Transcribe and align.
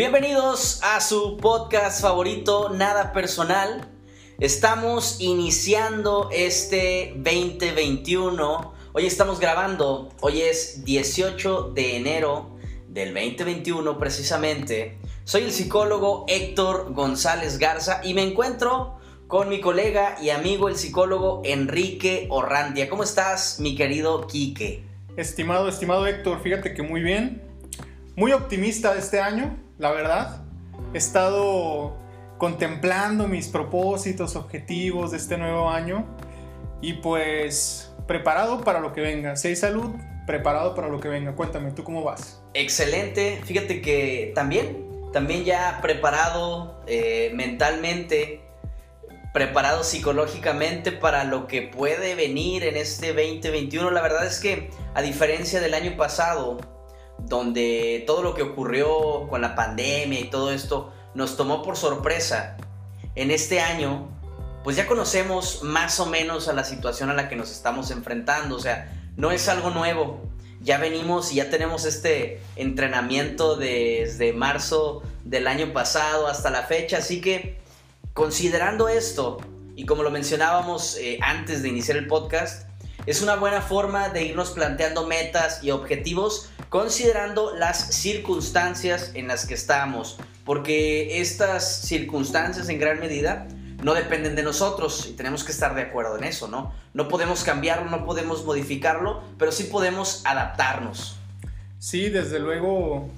Bienvenidos 0.00 0.80
a 0.82 0.98
su 1.02 1.36
podcast 1.36 2.00
favorito, 2.00 2.70
Nada 2.70 3.12
Personal. 3.12 3.86
Estamos 4.38 5.20
iniciando 5.20 6.30
este 6.32 7.12
2021. 7.16 8.72
Hoy 8.94 9.04
estamos 9.04 9.40
grabando, 9.40 10.08
hoy 10.22 10.40
es 10.40 10.86
18 10.86 11.72
de 11.74 11.96
enero 11.98 12.56
del 12.88 13.12
2021 13.12 13.98
precisamente. 13.98 14.98
Soy 15.24 15.42
el 15.42 15.52
psicólogo 15.52 16.24
Héctor 16.28 16.94
González 16.94 17.58
Garza 17.58 18.00
y 18.02 18.14
me 18.14 18.22
encuentro 18.22 18.98
con 19.26 19.50
mi 19.50 19.60
colega 19.60 20.16
y 20.22 20.30
amigo 20.30 20.70
el 20.70 20.76
psicólogo 20.76 21.42
Enrique 21.44 22.26
Orrandia. 22.30 22.88
¿Cómo 22.88 23.02
estás, 23.02 23.60
mi 23.60 23.76
querido 23.76 24.26
Quique? 24.26 24.82
Estimado, 25.18 25.68
estimado 25.68 26.06
Héctor, 26.06 26.42
fíjate 26.42 26.72
que 26.72 26.82
muy 26.82 27.02
bien. 27.02 27.42
Muy 28.16 28.32
optimista 28.32 28.96
este 28.96 29.20
año 29.20 29.68
la 29.80 29.90
verdad. 29.90 30.42
He 30.94 30.98
estado 30.98 31.96
contemplando 32.38 33.26
mis 33.26 33.48
propósitos, 33.48 34.36
objetivos 34.36 35.10
de 35.10 35.16
este 35.16 35.36
nuevo 35.36 35.68
año 35.68 36.06
y 36.80 36.94
pues 36.94 37.92
preparado 38.06 38.60
para 38.62 38.80
lo 38.80 38.92
que 38.92 39.00
venga. 39.00 39.36
Si 39.36 39.56
salud, 39.56 39.90
preparado 40.26 40.74
para 40.74 40.88
lo 40.88 41.00
que 41.00 41.08
venga. 41.08 41.34
Cuéntame, 41.34 41.72
¿tú 41.72 41.82
cómo 41.82 42.04
vas? 42.04 42.42
Excelente. 42.54 43.40
Fíjate 43.44 43.80
que 43.80 44.32
también, 44.34 45.10
también 45.12 45.44
ya 45.44 45.80
preparado 45.82 46.80
eh, 46.86 47.30
mentalmente, 47.34 48.42
preparado 49.32 49.82
psicológicamente 49.82 50.92
para 50.92 51.24
lo 51.24 51.46
que 51.46 51.62
puede 51.62 52.14
venir 52.14 52.64
en 52.64 52.76
este 52.76 53.08
2021. 53.08 53.90
La 53.90 54.02
verdad 54.02 54.26
es 54.26 54.40
que 54.40 54.70
a 54.94 55.02
diferencia 55.02 55.60
del 55.60 55.74
año 55.74 55.96
pasado, 55.96 56.58
donde 57.26 58.04
todo 58.06 58.22
lo 58.22 58.34
que 58.34 58.42
ocurrió 58.42 59.28
con 59.28 59.40
la 59.40 59.54
pandemia 59.54 60.20
y 60.20 60.30
todo 60.30 60.50
esto 60.50 60.92
nos 61.14 61.36
tomó 61.36 61.62
por 61.62 61.76
sorpresa. 61.76 62.56
En 63.14 63.30
este 63.30 63.60
año, 63.60 64.08
pues 64.64 64.76
ya 64.76 64.86
conocemos 64.86 65.62
más 65.62 66.00
o 66.00 66.06
menos 66.06 66.48
a 66.48 66.52
la 66.52 66.64
situación 66.64 67.10
a 67.10 67.14
la 67.14 67.28
que 67.28 67.36
nos 67.36 67.50
estamos 67.50 67.90
enfrentando, 67.90 68.56
o 68.56 68.60
sea, 68.60 68.92
no 69.16 69.30
es 69.30 69.48
algo 69.48 69.70
nuevo. 69.70 70.20
Ya 70.62 70.78
venimos 70.78 71.32
y 71.32 71.36
ya 71.36 71.48
tenemos 71.48 71.86
este 71.86 72.42
entrenamiento 72.56 73.56
desde 73.56 74.32
marzo 74.32 75.02
del 75.24 75.46
año 75.46 75.72
pasado 75.72 76.26
hasta 76.26 76.50
la 76.50 76.62
fecha, 76.64 76.98
así 76.98 77.20
que 77.20 77.58
considerando 78.12 78.88
esto, 78.88 79.38
y 79.76 79.86
como 79.86 80.02
lo 80.02 80.10
mencionábamos 80.10 80.96
eh, 80.98 81.18
antes 81.22 81.62
de 81.62 81.68
iniciar 81.68 81.96
el 81.96 82.06
podcast, 82.06 82.69
es 83.10 83.22
una 83.22 83.34
buena 83.34 83.60
forma 83.60 84.08
de 84.10 84.22
irnos 84.22 84.52
planteando 84.52 85.04
metas 85.04 85.64
y 85.64 85.72
objetivos 85.72 86.48
considerando 86.68 87.56
las 87.56 87.92
circunstancias 87.92 89.10
en 89.14 89.26
las 89.26 89.46
que 89.46 89.54
estamos, 89.54 90.16
porque 90.44 91.20
estas 91.20 91.80
circunstancias 91.80 92.68
en 92.68 92.78
gran 92.78 93.00
medida 93.00 93.48
no 93.82 93.94
dependen 93.94 94.36
de 94.36 94.44
nosotros 94.44 95.08
y 95.10 95.14
tenemos 95.14 95.42
que 95.42 95.50
estar 95.50 95.74
de 95.74 95.82
acuerdo 95.82 96.18
en 96.18 96.22
eso, 96.22 96.46
¿no? 96.46 96.72
No 96.94 97.08
podemos 97.08 97.42
cambiarlo, 97.42 97.90
no 97.90 98.06
podemos 98.06 98.44
modificarlo, 98.44 99.24
pero 99.40 99.50
sí 99.50 99.64
podemos 99.64 100.22
adaptarnos. 100.24 101.18
Sí, 101.80 102.10
desde 102.10 102.38
luego 102.38 103.08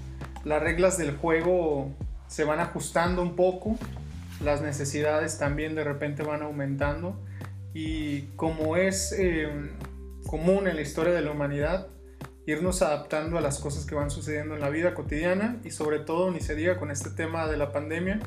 las 0.45 0.63
reglas 0.63 0.97
del 0.97 1.19
juego 1.19 1.91
se 2.29 2.45
van 2.45 2.61
ajustando 2.61 3.21
un 3.21 3.37
poco, 3.37 3.77
las 4.43 4.63
necesidades 4.63 5.37
también 5.37 5.75
de 5.75 5.85
repente 5.85 6.23
van 6.23 6.41
aumentando 6.41 7.15
y 7.75 8.23
como 8.37 8.77
es 8.77 9.15
eh, 9.19 9.49
común 10.27 10.69
en 10.69 10.77
la 10.77 10.83
historia 10.83 11.13
de 11.13 11.23
la 11.23 11.31
humanidad, 11.31 11.89
irnos 12.47 12.83
adaptando 12.83 13.39
a 13.39 13.41
las 13.41 13.59
cosas 13.59 13.87
que 13.87 13.95
van 13.95 14.11
sucediendo 14.11 14.55
en 14.55 14.61
la 14.61 14.69
vida 14.69 14.95
cotidiana 14.95 15.61
y 15.65 15.71
sobre 15.71 16.01
todo 16.01 16.31
ni 16.31 16.41
se 16.41 16.55
diga 16.55 16.77
con 16.77 16.91
este 16.91 17.11
tema 17.11 17.47
de 17.47 17.57
la 17.57 17.73
pandemia, 17.73 18.21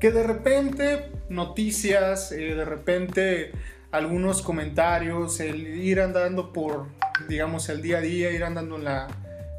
que 0.00 0.10
de 0.10 0.22
repente 0.22 1.10
noticias, 1.28 2.32
eh, 2.32 2.54
de 2.54 2.64
repente 2.64 3.52
algunos 3.92 4.42
comentarios, 4.42 5.40
el 5.40 5.66
ir 5.66 6.00
andando 6.00 6.52
por, 6.52 6.86
digamos, 7.28 7.68
el 7.68 7.82
día 7.82 7.98
a 7.98 8.00
día, 8.00 8.30
ir 8.30 8.44
andando 8.44 8.76
en 8.76 8.84
la, 8.84 9.08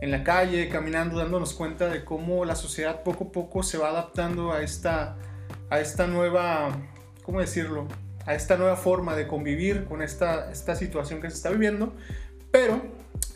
en 0.01 0.11
la 0.11 0.23
calle, 0.23 0.69
caminando, 0.69 1.17
dándonos 1.17 1.53
cuenta 1.53 1.87
de 1.87 2.03
cómo 2.05 2.45
la 2.45 2.55
sociedad 2.55 3.03
poco 3.03 3.25
a 3.25 3.31
poco 3.31 3.63
se 3.63 3.77
va 3.77 3.89
adaptando 3.89 4.51
a 4.51 4.61
esta, 4.61 5.17
a 5.69 5.79
esta 5.79 6.07
nueva, 6.07 6.69
¿cómo 7.23 7.39
decirlo? 7.39 7.87
A 8.25 8.35
esta 8.35 8.57
nueva 8.57 8.75
forma 8.75 9.15
de 9.15 9.27
convivir 9.27 9.85
con 9.85 10.01
esta, 10.01 10.51
esta 10.51 10.75
situación 10.75 11.21
que 11.21 11.29
se 11.29 11.35
está 11.35 11.49
viviendo, 11.49 11.93
pero 12.51 12.81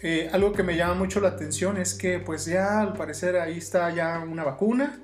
eh, 0.01 0.29
algo 0.31 0.51
que 0.51 0.61
me 0.61 0.75
llama 0.75 0.93
mucho 0.93 1.19
la 1.19 1.29
atención 1.29 1.77
es 1.77 1.93
que 1.93 2.19
pues 2.19 2.45
ya 2.45 2.81
al 2.81 2.93
parecer 2.93 3.37
ahí 3.37 3.57
está 3.57 3.89
ya 3.93 4.19
una 4.19 4.43
vacuna, 4.43 4.99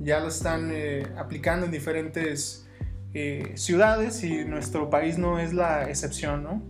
ya 0.00 0.20
lo 0.20 0.28
están 0.28 0.70
eh, 0.72 1.06
aplicando 1.16 1.66
en 1.66 1.72
diferentes 1.72 2.66
eh, 3.14 3.52
ciudades 3.54 4.22
y 4.24 4.44
nuestro 4.44 4.90
país 4.90 5.16
no 5.16 5.38
es 5.38 5.54
la 5.54 5.88
excepción, 5.88 6.42
¿no? 6.42 6.62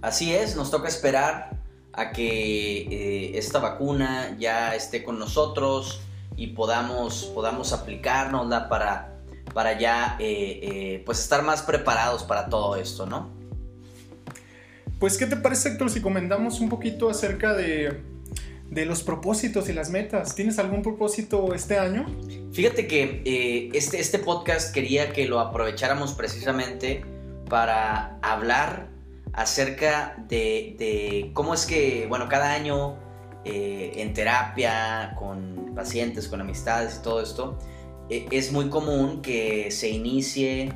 Así 0.00 0.34
es, 0.34 0.56
nos 0.56 0.70
toca 0.70 0.88
esperar 0.88 1.50
a 1.92 2.12
que 2.12 3.36
esta 3.36 3.58
vacuna 3.58 4.36
ya 4.38 4.74
esté 4.74 5.02
con 5.02 5.18
nosotros 5.18 6.00
y 6.36 6.48
podamos, 6.48 7.30
podamos 7.34 7.72
para, 8.68 9.17
para 9.58 9.76
ya 9.76 10.16
pues 11.04 11.18
estar 11.18 11.42
más 11.42 11.62
preparados 11.62 12.22
para 12.22 12.48
todo 12.48 12.76
esto, 12.76 13.06
¿no? 13.06 13.36
Pues, 14.98 15.16
¿qué 15.16 15.26
te 15.26 15.36
parece, 15.36 15.70
Héctor, 15.70 15.90
si 15.90 16.00
comentamos 16.00 16.60
un 16.60 16.68
poquito 16.68 17.10
acerca 17.10 17.54
de, 17.54 18.02
los 18.70 19.02
propósitos 19.02 19.68
y 19.68 19.72
las 19.72 19.90
metas? 19.90 20.36
¿Tienes 20.36 20.60
algún 20.60 20.82
propósito 20.82 21.54
este 21.54 21.76
año? 21.76 22.06
Fíjate 22.52 22.86
que 22.86 23.22
eh, 23.24 23.70
este, 23.74 24.00
este 24.00 24.20
podcast 24.20 24.72
quería 24.72 25.12
que 25.12 25.26
lo 25.26 25.40
aprovecháramos 25.40 26.14
precisamente 26.14 27.04
para 27.48 28.18
hablar 28.22 28.88
acerca 29.32 30.16
de, 30.28 31.30
cómo 31.32 31.54
es 31.54 31.66
que, 31.66 32.06
bueno, 32.08 32.28
cada 32.28 32.52
año 32.52 32.96
eh, 33.44 33.92
en 33.96 34.14
terapia, 34.14 35.14
con 35.16 35.74
pacientes, 35.74 36.28
con 36.28 36.40
amistades 36.40 36.98
y 37.00 37.02
todo 37.02 37.22
esto, 37.22 37.58
eh, 37.60 37.77
es 38.08 38.52
muy 38.52 38.68
común 38.70 39.22
que 39.22 39.70
se 39.70 39.88
inicie 39.90 40.72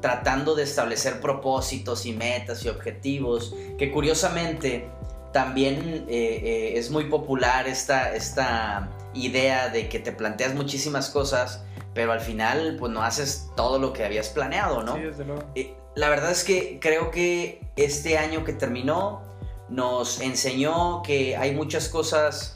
tratando 0.00 0.54
de 0.54 0.62
establecer 0.62 1.20
propósitos 1.20 2.06
y 2.06 2.12
metas 2.12 2.64
y 2.64 2.68
objetivos, 2.68 3.54
que 3.78 3.90
curiosamente 3.90 4.88
también 5.32 6.06
eh, 6.08 6.40
eh, 6.42 6.72
es 6.78 6.90
muy 6.90 7.04
popular 7.04 7.68
esta, 7.68 8.14
esta 8.14 8.90
idea 9.14 9.68
de 9.68 9.88
que 9.88 9.98
te 9.98 10.12
planteas 10.12 10.54
muchísimas 10.54 11.10
cosas, 11.10 11.62
pero 11.94 12.12
al 12.12 12.20
final 12.20 12.76
pues 12.78 12.92
no 12.92 13.02
haces 13.02 13.50
todo 13.56 13.78
lo 13.78 13.92
que 13.92 14.04
habías 14.04 14.28
planeado, 14.28 14.82
¿no? 14.82 14.94
Sí, 14.94 15.02
desde 15.02 15.24
luego. 15.24 15.42
Eh, 15.54 15.74
la 15.94 16.08
verdad 16.08 16.30
es 16.30 16.44
que 16.44 16.78
creo 16.80 17.10
que 17.10 17.60
este 17.76 18.18
año 18.18 18.44
que 18.44 18.52
terminó 18.52 19.22
nos 19.68 20.20
enseñó 20.20 21.02
que 21.02 21.36
hay 21.36 21.54
muchas 21.54 21.88
cosas 21.88 22.54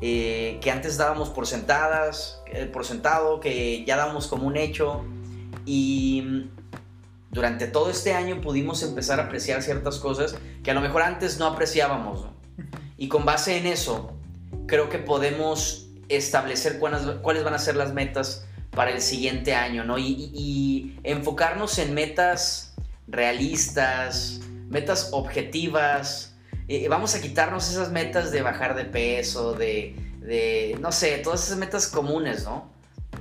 que 0.00 0.70
antes 0.70 0.98
dábamos 0.98 1.30
por 1.30 1.46
sentadas, 1.46 2.42
por 2.72 2.84
sentado, 2.84 3.40
que 3.40 3.84
ya 3.84 3.96
dábamos 3.96 4.26
como 4.26 4.46
un 4.46 4.56
hecho 4.56 5.04
y 5.66 6.46
durante 7.30 7.66
todo 7.66 7.90
este 7.90 8.14
año 8.14 8.40
pudimos 8.40 8.82
empezar 8.82 9.18
a 9.20 9.24
apreciar 9.24 9.62
ciertas 9.62 9.98
cosas 9.98 10.36
que 10.62 10.70
a 10.70 10.74
lo 10.74 10.80
mejor 10.80 11.02
antes 11.02 11.38
no 11.38 11.46
apreciábamos. 11.46 12.26
Y 12.96 13.08
con 13.08 13.24
base 13.24 13.58
en 13.58 13.66
eso, 13.66 14.16
creo 14.66 14.88
que 14.88 14.98
podemos 14.98 15.88
establecer 16.08 16.78
cuáles, 16.78 17.02
cuáles 17.22 17.44
van 17.44 17.54
a 17.54 17.58
ser 17.58 17.76
las 17.76 17.92
metas 17.92 18.46
para 18.70 18.90
el 18.90 19.00
siguiente 19.00 19.54
año, 19.54 19.84
¿no? 19.84 19.98
Y, 19.98 20.98
enfocarnos 21.02 21.78
en 21.78 21.94
metas 21.94 22.74
realistas, 23.06 24.40
metas 24.68 25.10
objetivas. 25.12 26.34
Eh, 26.68 26.88
vamos 26.88 27.14
a 27.14 27.20
quitarnos 27.20 27.68
esas 27.68 27.90
metas 27.90 28.30
de 28.30 28.42
bajar 28.42 28.74
de 28.74 28.84
peso, 28.84 29.54
de, 29.54 29.94
de, 30.24 30.76
no 30.80 30.90
sé, 30.90 31.18
todas 31.18 31.44
esas 31.44 31.58
metas 31.58 31.86
comunes, 31.86 32.44
¿no? 32.44 32.72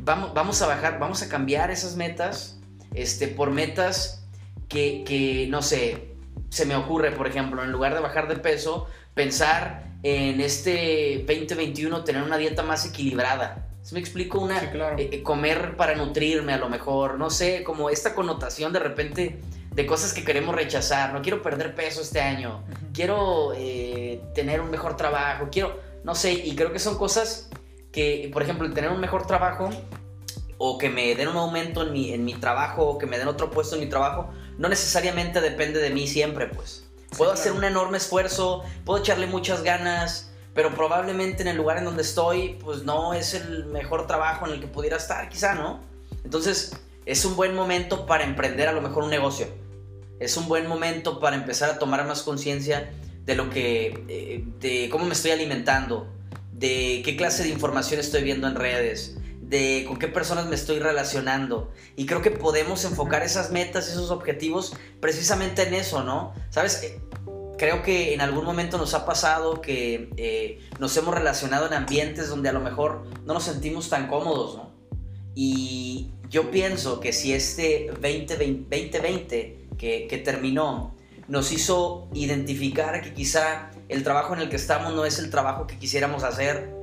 Vamos, 0.01 0.33
vamos 0.33 0.61
a 0.61 0.67
bajar, 0.67 0.99
vamos 0.99 1.21
a 1.21 1.29
cambiar 1.29 1.69
esas 1.69 1.95
metas 1.95 2.59
este, 2.93 3.27
por 3.27 3.51
metas 3.51 4.23
que, 4.69 5.47
no 5.49 5.61
sé, 5.61 6.15
se 6.49 6.65
me 6.65 6.75
ocurre, 6.75 7.11
por 7.11 7.27
ejemplo, 7.27 7.63
en 7.63 7.71
lugar 7.71 7.93
de 7.93 7.99
bajar 7.99 8.27
de 8.27 8.37
peso, 8.37 8.87
pensar 9.13 9.83
en 10.01 10.41
este 10.41 11.23
2021 11.27 12.03
tener 12.03 12.23
una 12.23 12.37
dieta 12.37 12.63
más 12.63 12.85
equilibrada. 12.85 13.67
¿Se 13.83 13.93
me 13.93 13.99
explico? 13.99 14.39
Una, 14.39 14.61
eh, 14.97 15.21
comer 15.21 15.75
para 15.75 15.93
nutrirme 15.95 16.53
a 16.53 16.57
lo 16.57 16.69
mejor, 16.69 17.19
no 17.19 17.29
sé, 17.29 17.63
como 17.63 17.89
esta 17.89 18.15
connotación 18.15 18.73
de 18.73 18.79
repente 18.79 19.41
de 19.71 19.85
cosas 19.85 20.13
que 20.13 20.23
queremos 20.23 20.55
rechazar. 20.55 21.13
No 21.13 21.21
quiero 21.21 21.41
perder 21.41 21.75
peso 21.75 22.01
este 22.01 22.21
año, 22.21 22.63
quiero 22.93 23.53
eh, 23.55 24.21
tener 24.33 24.61
un 24.61 24.71
mejor 24.71 24.95
trabajo, 24.95 25.49
quiero, 25.51 25.79
no 26.03 26.15
sé, 26.15 26.33
y 26.33 26.55
creo 26.55 26.71
que 26.73 26.79
son 26.79 26.97
cosas 26.97 27.49
que, 27.91 28.29
por 28.33 28.43
ejemplo, 28.43 28.65
el 28.67 28.73
tener 28.73 28.91
un 28.91 28.99
mejor 28.99 29.25
trabajo 29.27 29.69
o 30.57 30.77
que 30.77 30.89
me 30.89 31.15
den 31.15 31.27
un 31.27 31.37
aumento 31.37 31.83
en 31.83 31.93
mi, 31.93 32.13
en 32.13 32.25
mi 32.25 32.33
trabajo 32.35 32.83
o 32.85 32.97
que 32.97 33.05
me 33.05 33.17
den 33.17 33.27
otro 33.27 33.49
puesto 33.49 33.75
en 33.75 33.81
mi 33.81 33.87
trabajo, 33.87 34.29
no 34.57 34.69
necesariamente 34.69 35.41
depende 35.41 35.79
de 35.79 35.89
mí 35.89 36.07
siempre, 36.07 36.47
pues. 36.47 36.85
Puedo 37.17 37.31
hacer 37.31 37.51
un 37.51 37.63
enorme 37.63 37.97
esfuerzo, 37.97 38.63
puedo 38.85 38.99
echarle 38.99 39.27
muchas 39.27 39.63
ganas, 39.63 40.31
pero 40.53 40.73
probablemente 40.73 41.41
en 41.41 41.47
el 41.47 41.57
lugar 41.57 41.77
en 41.77 41.85
donde 41.85 42.01
estoy, 42.01 42.59
pues 42.63 42.83
no 42.83 43.13
es 43.13 43.33
el 43.33 43.65
mejor 43.65 44.07
trabajo 44.07 44.47
en 44.47 44.53
el 44.53 44.59
que 44.59 44.67
pudiera 44.67 44.97
estar, 44.97 45.29
quizá, 45.29 45.53
¿no? 45.53 45.81
Entonces, 46.23 46.75
es 47.05 47.25
un 47.25 47.35
buen 47.35 47.55
momento 47.55 48.05
para 48.05 48.23
emprender 48.23 48.67
a 48.67 48.71
lo 48.71 48.81
mejor 48.81 49.03
un 49.03 49.09
negocio. 49.09 49.47
Es 50.19 50.37
un 50.37 50.47
buen 50.47 50.67
momento 50.67 51.19
para 51.19 51.35
empezar 51.35 51.69
a 51.69 51.79
tomar 51.79 52.05
más 52.05 52.23
conciencia 52.23 52.91
de 53.25 53.35
lo 53.35 53.49
que, 53.49 54.03
eh, 54.07 54.43
de 54.59 54.89
cómo 54.89 55.05
me 55.05 55.13
estoy 55.13 55.31
alimentando, 55.31 56.11
de 56.51 57.01
qué 57.03 57.15
clase 57.15 57.43
de 57.43 57.49
información 57.49 57.99
estoy 57.99 58.23
viendo 58.23 58.47
en 58.47 58.55
redes, 58.55 59.17
de 59.41 59.85
con 59.87 59.97
qué 59.97 60.07
personas 60.07 60.47
me 60.47 60.55
estoy 60.55 60.79
relacionando. 60.79 61.71
Y 61.95 62.05
creo 62.05 62.21
que 62.21 62.31
podemos 62.31 62.85
enfocar 62.85 63.23
esas 63.23 63.51
metas, 63.51 63.89
esos 63.89 64.11
objetivos, 64.11 64.73
precisamente 64.99 65.63
en 65.63 65.73
eso, 65.73 66.03
¿no? 66.03 66.33
Sabes, 66.49 66.83
eh, 66.83 66.99
creo 67.57 67.81
que 67.81 68.13
en 68.13 68.21
algún 68.21 68.45
momento 68.45 68.77
nos 68.77 68.93
ha 68.93 69.05
pasado 69.05 69.61
que 69.61 70.09
eh, 70.17 70.59
nos 70.79 70.95
hemos 70.97 71.13
relacionado 71.13 71.67
en 71.67 71.73
ambientes 71.73 72.29
donde 72.29 72.49
a 72.49 72.53
lo 72.53 72.61
mejor 72.61 73.05
no 73.25 73.33
nos 73.33 73.43
sentimos 73.43 73.89
tan 73.89 74.07
cómodos, 74.07 74.55
¿no? 74.55 74.73
Y 75.35 76.11
yo 76.29 76.51
pienso 76.51 76.99
que 76.99 77.13
si 77.13 77.33
este 77.33 77.87
2020, 78.01 79.67
que, 79.77 80.07
que 80.07 80.17
terminó 80.17 80.95
nos 81.27 81.51
hizo 81.51 82.07
identificar 82.13 83.01
que 83.01 83.13
quizá 83.13 83.71
el 83.89 84.03
trabajo 84.03 84.33
en 84.33 84.41
el 84.41 84.49
que 84.49 84.55
estamos 84.55 84.93
no 84.93 85.05
es 85.05 85.19
el 85.19 85.29
trabajo 85.29 85.67
que 85.67 85.77
quisiéramos 85.77 86.23
hacer 86.23 86.73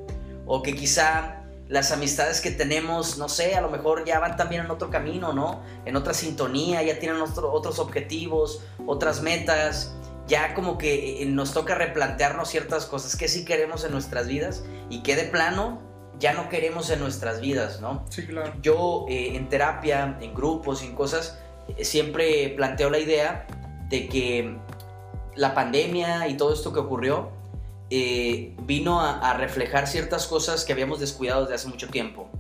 o 0.47 0.63
que 0.63 0.75
quizá 0.75 1.41
las 1.69 1.93
amistades 1.93 2.41
que 2.41 2.51
tenemos, 2.51 3.17
no 3.17 3.29
sé, 3.29 3.55
a 3.55 3.61
lo 3.61 3.71
mejor 3.71 4.05
ya 4.05 4.19
van 4.19 4.37
también 4.37 4.65
en 4.65 4.71
otro 4.73 4.91
camino, 4.91 5.33
¿no? 5.33 5.63
En 5.85 5.95
otra 5.95 6.15
sintonía, 6.15 6.83
ya 6.83 6.99
tienen 6.99 7.23
otros 7.23 7.79
objetivos, 7.79 8.65
otras 8.87 9.23
metas, 9.23 9.95
ya 10.27 10.55
como 10.55 10.79
que 10.79 11.23
eh, 11.23 11.27
nos 11.27 11.53
toca 11.53 11.77
replantearnos 11.77 12.49
ciertas 12.49 12.87
cosas 12.87 13.15
que 13.15 13.29
sí 13.29 13.45
queremos 13.45 13.85
en 13.85 13.93
nuestras 13.93 14.27
vidas 14.27 14.65
y 14.89 15.03
que 15.05 15.15
de 15.15 15.25
plano 15.25 15.81
ya 16.19 16.35
no 16.35 16.49
queremos 16.49 16.91
en 16.91 16.99
nuestras 16.99 17.41
vidas, 17.41 17.81
¿no? 17.81 18.05
Sí, 18.11 18.27
claro. 18.27 18.53
Yo 18.63 19.07
eh, 19.09 19.37
en 19.37 19.49
terapia, 19.49 20.19
en 20.21 20.35
grupos, 20.35 20.83
en 20.83 20.97
cosas, 20.97 21.39
eh, 21.77 21.85
siempre 21.85 22.53
planteo 22.57 22.91
la 22.91 22.99
idea 22.99 23.47
de 23.91 24.09
que 24.09 24.57
la 25.37 25.55
pandemia 25.55 26.29
y 26.29 26.37
todo 26.37 26.55
esto 26.55 26.73
que 26.73 26.79
ocurrió 26.79 27.31
eh, 27.91 28.55
vino 28.63 29.01
a, 29.01 29.35
reflejar 29.35 29.89
ciertas 29.89 30.29
cosas 30.29 30.65
que 30.65 30.73
habíamos 30.73 31.01
descuidado 31.01 31.43
desde 31.43 31.57
hace 31.57 31.69
mucho 31.69 31.89
tiempo. 31.89 32.31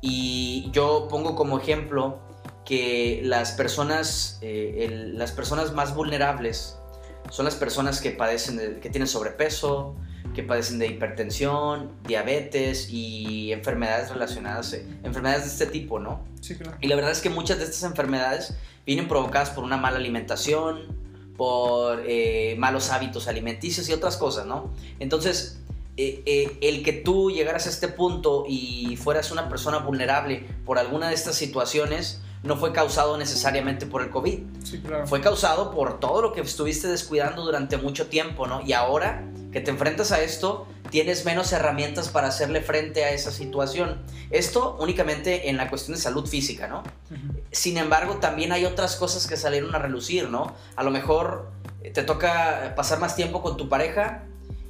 Y 0.00 0.70
yo 0.72 1.08
pongo 1.10 1.34
como 1.34 1.58
ejemplo 1.58 2.20
que 2.64 3.20
las 3.24 3.52
personas, 3.52 4.38
eh, 4.42 5.10
las 5.12 5.32
personas 5.32 5.72
más 5.72 5.94
vulnerables 5.94 6.78
son 7.30 7.44
las 7.44 7.56
personas 7.56 8.00
que 8.00 8.12
padecen, 8.12 8.80
que 8.80 8.88
tienen 8.90 9.08
sobrepeso, 9.08 9.96
que 10.36 10.44
padecen 10.44 10.78
de 10.78 10.86
hipertensión, 10.86 11.90
diabetes 12.06 12.90
y 12.90 13.50
enfermedades 13.52 14.10
relacionadas, 14.10 14.72
eh, 14.74 14.86
enfermedades 15.02 15.44
de 15.44 15.48
este 15.48 15.66
tipo, 15.66 15.98
¿no? 15.98 16.20
Sí, 16.40 16.54
claro. 16.54 16.76
Y 16.80 16.86
la 16.86 16.94
verdad 16.94 17.10
es 17.10 17.20
que 17.20 17.30
muchas 17.30 17.58
de 17.58 17.64
estas 17.64 17.82
enfermedades 17.82 18.54
vienen 18.84 19.08
provocadas 19.08 19.50
por 19.50 19.64
una 19.64 19.78
mala 19.78 19.96
alimentación, 19.96 20.94
por 21.36 22.02
eh, 22.06 22.54
malos 22.58 22.90
hábitos 22.90 23.28
alimenticios 23.28 23.88
y 23.88 23.92
otras 23.92 24.16
cosas, 24.16 24.46
¿no? 24.46 24.70
Entonces, 25.00 25.60
eh, 25.96 26.22
eh, 26.26 26.58
el 26.60 26.82
que 26.82 26.92
tú 26.92 27.30
llegaras 27.30 27.66
a 27.66 27.70
este 27.70 27.88
punto 27.88 28.44
y 28.46 28.96
fueras 28.96 29.30
una 29.30 29.48
persona 29.48 29.78
vulnerable 29.78 30.44
por 30.66 30.78
alguna 30.78 31.08
de 31.08 31.14
estas 31.14 31.36
situaciones 31.36 32.20
no 32.42 32.56
fue 32.56 32.72
causado 32.72 33.16
necesariamente 33.18 33.86
por 33.86 34.02
el 34.02 34.10
COVID. 34.10 34.40
Sí, 34.62 34.80
claro. 34.80 35.06
Fue 35.06 35.20
causado 35.20 35.70
por 35.70 36.00
todo 36.00 36.22
lo 36.22 36.32
que 36.32 36.40
estuviste 36.40 36.88
descuidando 36.88 37.44
durante 37.44 37.76
mucho 37.76 38.06
tiempo, 38.06 38.46
¿no? 38.46 38.62
Y 38.62 38.72
ahora 38.72 39.24
que 39.52 39.60
te 39.60 39.70
enfrentas 39.70 40.12
a 40.12 40.20
esto, 40.20 40.66
tienes 40.90 41.24
menos 41.24 41.52
herramientas 41.52 42.08
para 42.08 42.28
hacerle 42.28 42.60
frente 42.60 43.04
a 43.04 43.10
esa 43.10 43.30
situación. 43.30 44.02
Esto 44.30 44.76
únicamente 44.80 45.48
en 45.48 45.56
la 45.56 45.68
cuestión 45.68 45.96
de 45.96 46.02
salud 46.02 46.26
física, 46.26 46.68
¿no? 46.68 46.82
Sin 47.50 47.78
embargo, 47.78 48.16
también 48.16 48.52
hay 48.52 48.64
otras 48.64 48.96
cosas 48.96 49.26
que 49.26 49.36
salieron 49.36 49.74
a 49.74 49.78
relucir, 49.78 50.28
¿no? 50.28 50.54
A 50.76 50.82
lo 50.82 50.90
mejor 50.90 51.50
eh, 51.82 51.90
te 51.90 52.02
toca 52.02 52.74
pasar 52.76 52.98
más 53.00 53.16
tiempo 53.16 53.42
con 53.42 53.56
tu 53.56 53.68
pareja 53.68 54.24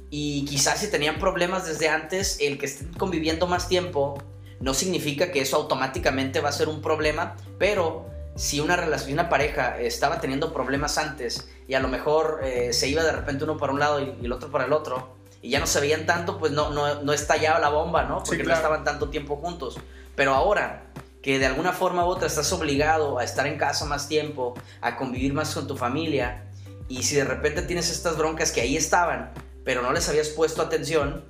y 0.09 0.45
quizás 0.45 0.79
si 0.79 0.89
tenían 0.89 1.19
problemas 1.19 1.65
desde 1.65 1.89
antes, 1.89 2.37
el 2.39 2.57
que 2.57 2.67
estén 2.67 2.93
conviviendo 2.93 3.47
más 3.47 3.67
tiempo 3.67 4.23
no 4.59 4.73
significa 4.73 5.31
que 5.31 5.41
eso 5.41 5.57
automáticamente 5.57 6.41
va 6.41 6.49
a 6.49 6.51
ser 6.51 6.69
un 6.69 6.81
problema, 6.81 7.35
pero 7.57 8.07
si 8.35 8.59
una 8.59 8.75
relación, 8.75 9.13
una 9.13 9.29
pareja 9.29 9.79
estaba 9.79 10.19
teniendo 10.21 10.53
problemas 10.53 10.97
antes 10.97 11.49
y 11.67 11.73
a 11.73 11.79
lo 11.79 11.87
mejor 11.87 12.41
eh, 12.43 12.71
se 12.71 12.87
iba 12.87 13.03
de 13.03 13.11
repente 13.11 13.43
uno 13.43 13.57
para 13.57 13.73
un 13.73 13.79
lado 13.79 13.99
y, 13.99 14.15
el 14.23 14.31
otro 14.31 14.51
para 14.51 14.65
el 14.65 14.73
otro 14.73 15.15
y 15.41 15.49
ya 15.49 15.59
no 15.59 15.67
se 15.67 15.79
veían 15.79 16.05
tanto, 16.05 16.37
pues 16.37 16.51
no, 16.51 16.69
no, 16.71 17.01
no 17.01 17.13
estallaba 17.13 17.59
la 17.59 17.69
bomba, 17.69 18.03
¿no? 18.03 18.23
Porque 18.23 18.43
no 18.43 18.53
estaban 18.53 18.83
tanto 18.83 19.09
tiempo 19.09 19.37
juntos. 19.37 19.77
Pero 20.15 20.33
ahora 20.33 20.83
que 21.21 21.39
de 21.39 21.45
alguna 21.45 21.73
forma 21.73 22.05
u 22.05 22.07
otra 22.07 22.27
estás 22.27 22.51
obligado 22.53 23.19
a 23.19 23.23
estar 23.23 23.45
en 23.47 23.57
casa 23.57 23.85
más 23.85 24.07
tiempo, 24.07 24.55
a 24.81 24.95
convivir 24.95 25.33
más 25.33 25.53
con 25.53 25.67
tu 25.67 25.75
familia, 25.75 26.47
y 26.87 27.03
si 27.03 27.15
de 27.15 27.25
repente 27.25 27.61
tienes 27.63 27.89
estas 27.91 28.17
broncas 28.17 28.51
que 28.51 28.61
ahí 28.61 28.77
estaban, 28.77 29.31
pero 29.63 29.81
no 29.81 29.91
les 29.91 30.07
habías 30.07 30.29
puesto 30.29 30.61
atención, 30.61 31.25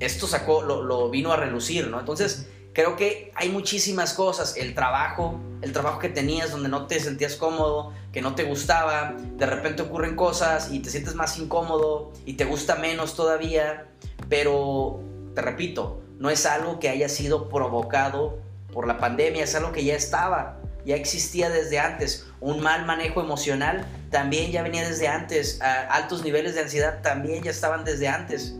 esto 0.00 0.26
sacó, 0.26 0.62
lo, 0.62 0.82
lo 0.82 1.10
vino 1.10 1.32
a 1.32 1.36
relucir, 1.36 1.88
¿no? 1.88 2.00
Entonces, 2.00 2.48
creo 2.72 2.96
que 2.96 3.32
hay 3.34 3.48
muchísimas 3.48 4.14
cosas. 4.14 4.56
El 4.56 4.74
trabajo, 4.74 5.38
el 5.62 5.72
trabajo 5.72 5.98
que 5.98 6.08
tenías 6.08 6.50
donde 6.50 6.68
no 6.68 6.86
te 6.86 7.00
sentías 7.00 7.36
cómodo, 7.36 7.92
que 8.12 8.22
no 8.22 8.34
te 8.34 8.44
gustaba, 8.44 9.14
de 9.36 9.46
repente 9.46 9.82
ocurren 9.82 10.16
cosas 10.16 10.70
y 10.72 10.80
te 10.80 10.90
sientes 10.90 11.14
más 11.14 11.38
incómodo 11.38 12.12
y 12.24 12.34
te 12.34 12.44
gusta 12.44 12.76
menos 12.76 13.14
todavía, 13.14 13.88
pero 14.28 15.00
te 15.34 15.42
repito, 15.42 16.02
no 16.18 16.30
es 16.30 16.46
algo 16.46 16.78
que 16.78 16.88
haya 16.88 17.08
sido 17.08 17.48
provocado 17.48 18.38
por 18.72 18.86
la 18.86 18.98
pandemia, 18.98 19.44
es 19.44 19.54
algo 19.54 19.72
que 19.72 19.84
ya 19.84 19.94
estaba, 19.94 20.60
ya 20.90 20.96
existía 20.96 21.50
desde 21.50 21.78
antes. 21.78 22.26
Un 22.40 22.60
mal 22.60 22.84
manejo 22.84 23.20
emocional 23.20 23.86
también 24.10 24.50
ya 24.50 24.62
venía 24.62 24.86
desde 24.88 25.06
antes, 25.06 25.60
altos 25.62 26.24
niveles 26.24 26.54
de 26.54 26.62
ansiedad 26.62 27.00
también 27.00 27.44
ya 27.44 27.52
estaban 27.52 27.84
desde 27.84 28.08
antes. 28.08 28.54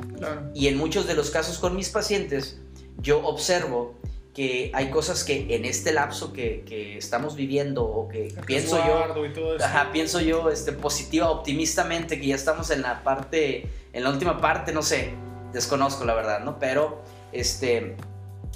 Y 0.54 0.68
en 0.68 0.76
muchos 0.76 1.06
de 1.08 1.14
los 1.14 1.30
casos 1.30 1.58
con 1.58 1.74
mis 1.74 1.88
pacientes, 1.88 2.60
yo 2.98 3.26
observo 3.26 3.98
que 4.32 4.70
hay 4.74 4.90
cosas 4.90 5.24
que 5.24 5.56
en 5.56 5.64
este 5.64 5.92
lapso 5.92 6.32
que, 6.32 6.62
que 6.64 6.96
estamos 6.96 7.34
viviendo 7.34 7.84
o 7.84 8.06
que 8.06 8.32
pienso 8.46 8.76
yo, 8.86 9.56
ajá, 9.60 9.90
pienso 9.90 10.20
yo 10.20 10.50
este, 10.50 10.70
positiva, 10.72 11.30
optimistamente, 11.30 12.20
que 12.20 12.28
ya 12.28 12.36
estamos 12.36 12.70
en 12.70 12.82
la 12.82 13.02
parte, 13.02 13.66
en 13.92 14.04
la 14.04 14.10
última 14.10 14.40
parte, 14.40 14.72
no 14.72 14.82
sé, 14.82 15.14
desconozco 15.52 16.04
la 16.04 16.14
verdad, 16.14 16.44
¿no? 16.44 16.60
Pero 16.60 17.02
este, 17.32 17.96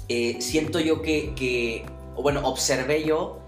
eh, 0.07 0.37
siento 0.39 0.79
yo 0.79 1.01
que, 1.01 1.33
que, 1.35 1.85
bueno, 2.15 2.47
observé 2.47 3.03
yo 3.03 3.44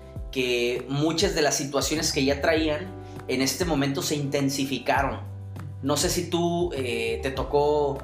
muchas 0.90 1.36
de 1.36 1.42
las 1.42 1.56
situaciones 1.56 2.12
que 2.12 2.24
ya 2.24 2.42
traían 2.42 2.88
en 3.28 3.42
este 3.42 3.66
momento 3.66 4.02
se 4.02 4.16
intensificaron. 4.16 5.20
No 5.82 5.98
sé 5.98 6.10
si 6.10 6.30
tú 6.30 6.72
eh, 6.74 7.20
te 7.22 7.32
tocó 7.32 7.98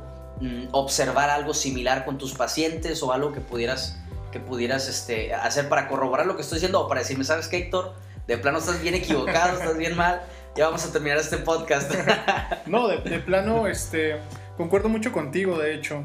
Mm, 0.43 0.69
observar 0.71 1.29
algo 1.29 1.53
similar 1.53 2.03
con 2.05 2.17
tus 2.17 2.33
pacientes 2.33 3.03
o 3.03 3.13
algo 3.13 3.31
que 3.31 3.39
pudieras, 3.39 3.97
que 4.31 4.39
pudieras 4.39 4.89
este, 4.89 5.33
hacer 5.33 5.69
para 5.69 5.87
corroborar 5.87 6.25
lo 6.25 6.35
que 6.35 6.41
estoy 6.41 6.57
diciendo 6.57 6.81
o 6.81 6.87
para 6.87 7.01
decirme, 7.01 7.23
¿sabes 7.23 7.47
qué, 7.47 7.57
Héctor? 7.57 7.93
De 8.27 8.37
plano 8.37 8.57
estás 8.57 8.81
bien 8.81 8.95
equivocado, 8.95 9.57
estás 9.57 9.77
bien 9.77 9.95
mal, 9.95 10.21
ya 10.55 10.65
vamos 10.65 10.85
a 10.85 10.91
terminar 10.91 11.17
este 11.17 11.37
podcast. 11.37 11.93
no, 12.65 12.87
de, 12.87 13.19
plano, 13.19 13.67
este, 13.67 14.17
concuerdo 14.57 14.89
mucho 14.89 15.11
contigo, 15.11 15.57
de 15.59 15.75
hecho. 15.75 16.03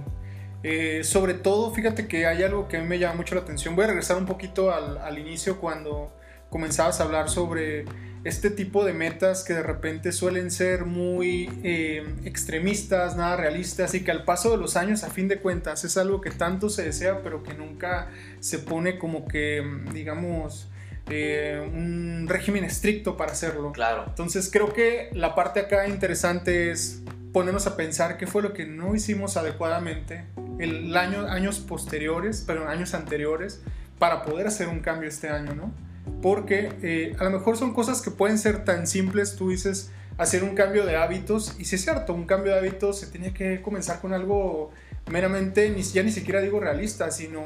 Eh, 0.63 1.03
sobre 1.05 1.35
todo, 1.35 1.73
fíjate 1.73 2.07
que 2.07 2.27
hay 2.27 2.43
algo 2.43 2.69
que 2.69 2.77
a 2.77 2.81
mí 2.81 2.87
me 2.87 2.99
llama 2.99 3.15
mucho 3.17 3.35
la 3.35 3.41
atención. 3.41 3.75
Voy 3.75 3.85
a 3.85 3.89
regresar 3.89 4.19
un 4.19 4.27
poquito 4.27 4.73
al, 4.73 4.99
al 4.99 5.19
inicio 5.19 5.59
cuando 5.59 6.13
comenzabas 6.51 7.01
a 7.01 7.05
hablar 7.05 7.29
sobre 7.29 7.85
este 8.25 8.51
tipo 8.51 8.85
de 8.85 8.93
metas 8.93 9.45
que 9.45 9.55
de 9.55 9.63
repente 9.63 10.13
suelen 10.13 10.51
ser 10.51 10.85
muy 10.85 11.51
eh, 11.63 12.05
extremistas, 12.25 13.17
nada 13.17 13.37
realistas 13.37 13.95
y 13.95 14.03
que 14.03 14.11
al 14.11 14.25
paso 14.25 14.51
de 14.51 14.57
los 14.57 14.77
años 14.77 15.05
a 15.05 15.11
fin 15.11 15.29
de 15.29 15.39
cuentas 15.39 15.85
es 15.85 15.97
algo 15.97 16.21
que 16.21 16.31
tanto 16.31 16.69
se 16.69 16.85
desea 16.85 17.23
pero 17.23 17.43
que 17.43 17.55
nunca 17.55 18.09
se 18.41 18.59
pone 18.59 18.99
como 18.99 19.29
que 19.29 19.65
digamos 19.93 20.69
eh, 21.11 21.67
un 21.73 22.27
régimen 22.29 22.65
estricto 22.65 23.17
para 23.17 23.33
hacerlo. 23.33 23.73
Claro. 23.73 24.05
Entonces 24.09 24.51
creo 24.53 24.73
que 24.73 25.11
la 25.15 25.35
parte 25.35 25.61
acá 25.61 25.89
interesante 25.89 26.71
es 26.71 27.03
ponernos 27.33 27.67
a 27.67 27.77
pensar 27.77 28.19
qué 28.19 28.27
fue 28.27 28.43
lo 28.43 28.53
que 28.53 28.67
no 28.67 28.95
hicimos 28.95 29.37
adecuadamente 29.37 30.25
el 30.59 30.95
año, 30.97 31.29
años 31.29 31.61
posteriores, 31.61 32.43
pero 32.47 32.69
años 32.69 32.95
anteriores 32.95 33.63
para 33.99 34.23
poder 34.25 34.47
hacer 34.47 34.69
un 34.69 34.81
cambio 34.81 35.09
este 35.09 35.29
año, 35.29 35.55
¿no? 35.55 35.73
Porque 36.23 36.73
eh, 36.83 37.17
a 37.19 37.25
lo 37.25 37.31
mejor 37.31 37.57
son 37.57 37.75
cosas 37.75 38.03
que 38.03 38.11
pueden 38.11 38.39
ser 38.39 38.65
tan 38.65 38.87
simples, 38.87 39.37
tú 39.37 39.51
dices, 39.51 39.91
hacer 40.17 40.45
un 40.45 40.55
cambio 40.55 40.85
de 40.85 40.97
hábitos, 40.97 41.55
y 41.59 41.65
si 41.65 41.77
es 41.77 41.83
cierto, 41.83 42.13
un 42.13 42.27
cambio 42.27 42.53
de 42.53 42.59
hábitos 42.59 42.99
se 42.99 43.07
tiene 43.07 43.33
que 43.33 43.63
comenzar 43.63 44.01
con 44.01 44.13
algo 44.13 44.71
meramente, 45.11 45.75
ya 45.93 46.03
ni 46.03 46.11
siquiera 46.11 46.41
digo 46.41 46.61
realista, 46.61 47.11
sino 47.11 47.45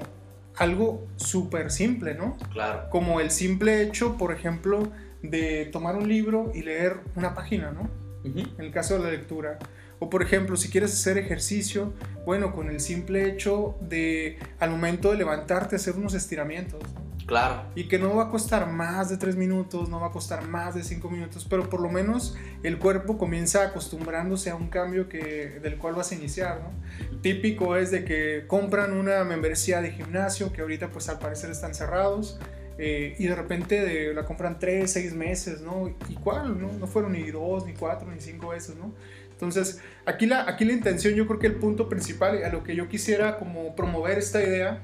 algo 0.57 1.07
súper 1.17 1.71
simple, 1.71 2.15
¿no? 2.15 2.37
Claro. 2.53 2.89
Como 2.91 3.21
el 3.21 3.31
simple 3.31 3.83
hecho, 3.83 4.17
por 4.17 4.33
ejemplo, 4.33 4.91
de 5.23 5.67
tomar 5.67 5.97
un 5.97 6.09
libro 6.09 6.51
y 6.55 6.63
leer 6.63 6.99
una 7.17 7.35
página, 7.35 7.71
¿no? 7.71 7.89
En 8.25 8.51
el 8.59 8.71
caso 8.71 8.99
de 8.99 9.05
la 9.05 9.11
lectura. 9.11 9.59
O 9.99 10.11
por 10.11 10.23
ejemplo, 10.23 10.57
si 10.57 10.69
quieres 10.69 10.93
hacer 10.93 11.19
ejercicio, 11.19 11.93
bueno, 12.25 12.55
con 12.55 12.69
el 12.69 12.81
simple 12.81 13.29
hecho 13.29 13.77
de 13.81 14.39
al 14.59 14.71
momento 14.71 15.13
de 15.13 15.19
levantarte 15.19 15.77
hacer 15.77 15.95
unos 15.95 16.15
estiramientos. 16.15 16.83
Claro. 17.27 17.63
Y 17.75 17.85
que 17.85 17.99
no 17.99 18.17
va 18.17 18.25
a 18.25 18.31
costar 18.31 18.67
más 18.71 19.09
de 19.09 19.17
tres 19.17 19.37
minutos, 19.37 19.89
no 19.89 20.01
va 20.01 20.09
a 20.09 20.11
costar 20.11 20.47
más 20.47 20.75
de 20.75 20.83
cinco 20.83 21.09
minutos, 21.09 21.47
pero 21.49 21.69
por 21.69 21.81
lo 21.81 21.89
menos 21.89 22.37
el 22.63 22.79
cuerpo 22.79 23.19
comienza 23.19 23.63
acostumbrándose 23.63 24.51
a 24.51 24.57
un 24.57 24.69
cambio 24.69 25.09
que, 25.09 25.61
del 25.63 25.79
cual 25.79 25.95
vas 25.95 26.13
a 26.13 26.15
iniciar, 26.15 26.61
¿no? 26.61 27.21
Típico 27.21 27.77
es 27.77 27.91
de 27.91 28.05
que 28.05 28.45
compran 28.47 28.93
una 28.93 29.25
membresía 29.25 29.81
de 29.81 29.93
gimnasio, 29.93 30.53
que 30.53 30.63
ahorita 30.63 30.91
pues 30.91 31.09
al 31.09 31.19
parecer 31.19 31.51
están 31.51 31.75
cerrados, 31.75 32.39
eh, 32.79 33.15
y 33.19 33.27
de 33.27 33.35
repente 33.35 34.13
la 34.15 34.25
compran 34.25 34.59
tres, 34.59 34.93
seis 34.93 35.15
meses, 35.15 35.61
¿no? 35.61 35.95
¿Y 36.09 36.15
cuál? 36.15 36.61
No, 36.61 36.73
no 36.73 36.87
fueron 36.87 37.13
ni 37.13 37.31
dos, 37.31 37.65
ni 37.67 37.75
cuatro, 37.75 38.11
ni 38.11 38.21
cinco 38.21 38.49
veces, 38.49 38.77
¿no? 38.77 38.93
Entonces, 39.31 39.81
aquí 40.07 40.27
la, 40.27 40.49
aquí 40.49 40.65
la 40.65 40.73
intención, 40.73 41.15
yo 41.15 41.27
creo 41.27 41.39
que 41.39 41.49
el 41.49 41.57
punto 41.57 41.89
principal 41.89 42.43
a 42.45 42.49
lo 42.49 42.63
que 42.63 42.77
yo 42.77 42.89
quisiera 42.89 43.39
como 43.39 43.75
promover 43.75 44.19
esta 44.19 44.43
idea 44.43 44.81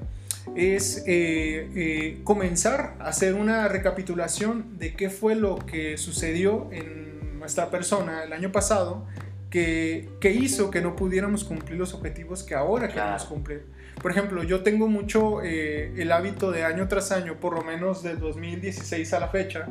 es 0.56 1.04
eh, 1.06 1.70
eh, 1.74 2.20
comenzar 2.24 2.94
a 2.98 3.08
hacer 3.08 3.34
una 3.34 3.68
recapitulación 3.68 4.78
de 4.78 4.94
qué 4.94 5.10
fue 5.10 5.34
lo 5.34 5.58
que 5.58 5.96
sucedió 5.96 6.68
en 6.72 7.38
nuestra 7.38 7.70
persona 7.70 8.24
el 8.24 8.32
año 8.32 8.52
pasado 8.52 9.06
que, 9.50 10.08
que 10.20 10.32
hizo 10.32 10.70
que 10.70 10.80
no 10.80 10.96
pudiéramos 10.96 11.44
cumplir 11.44 11.78
los 11.78 11.94
objetivos 11.94 12.42
que 12.42 12.54
ahora 12.54 12.88
queremos 12.88 13.24
cumplir. 13.24 13.78
Por 14.00 14.12
ejemplo, 14.12 14.42
yo 14.44 14.62
tengo 14.62 14.86
mucho 14.86 15.42
eh, 15.42 15.92
el 15.96 16.12
hábito 16.12 16.52
de 16.52 16.64
año 16.64 16.86
tras 16.88 17.10
año, 17.10 17.40
por 17.40 17.54
lo 17.54 17.64
menos 17.64 18.02
del 18.02 18.20
2016 18.20 19.12
a 19.12 19.20
la 19.20 19.28
fecha, 19.28 19.66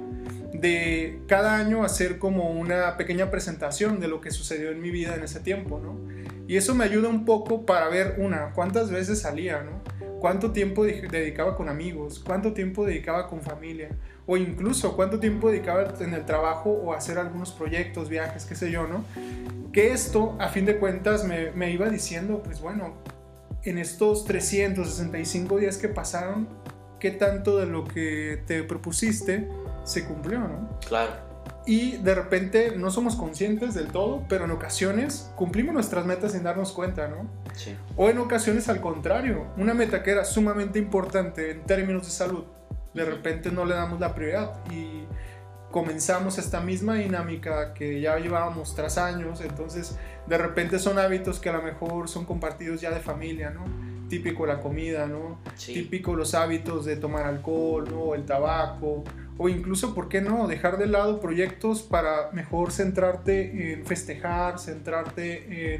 de 0.54 1.20
cada 1.28 1.56
año 1.56 1.84
hacer 1.84 2.18
como 2.18 2.52
una 2.52 2.98
pequeña 2.98 3.32
presentación 3.32 4.00
de 4.00 4.08
lo 4.08 4.20
que 4.20 4.32
sucedió 4.32 4.72
en 4.72 4.82
mi 4.82 4.92
vida 4.92 5.16
en 5.16 5.24
ese 5.24 5.40
tiempo, 5.40 5.80
¿no? 5.80 5.98
Y 6.48 6.58
eso 6.58 6.76
me 6.76 6.86
ayuda 6.86 7.10
un 7.10 7.26
poco 7.26 7.66
para 7.66 7.90
ver, 7.90 8.16
una, 8.18 8.52
cuántas 8.54 8.90
veces 8.90 9.22
salía, 9.22 9.64
¿no? 9.64 9.77
Cuánto 10.20 10.52
tiempo 10.52 10.84
dedicaba 10.84 11.56
con 11.56 11.70
amigos, 11.70 12.22
cuánto 12.26 12.54
tiempo 12.54 12.86
dedicaba 12.86 13.28
con 13.28 13.42
familia, 13.42 13.90
o 14.26 14.38
incluso 14.38 14.96
cuánto 14.96 15.20
tiempo 15.20 15.50
dedicaba 15.50 15.94
en 16.00 16.14
el 16.14 16.26
trabajo 16.26 16.72
o 16.72 16.94
hacer 16.94 17.18
algunos 17.18 17.52
proyectos, 17.52 18.10
viajes, 18.10 18.46
qué 18.46 18.56
sé 18.56 18.72
yo, 18.72 18.88
¿no? 18.88 19.04
Que 19.72 19.92
esto, 19.92 20.36
a 20.40 20.50
fin 20.50 20.66
de 20.66 20.78
cuentas, 20.78 21.24
me, 21.24 21.72
iba 21.72 21.90
diciendo, 21.90 22.42
pues 22.44 22.62
bueno, 22.62 22.96
en 23.64 23.78
estos 23.78 24.26
365 24.26 25.58
días 25.58 25.78
que 25.78 25.90
pasaron, 25.90 26.48
¿qué 27.00 27.12
tanto 27.12 27.58
de 27.58 27.66
lo 27.66 27.86
que 27.86 28.44
te 28.46 28.64
propusiste 28.64 29.48
se 29.84 30.06
cumplió, 30.06 30.40
¿no? 30.40 30.80
Claro 30.88 31.27
y 31.68 31.98
de 31.98 32.16
repente 32.16 32.74
no 32.78 32.90
somos 32.90 33.18
conscientes 33.18 33.74
del 33.74 33.88
todo, 33.88 34.24
pero 34.30 34.46
en 34.46 34.52
ocasiones 34.52 35.30
cumplimos 35.36 35.74
nuestras 35.74 36.06
metas 36.06 36.32
sin 36.32 36.44
darnos 36.44 36.72
cuenta, 36.72 37.10
¿no? 37.10 37.30
Sí. 37.54 37.76
O 37.98 38.10
en 38.10 38.18
ocasiones 38.20 38.70
al 38.70 38.80
contrario, 38.80 39.48
una 39.58 39.74
meta 39.74 40.02
que 40.02 40.12
era 40.12 40.24
sumamente 40.24 40.80
importante 40.80 41.52
en 41.52 41.64
términos 41.64 42.06
de 42.06 42.12
salud, 42.12 42.46
de 42.94 43.04
repente 43.04 43.52
no 43.52 43.66
le 43.66 43.76
damos 43.76 44.00
la 44.00 44.16
prioridad 44.16 44.54
y 44.72 45.04
comenzamos 45.70 46.38
esta 46.38 46.62
misma 46.62 46.96
dinámica 46.96 47.74
que 47.74 48.00
ya 48.00 48.18
llevábamos 48.18 48.74
tras 48.74 48.98
años, 48.98 49.42
entonces 49.42 49.98
de 50.26 50.38
repente 50.38 50.80
son 50.80 50.98
hábitos 50.98 51.40
que 51.40 51.50
a 51.50 51.54
lo 51.54 51.62
mejor 51.62 52.08
son 52.08 52.24
compartidos 52.24 52.80
ya 52.80 52.92
de 52.92 53.02
familia, 53.02 53.50
¿no? 53.50 53.66
Típico 54.08 54.46
la 54.46 54.62
comida, 54.62 55.06
¿no? 55.06 55.40
Típico 55.58 56.16
los 56.16 56.34
hábitos 56.34 56.86
de 56.86 56.96
tomar 56.96 57.26
alcohol, 57.26 57.90
¿no? 57.92 58.16
El 58.16 58.26
tabaco, 58.26 59.04
o 59.38 59.50
incluso, 59.50 59.94
¿por 59.94 60.10
qué 60.10 60.22
no?, 60.22 60.48
dejar 60.48 60.78
de 60.78 60.88
lado 60.88 61.20
proyectos 61.20 61.82
para 61.82 62.32
mejor 62.32 62.72
centrarte 62.72 63.74
en 63.74 63.86
festejar, 63.86 64.60
centrarte 64.60 65.76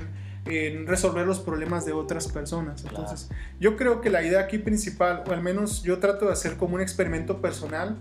en, 0.46 0.88
resolver 0.88 1.28
los 1.28 1.40
problemas 1.40 1.86
de 1.86 1.92
otras 1.92 2.30
personas. 2.30 2.86
Entonces, 2.86 3.30
yo 3.60 3.76
creo 3.76 4.00
que 4.00 4.10
la 4.10 4.24
idea 4.24 4.40
aquí 4.40 4.58
principal, 4.58 5.24
o 5.28 5.34
al 5.34 5.42
menos 5.42 5.84
yo 5.84 6.00
trato 6.00 6.28
de 6.28 6.32
hacer 6.32 6.56
como 6.56 6.76
un 6.76 6.82
experimento 6.82 7.42
personal, 7.42 7.98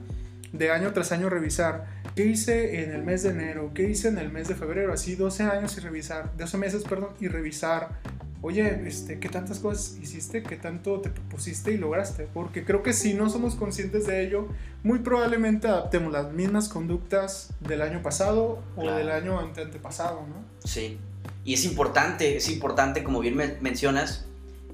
de 0.53 0.71
año 0.71 0.93
tras 0.93 1.13
año 1.13 1.29
revisar 1.29 1.87
qué 2.15 2.25
hice 2.25 2.85
en 2.85 2.93
el 2.93 3.03
mes 3.03 3.23
de 3.25 3.31
enero, 3.31 3.73
qué 3.75 3.89
hice 3.89 4.09
en 4.09 4.19
el 4.19 4.31
mes 4.31 4.49
de 4.49 4.55
febrero, 4.55 4.93
así 4.93 5.17
12 5.17 5.43
años 5.43 5.77
y 5.77 5.81
revisar, 5.81 6.37
12 6.37 6.59
meses, 6.59 6.85
perdón, 6.85 7.11
y 7.21 7.29
revisar 7.29 8.01
oye, 8.43 8.83
este, 8.87 9.19
¿qué 9.19 9.28
tantas 9.28 9.59
cosas 9.59 9.97
hiciste? 10.00 10.43
¿Qué 10.43 10.57
tanto 10.57 11.00
te 11.00 11.11
propusiste 11.11 11.73
y 11.73 11.78
lograste? 11.78 12.28
Porque 12.33 12.64
creo 12.64 12.83
que 12.83 12.93
si 12.93 13.14
no 13.14 13.31
somos 13.31 13.55
conscientes 13.55 14.07
de 14.07 14.26
ello, 14.26 14.49
muy 14.83 15.00
probablemente 15.00 15.69
adaptemos 15.69 16.12
las 16.12 16.33
mismas 16.33 16.69
conductas 16.69 17.52
del 17.61 17.83
año 17.83 18.02
pasado 18.02 18.62
o 18.76 18.90
del 18.90 19.11
año 19.11 19.38
antepasado, 19.38 20.21
¿no? 20.26 20.45
Sí. 20.64 20.99
Y 21.45 21.55
es 21.55 21.64
importante, 21.64 22.37
es 22.37 22.49
importante, 22.49 23.02
como 23.02 23.21
bien 23.21 23.37
mencionas, 23.61 24.26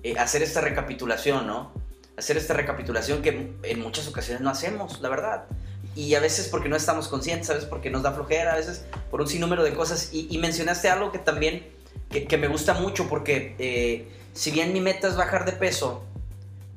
eh, 0.02 0.18
hacer 0.18 0.42
esta 0.42 0.60
recapitulación, 0.60 1.46
¿no? 1.46 1.72
Hacer 2.16 2.36
esta 2.36 2.54
recapitulación 2.54 3.22
que 3.22 3.54
en 3.62 3.80
muchas 3.80 4.08
ocasiones 4.08 4.42
no 4.42 4.50
hacemos, 4.50 5.00
la 5.00 5.08
verdad. 5.08 5.44
Y 5.94 6.14
a 6.14 6.20
veces 6.20 6.48
porque 6.48 6.68
no 6.68 6.76
estamos 6.76 7.08
conscientes, 7.08 7.50
a 7.50 7.54
veces 7.54 7.68
porque 7.68 7.90
nos 7.90 8.02
da 8.02 8.12
flojera, 8.12 8.54
a 8.54 8.56
veces 8.56 8.84
por 9.10 9.20
un 9.20 9.28
sinnúmero 9.28 9.62
de 9.62 9.74
cosas. 9.74 10.10
y 10.12 10.36
mencionaste 10.38 10.88
algo 10.88 11.12
que 11.12 11.18
también 11.18 11.64
que, 12.12 12.38
me 12.38 12.48
gusta 12.48 12.74
mucho 12.74 13.08
porque 13.08 13.56
eh, 13.58 14.08
si 14.34 14.50
bien 14.50 14.72
mi 14.72 14.80
meta 14.80 15.08
es 15.08 15.16
bajar 15.16 15.44
de 15.44 15.52
peso, 15.52 16.04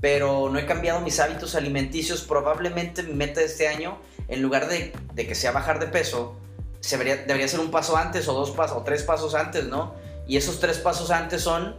pero 0.01 0.49
no 0.49 0.59
he 0.59 0.65
cambiado 0.65 1.01
mis 1.01 1.19
hábitos 1.19 1.55
alimenticios, 1.55 2.21
probablemente 2.21 3.03
mi 3.03 3.13
meta 3.13 3.39
de 3.41 3.47
este 3.47 3.67
año, 3.67 3.97
en 4.27 4.41
lugar 4.41 4.67
de, 4.67 4.93
que 5.15 5.35
sea 5.35 5.51
bajar 5.51 5.79
de 5.79 5.87
peso, 5.87 6.35
se 6.79 6.97
debería, 6.97 7.47
ser 7.47 7.59
un 7.59 7.71
paso 7.71 7.97
antes 7.97 8.27
o 8.27 8.33
dos 8.33 8.51
pasos 8.51 8.77
o 8.77 8.83
tres 8.83 9.03
pasos 9.03 9.35
antes, 9.35 9.65
¿no? 9.65 9.95
Y 10.27 10.37
esos 10.37 10.59
tres 10.59 10.77
pasos 10.77 11.11
antes 11.11 11.41
son 11.41 11.75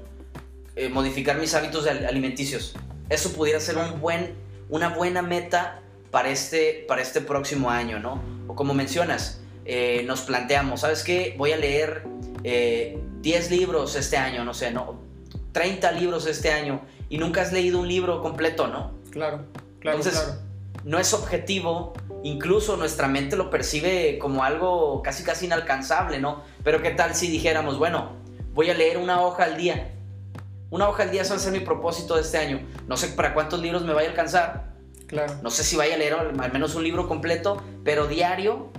eh, 0.75 0.89
modificar 0.89 1.39
mis 1.39 1.55
hábitos 1.55 1.87
alimenticios. 1.87 2.75
Eso 3.09 3.33
pudiera 3.33 3.61
ser 3.61 3.77
un 3.79 4.01
buen, 4.01 4.35
una 4.69 4.89
buena 4.89 5.23
meta 5.23 5.81
para 6.11 6.31
este, 6.31 6.85
para 6.89 7.03
este 7.03 7.21
próximo 7.21 7.71
año, 7.71 8.01
¿no? 8.01 8.21
O 8.49 8.55
como 8.55 8.75
mencionas, 8.75 9.41
eh, 9.65 10.03
nos 10.07 10.23
planteamos, 10.23 10.81
¿sabes 10.81 11.05
qué? 11.05 11.35
Voy 11.39 11.53
a 11.53 11.57
leer 11.57 12.03
10 13.27 13.51
libros 13.51 13.97
este 13.97 14.17
año, 14.17 14.45
no 14.45 14.55
sé, 14.55 14.71
no, 14.71 15.01
30 15.51 15.91
libros 15.91 16.29
este 16.29 16.53
año 16.53 16.83
y 17.09 17.19
nunca 17.19 17.43
has 17.43 17.53
leído 17.53 17.81
un 17.81 17.89
libro 17.89 18.23
completo, 18.23 18.69
¿no? 18.69 18.93
Claro, 19.11 19.47
claro. 19.81 19.99
Entonces, 19.99 20.39
no 20.85 21.01
es 21.01 21.13
objetivo, 21.13 21.93
incluso 22.23 22.77
nuestra 22.77 23.09
mente 23.09 23.35
lo 23.35 23.51
percibe 23.51 24.17
como 24.21 24.45
algo 24.45 25.03
casi 25.03 25.25
casi 25.25 25.47
inalcanzable, 25.47 26.21
¿no? 26.21 26.45
Pero 26.63 26.83
qué 26.83 26.91
tal 26.91 27.17
si 27.17 27.29
dijéramos, 27.29 27.79
bueno, 27.79 28.13
voy 28.55 28.71
a 28.71 28.75
leer 28.75 28.97
una 28.97 29.21
hoja 29.21 29.43
al 29.43 29.57
día. 29.57 29.93
Una 30.71 30.89
hoja 30.89 31.03
al 31.03 31.11
día 31.11 31.25
va 31.29 31.35
a 31.35 31.39
ser 31.41 31.53
mi 31.53 31.59
propósito 31.59 32.15
de 32.15 32.21
este 32.21 32.39
año. 32.39 32.61
No 32.87 32.97
sé 32.97 33.09
para 33.09 33.35
cuántos 33.35 33.61
libros 33.61 33.83
me 33.83 33.93
vaya 33.93 34.07
a 34.07 34.11
alcanzar. 34.13 34.75
Claro. 35.09 35.35
No 35.43 35.51
sé 35.51 35.65
si 35.65 35.75
vaya 35.75 35.97
a 35.97 35.99
leer 35.99 36.15
al 36.15 36.53
menos 36.53 36.77
un 36.77 36.85
libro 36.85 37.09
completo, 37.09 37.61
pero 37.83 38.07
diario, 38.07 38.71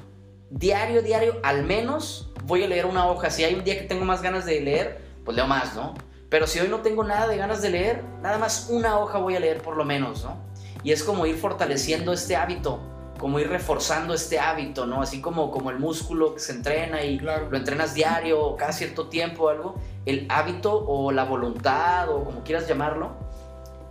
diario, 0.49 1.01
diario, 1.01 1.35
al 1.43 1.65
menos 1.65 2.26
voy 2.47 2.63
a 2.63 2.67
leer 2.67 2.85
una 2.85 3.07
hoja. 3.07 3.29
Si 3.29 3.43
hay 3.43 3.53
un 3.53 3.63
día 3.63 3.77
que 3.77 3.85
tengo 3.85 4.05
más 4.05 4.21
ganas 4.21 4.45
de 4.45 4.61
leer, 4.61 5.01
pues 5.23 5.35
leo 5.35 5.45
más, 5.45 5.75
¿no? 5.75 5.93
Pero 6.29 6.47
si 6.47 6.59
hoy 6.59 6.69
no 6.69 6.79
tengo 6.79 7.03
nada 7.03 7.27
de 7.27 7.37
ganas 7.37 7.61
de 7.61 7.69
leer, 7.69 8.03
nada 8.21 8.37
más 8.37 8.67
una 8.69 8.97
hoja 8.97 9.19
voy 9.19 9.35
a 9.35 9.39
leer 9.39 9.61
por 9.61 9.77
lo 9.77 9.85
menos, 9.85 10.23
¿no? 10.23 10.37
Y 10.83 10.91
es 10.91 11.03
como 11.03 11.25
ir 11.25 11.37
fortaleciendo 11.37 12.13
este 12.13 12.35
hábito, 12.35 12.79
como 13.19 13.39
ir 13.39 13.49
reforzando 13.49 14.13
este 14.13 14.39
hábito, 14.39 14.85
¿no? 14.85 15.01
Así 15.01 15.21
como, 15.21 15.51
como 15.51 15.69
el 15.69 15.79
músculo 15.79 16.33
que 16.33 16.39
se 16.39 16.53
entrena 16.53 17.03
y 17.03 17.19
lo 17.19 17.55
entrenas 17.55 17.93
diario 17.93 18.41
o 18.41 18.55
cada 18.55 18.71
cierto 18.71 19.07
tiempo 19.07 19.45
o 19.45 19.49
algo, 19.49 19.75
el 20.05 20.25
hábito 20.29 20.85
o 20.85 21.11
la 21.11 21.23
voluntad 21.23 22.09
o 22.09 22.23
como 22.23 22.43
quieras 22.43 22.67
llamarlo, 22.67 23.11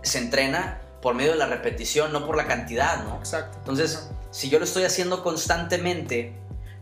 se 0.01 0.19
entrena 0.19 0.81
por 1.01 1.13
medio 1.13 1.31
de 1.31 1.37
la 1.37 1.47
repetición, 1.47 2.11
no 2.11 2.25
por 2.25 2.35
la 2.35 2.47
cantidad, 2.47 3.03
¿no? 3.03 3.17
Exacto. 3.17 3.57
Entonces, 3.59 4.09
si 4.31 4.49
yo 4.49 4.59
lo 4.59 4.65
estoy 4.65 4.83
haciendo 4.83 5.23
constantemente, 5.23 6.33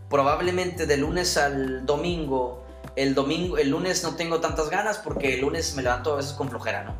probablemente 0.09 0.85
de 0.85 0.97
lunes 0.97 1.37
al 1.37 1.85
domingo, 1.85 2.65
el 2.95 3.13
domingo, 3.13 3.57
el 3.57 3.69
lunes 3.69 4.03
no 4.03 4.15
tengo 4.15 4.39
tantas 4.39 4.69
ganas 4.69 4.97
porque 4.97 5.35
el 5.35 5.41
lunes 5.41 5.75
me 5.75 5.83
levanto 5.83 6.13
a 6.13 6.17
veces 6.17 6.33
con 6.33 6.49
flojera, 6.49 6.83
¿no? 6.83 6.95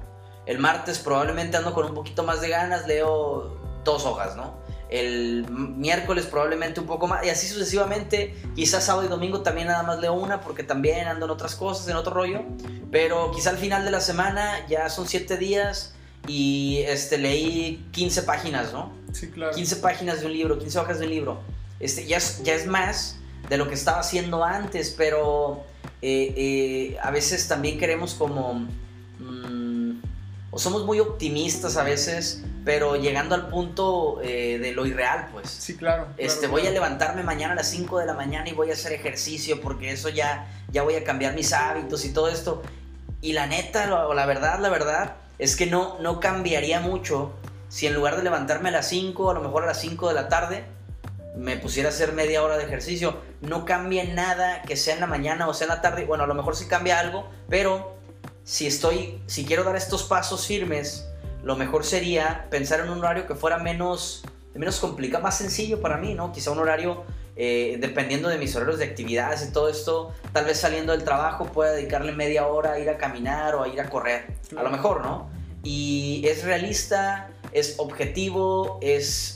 El 0.46 0.60
martes 0.60 1.00
probablemente 1.00 1.58
ando 1.58 1.74
con 1.74 1.86
un 1.86 1.94
poquito 1.94 2.24
más 2.24 2.42
de 2.42 2.50
ganas, 2.50 2.88
leo 2.88 3.58
dos 3.84 4.06
hojas, 4.06 4.36
¿no? 4.36 4.60
El 4.90 5.50
miércoles 5.50 6.26
probablemente 6.26 6.80
un 6.80 6.86
poco 6.86 7.08
más 7.08 7.26
y 7.26 7.30
así 7.30 7.48
sucesivamente. 7.48 8.36
Quizás 8.56 8.84
sábado 8.84 9.06
y 9.06 9.10
domingo 9.10 9.42
también 9.42 9.68
nada 9.68 9.84
más 9.84 10.00
leo 10.00 10.14
una 10.14 10.42
porque 10.42 10.64
también 10.64 11.08
ando 11.08 11.26
en 11.26 11.32
otras 11.32 11.56
cosas, 11.56 11.88
en 11.88 11.96
otro 11.96 12.14
rollo. 12.14 12.44
Pero 12.92 13.32
quizá 13.32 13.50
al 13.50 13.58
final 13.58 13.84
de 13.84 13.92
la 13.92 14.02
semana 14.02 14.66
ya 14.68 14.90
son 14.90 15.08
siete 15.08 15.38
días 15.38 15.96
y 16.28 16.84
este, 16.88 17.18
leí 17.18 17.88
15 17.92 18.24
páginas, 18.24 18.74
¿no? 18.74 18.94
Sí, 19.12 19.32
claro. 19.32 19.56
15 19.56 19.78
páginas 19.78 20.20
de 20.20 20.28
un 20.28 20.34
libro, 20.34 20.60
15 20.60 20.80
hojas 20.80 21.00
de 21.00 21.06
un 21.06 21.12
libro 21.12 21.55
este, 21.80 22.06
ya, 22.06 22.18
es, 22.18 22.44
ya 22.44 22.54
es 22.54 22.68
más 22.68 23.18
de 23.50 23.58
lo 23.58 23.68
que 23.68 23.76
estaba 23.76 24.00
haciendo 24.00 24.44
antes, 24.44 24.94
pero 24.98 25.64
eh, 26.02 26.34
eh, 26.36 26.98
a 27.02 27.12
veces 27.12 27.48
también 27.48 27.78
queremos 27.78 28.14
como... 28.14 28.66
Mm, 29.20 30.02
o 30.52 30.60
somos 30.60 30.86
muy 30.86 31.00
optimistas 31.00 31.78
a 31.78 31.84
veces 31.84 32.44
pero 32.66 32.96
llegando 32.96 33.36
al 33.36 33.48
punto 33.48 34.20
eh, 34.24 34.58
de 34.58 34.72
lo 34.72 34.88
irreal, 34.88 35.30
pues. 35.32 35.50
Sí, 35.50 35.78
claro. 35.78 36.08
Este, 36.18 36.48
voy 36.48 36.66
a 36.66 36.72
levantarme 36.72 37.22
mañana 37.22 37.54
a 37.54 37.56
las 37.56 37.70
5 37.70 38.00
de 38.00 38.08
la 38.08 38.14
mañana 38.14 38.50
y 38.50 38.54
voy 38.54 38.72
a 38.72 38.74
hacer 38.74 38.92
ejercicio 38.92 39.62
porque 39.62 39.92
eso 39.92 40.10
ya, 40.10 40.48
ya 40.72 40.82
voy 40.82 40.96
a 40.96 41.04
cambiar 41.04 41.36
mis 41.36 41.54
hábitos 41.54 42.04
y 42.06 42.12
todo 42.12 42.28
esto. 42.28 42.64
Y 43.22 43.34
la 43.34 43.46
neta, 43.46 44.08
o 44.08 44.16
la 44.16 44.26
verdad, 44.26 44.60
la 44.60 44.70
verdad, 44.70 45.18
es 45.38 45.56
que 45.56 45.68
no, 45.68 46.00
no 46.02 46.20
cambiaría 46.20 46.80
mucho 46.80 47.34
si 47.70 47.86
en 47.86 47.94
lugar 47.94 48.18
de 48.18 48.24
levantarme 48.24 48.70
a 48.70 48.72
las 48.72 48.90
5, 48.90 49.30
a 49.30 49.34
lo 49.36 49.42
mejor 49.42 49.64
a 49.64 49.68
las 49.68 49.80
5 49.80 50.08
de 50.08 50.14
la 50.16 50.28
tarde, 50.28 50.66
me 51.38 51.58
pusiera 51.58 51.90
a 51.90 51.92
hacer 51.92 52.14
media 52.14 52.44
hora 52.44 52.58
de 52.58 52.64
ejercicio. 52.64 53.18
No 53.42 53.66
cambia 53.66 54.04
nada 54.06 54.62
que 54.64 54.76
sea 54.76 54.94
en 54.94 55.02
la 55.02 55.08
mañana 55.08 55.48
o 55.48 55.54
sea 55.54 55.66
en 55.66 55.70
la 55.70 55.82
tarde. 55.82 56.06
Bueno, 56.06 56.24
a 56.24 56.28
lo 56.28 56.34
mejor 56.34 56.56
sí 56.56 56.68
cambia 56.68 57.00
algo, 57.00 57.30
pero 57.50 57.96
si 58.44 58.68
estoy, 58.68 59.20
si 59.26 59.46
quiero 59.46 59.64
dar 59.64 59.76
estos 59.76 60.04
pasos 60.04 60.48
firmes, 60.48 61.08
lo 61.44 61.56
mejor 61.56 61.84
sería 61.84 62.48
pensar 62.50 62.80
en 62.80 62.90
un 62.90 63.00
horario 63.00 63.28
que 63.28 63.36
fuera 63.36 63.58
menos, 63.58 64.24
menos 64.54 64.80
complicado, 64.80 65.24
más 65.24 65.38
sencillo 65.38 65.82
para 65.82 65.98
mí, 65.98 66.14
¿no? 66.14 66.32
Quizá 66.32 66.52
un 66.52 66.60
horario, 66.60 67.04
eh, 67.36 67.78
dependiendo 67.80 68.30
de 68.30 68.38
mis 68.38 68.56
horarios 68.56 68.80
de 68.80 68.86
actividades 68.86 69.48
y 69.48 69.52
todo 69.52 69.68
esto, 69.68 70.14
tal 70.32 70.46
vez 70.46 70.60
saliendo 70.60 70.92
del 70.92 71.04
trabajo 71.04 71.46
pueda 71.46 71.72
dedicarle 71.72 72.14
media 72.14 72.48
hora 72.48 72.74
a 72.74 72.80
ir 72.80 72.90
a 72.90 72.98
caminar 72.98 73.56
o 73.56 73.64
a 73.64 73.68
ir 73.68 73.82
a 73.82 73.90
correr. 73.90 74.26
A 74.56 74.64
lo 74.64 74.70
mejor, 74.70 75.02
¿no? 75.02 75.30
Y 75.64 76.24
es 76.26 76.44
realista, 76.44 77.30
es 77.52 77.76
objetivo, 77.78 78.80
es 78.82 79.35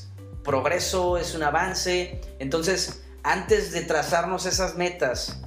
progreso, 0.50 1.20
es 1.20 1.36
un 1.36 1.44
avance. 1.44 2.20
Entonces, 2.40 3.04
antes 3.22 3.72
de 3.72 3.82
trazarnos 3.82 4.48
esas 4.48 4.76
metas 4.78 5.44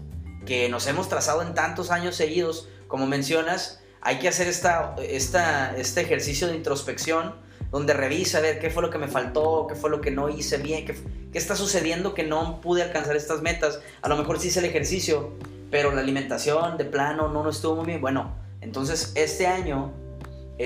que 0.47 0.69
nos 0.69 0.87
hemos 0.87 1.09
trazado 1.09 1.43
en 1.43 1.55
tantos 1.55 1.91
años 1.91 2.15
seguidos, 2.15 2.69
como 2.87 3.09
mencionas, 3.09 3.81
hay 4.01 4.21
que 4.21 4.29
hacer 4.29 4.47
esta, 4.47 4.95
esta, 5.01 5.77
este 5.77 6.03
ejercicio 6.03 6.47
de 6.47 6.55
introspección 6.55 7.35
donde 7.73 7.95
revisa 7.95 8.39
a 8.39 8.43
ver 8.43 8.61
qué 8.61 8.71
fue 8.71 8.81
lo 8.81 8.91
que 8.91 8.99
me 8.99 9.09
faltó, 9.09 9.67
qué 9.69 9.75
fue 9.75 9.91
lo 9.91 10.01
que 10.01 10.13
no 10.13 10.29
hice 10.29 10.59
bien, 10.59 10.87
qué, 10.87 10.95
qué 11.33 11.39
está 11.39 11.57
sucediendo 11.57 12.15
que 12.15 12.23
no 12.23 12.61
pude 12.61 12.85
alcanzar 12.85 13.17
estas 13.17 13.43
metas. 13.43 13.81
A 14.03 14.09
lo 14.09 14.17
mejor 14.17 14.39
sí 14.39 14.49
hice 14.49 14.61
el 14.61 14.67
ejercicio, 14.67 15.33
pero 15.73 15.91
la 15.91 16.03
alimentación 16.03 16.79
de 16.79 16.85
plano 16.85 17.29
no, 17.29 17.43
no 17.43 17.51
estuvo 17.51 17.75
muy 17.75 17.87
bien. 17.87 18.01
Bueno, 18.01 18.37
entonces 18.61 19.11
este 19.17 19.49
año 19.49 19.93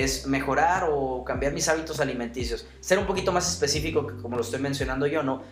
es 0.02 0.26
mejorar 0.26 0.88
o 0.90 1.24
cambiar 1.24 1.52
mis 1.52 1.68
hábitos 1.68 2.00
alimenticios, 2.00 2.66
ser 2.80 2.98
un 2.98 3.06
poquito 3.06 3.32
más 3.32 3.50
específico, 3.50 4.06
como 4.20 4.36
lo 4.36 4.42
estoy 4.42 4.60
mencionando 4.60 5.06
yo, 5.06 5.22
¿no? 5.22 5.42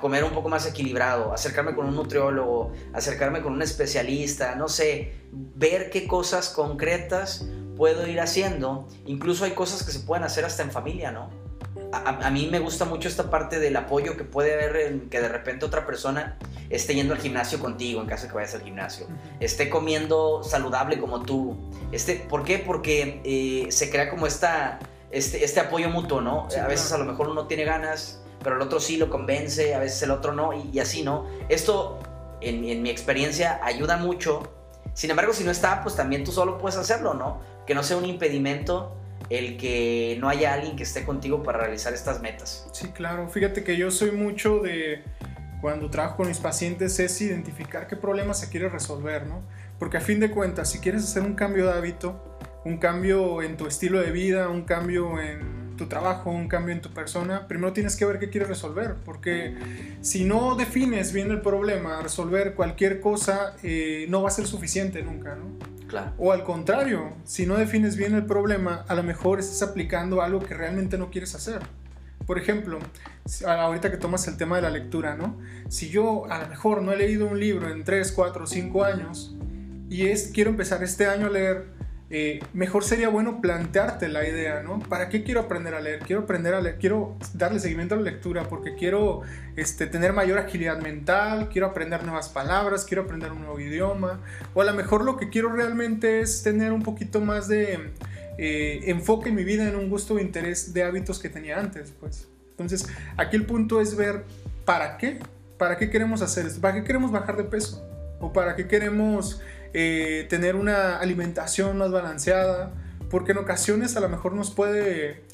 comer 0.00 0.24
un 0.24 0.32
poco 0.32 0.48
más 0.48 0.66
equilibrado, 0.66 1.32
acercarme 1.32 1.74
con 1.74 1.86
un 1.86 1.94
nutriólogo, 1.94 2.72
acercarme 2.92 3.42
con 3.42 3.52
un 3.52 3.62
especialista, 3.62 4.54
no 4.54 4.68
sé, 4.68 5.14
ver 5.32 5.90
qué 5.90 6.06
cosas 6.06 6.48
concretas 6.48 7.46
puedo 7.76 8.06
ir 8.06 8.20
haciendo. 8.20 8.86
Incluso 9.06 9.44
hay 9.44 9.52
cosas 9.52 9.82
que 9.82 9.92
se 9.92 10.00
pueden 10.00 10.24
hacer 10.24 10.44
hasta 10.44 10.62
en 10.62 10.70
familia, 10.70 11.10
¿no? 11.10 11.41
A, 11.92 12.30
mí 12.30 12.48
me 12.50 12.58
gusta 12.58 12.86
mucho 12.86 13.08
esta 13.08 13.30
parte 13.30 13.60
del 13.60 13.76
apoyo 13.76 14.16
que 14.16 14.24
puede 14.24 14.54
haber 14.54 14.76
en 14.76 15.10
que 15.10 15.20
de 15.20 15.28
repente 15.28 15.66
otra 15.66 15.84
persona 15.84 16.38
esté 16.70 16.94
yendo 16.94 17.12
al 17.12 17.20
gimnasio 17.20 17.60
contigo 17.60 18.00
en 18.00 18.06
caso 18.06 18.24
de 18.24 18.28
que 18.30 18.34
vayas 18.34 18.54
al 18.54 18.62
gimnasio, 18.62 19.06
esté 19.40 19.68
comiendo 19.68 20.42
saludable 20.42 20.98
como 20.98 21.22
tú. 21.22 21.56
Este, 21.92 22.16
¿Por 22.16 22.44
qué? 22.44 22.58
Porque 22.58 23.20
eh, 23.24 23.70
se 23.70 23.90
crea 23.90 24.08
como 24.08 24.26
esta, 24.26 24.78
este, 25.10 25.44
este 25.44 25.60
apoyo 25.60 25.90
mutuo, 25.90 26.22
¿no? 26.22 26.48
a 26.58 26.66
veces 26.66 26.92
a 26.92 26.98
lo 26.98 27.04
mejor 27.04 27.28
uno 27.28 27.46
tiene 27.46 27.64
ganas, 27.64 28.22
pero 28.42 28.56
el 28.56 28.62
otro 28.62 28.80
sí 28.80 28.96
lo 28.96 29.10
convence, 29.10 29.74
a 29.74 29.78
veces 29.78 30.02
el 30.02 30.12
otro 30.12 30.32
no, 30.32 30.52
y, 30.52 30.78
así, 30.80 31.02
¿no? 31.02 31.26
Esto, 31.48 31.98
en, 32.40 32.64
en 32.64 32.82
mi 32.82 32.90
experiencia, 32.90 33.60
ayuda 33.62 33.98
mucho. 33.98 34.50
Sin 34.94 35.10
embargo, 35.10 35.32
si 35.32 35.44
no 35.44 35.50
está, 35.50 35.82
pues 35.82 35.94
también 35.94 36.24
tú 36.24 36.32
solo 36.32 36.58
puedes 36.58 36.76
hacerlo, 36.76 37.14
¿no? 37.14 37.40
Que 37.66 37.74
no 37.74 37.82
sea 37.82 37.98
un 37.98 38.06
impedimento 38.06 38.96
el 39.30 39.56
que 39.56 40.16
no 40.20 40.28
haya 40.28 40.54
alguien 40.54 40.76
que 40.76 40.82
esté 40.82 41.04
contigo 41.04 41.42
para 41.42 41.58
realizar 41.58 41.92
estas 41.94 42.20
metas. 42.20 42.68
Sí, 42.72 42.88
claro. 42.88 43.28
Fíjate 43.28 43.64
que 43.64 43.76
yo 43.76 43.90
soy 43.90 44.10
mucho 44.10 44.60
de 44.60 45.02
cuando 45.60 45.88
trabajo 45.90 46.16
con 46.18 46.28
mis 46.28 46.38
pacientes 46.38 46.98
es 46.98 47.20
identificar 47.20 47.86
qué 47.86 47.96
problema 47.96 48.34
se 48.34 48.48
quiere 48.48 48.68
resolver, 48.68 49.26
¿no? 49.26 49.42
Porque 49.78 49.96
a 49.96 50.00
fin 50.00 50.20
de 50.20 50.30
cuentas, 50.30 50.70
si 50.70 50.80
quieres 50.80 51.04
hacer 51.04 51.22
un 51.22 51.34
cambio 51.34 51.66
de 51.66 51.72
hábito, 51.72 52.38
un 52.64 52.78
cambio 52.78 53.42
en 53.42 53.56
tu 53.56 53.66
estilo 53.66 54.00
de 54.00 54.10
vida, 54.10 54.48
un 54.48 54.62
cambio 54.62 55.20
en 55.20 55.76
tu 55.76 55.86
trabajo, 55.86 56.30
un 56.30 56.48
cambio 56.48 56.74
en 56.74 56.80
tu 56.80 56.90
persona, 56.90 57.48
primero 57.48 57.72
tienes 57.72 57.96
que 57.96 58.04
ver 58.04 58.18
qué 58.18 58.28
quieres 58.28 58.48
resolver, 58.48 58.94
porque 59.04 59.56
si 60.00 60.24
no 60.24 60.54
defines 60.54 61.12
bien 61.12 61.30
el 61.30 61.40
problema, 61.40 62.00
resolver 62.02 62.54
cualquier 62.54 63.00
cosa 63.00 63.56
eh, 63.62 64.06
no 64.08 64.22
va 64.22 64.28
a 64.28 64.32
ser 64.32 64.46
suficiente 64.46 65.02
nunca, 65.02 65.34
¿no? 65.34 65.72
O 66.18 66.32
al 66.32 66.44
contrario, 66.44 67.14
si 67.24 67.46
no 67.46 67.56
defines 67.56 67.96
bien 67.96 68.14
el 68.14 68.26
problema, 68.26 68.84
a 68.88 68.94
lo 68.94 69.02
mejor 69.02 69.40
estás 69.40 69.62
aplicando 69.62 70.22
algo 70.22 70.40
que 70.40 70.54
realmente 70.54 70.98
no 70.98 71.10
quieres 71.10 71.34
hacer. 71.34 71.60
Por 72.26 72.38
ejemplo, 72.38 72.78
ahorita 73.46 73.90
que 73.90 73.96
tomas 73.96 74.26
el 74.28 74.36
tema 74.36 74.56
de 74.56 74.62
la 74.62 74.70
lectura, 74.70 75.16
¿no? 75.16 75.38
Si 75.68 75.88
yo 75.88 76.30
a 76.30 76.42
lo 76.42 76.48
mejor 76.48 76.82
no 76.82 76.92
he 76.92 76.96
leído 76.96 77.26
un 77.26 77.38
libro 77.38 77.70
en 77.70 77.84
3, 77.84 78.12
4, 78.12 78.46
5 78.46 78.84
años 78.84 79.36
y 79.88 80.06
es, 80.06 80.30
quiero 80.32 80.50
empezar 80.50 80.82
este 80.82 81.06
año 81.06 81.26
a 81.26 81.30
leer 81.30 81.66
eh, 82.14 82.40
mejor 82.52 82.84
sería 82.84 83.08
bueno 83.08 83.40
plantearte 83.40 84.06
la 84.08 84.28
idea, 84.28 84.62
¿no? 84.62 84.80
¿Para 84.80 85.08
qué 85.08 85.24
quiero 85.24 85.40
aprender 85.40 85.74
a 85.74 85.80
leer? 85.80 86.00
Quiero 86.00 86.24
aprender 86.24 86.52
a 86.52 86.60
leer, 86.60 86.76
quiero 86.76 87.16
darle 87.32 87.58
seguimiento 87.58 87.94
a 87.94 87.96
la 87.96 88.02
lectura 88.02 88.50
porque 88.50 88.74
quiero 88.74 89.22
este, 89.56 89.86
tener 89.86 90.12
mayor 90.12 90.38
agilidad 90.38 90.78
mental, 90.82 91.48
quiero 91.50 91.68
aprender 91.68 92.04
nuevas 92.04 92.28
palabras, 92.28 92.84
quiero 92.84 93.04
aprender 93.04 93.32
un 93.32 93.40
nuevo 93.40 93.58
idioma, 93.58 94.20
o 94.52 94.60
a 94.60 94.64
lo 94.66 94.74
mejor 94.74 95.06
lo 95.06 95.16
que 95.16 95.30
quiero 95.30 95.54
realmente 95.54 96.20
es 96.20 96.42
tener 96.42 96.72
un 96.72 96.82
poquito 96.82 97.22
más 97.22 97.48
de 97.48 97.78
eh, 98.36 98.80
enfoque 98.84 99.30
en 99.30 99.34
mi 99.34 99.44
vida, 99.44 99.66
en 99.66 99.76
un 99.76 99.88
gusto 99.88 100.12
o 100.12 100.18
interés 100.18 100.74
de 100.74 100.82
hábitos 100.82 101.18
que 101.18 101.30
tenía 101.30 101.58
antes, 101.58 101.94
pues. 101.98 102.28
Entonces, 102.50 102.86
aquí 103.16 103.36
el 103.36 103.46
punto 103.46 103.80
es 103.80 103.96
ver 103.96 104.24
para 104.66 104.98
qué, 104.98 105.18
para 105.56 105.78
qué 105.78 105.88
queremos 105.88 106.20
hacer 106.20 106.44
esto, 106.44 106.60
para 106.60 106.74
qué 106.74 106.84
queremos 106.84 107.10
bajar 107.10 107.38
de 107.38 107.44
peso, 107.44 107.82
o 108.20 108.34
para 108.34 108.54
qué 108.54 108.68
queremos 108.68 109.40
eh, 109.74 110.26
tener 110.28 110.56
una 110.56 110.98
alimentación 110.98 111.78
más 111.78 111.90
balanceada, 111.90 112.74
porque 113.10 113.32
en 113.32 113.38
ocasiones 113.38 113.96
a 113.96 114.00
lo 114.00 114.08
mejor 114.08 114.34
nos 114.34 114.50
puede, 114.50 115.24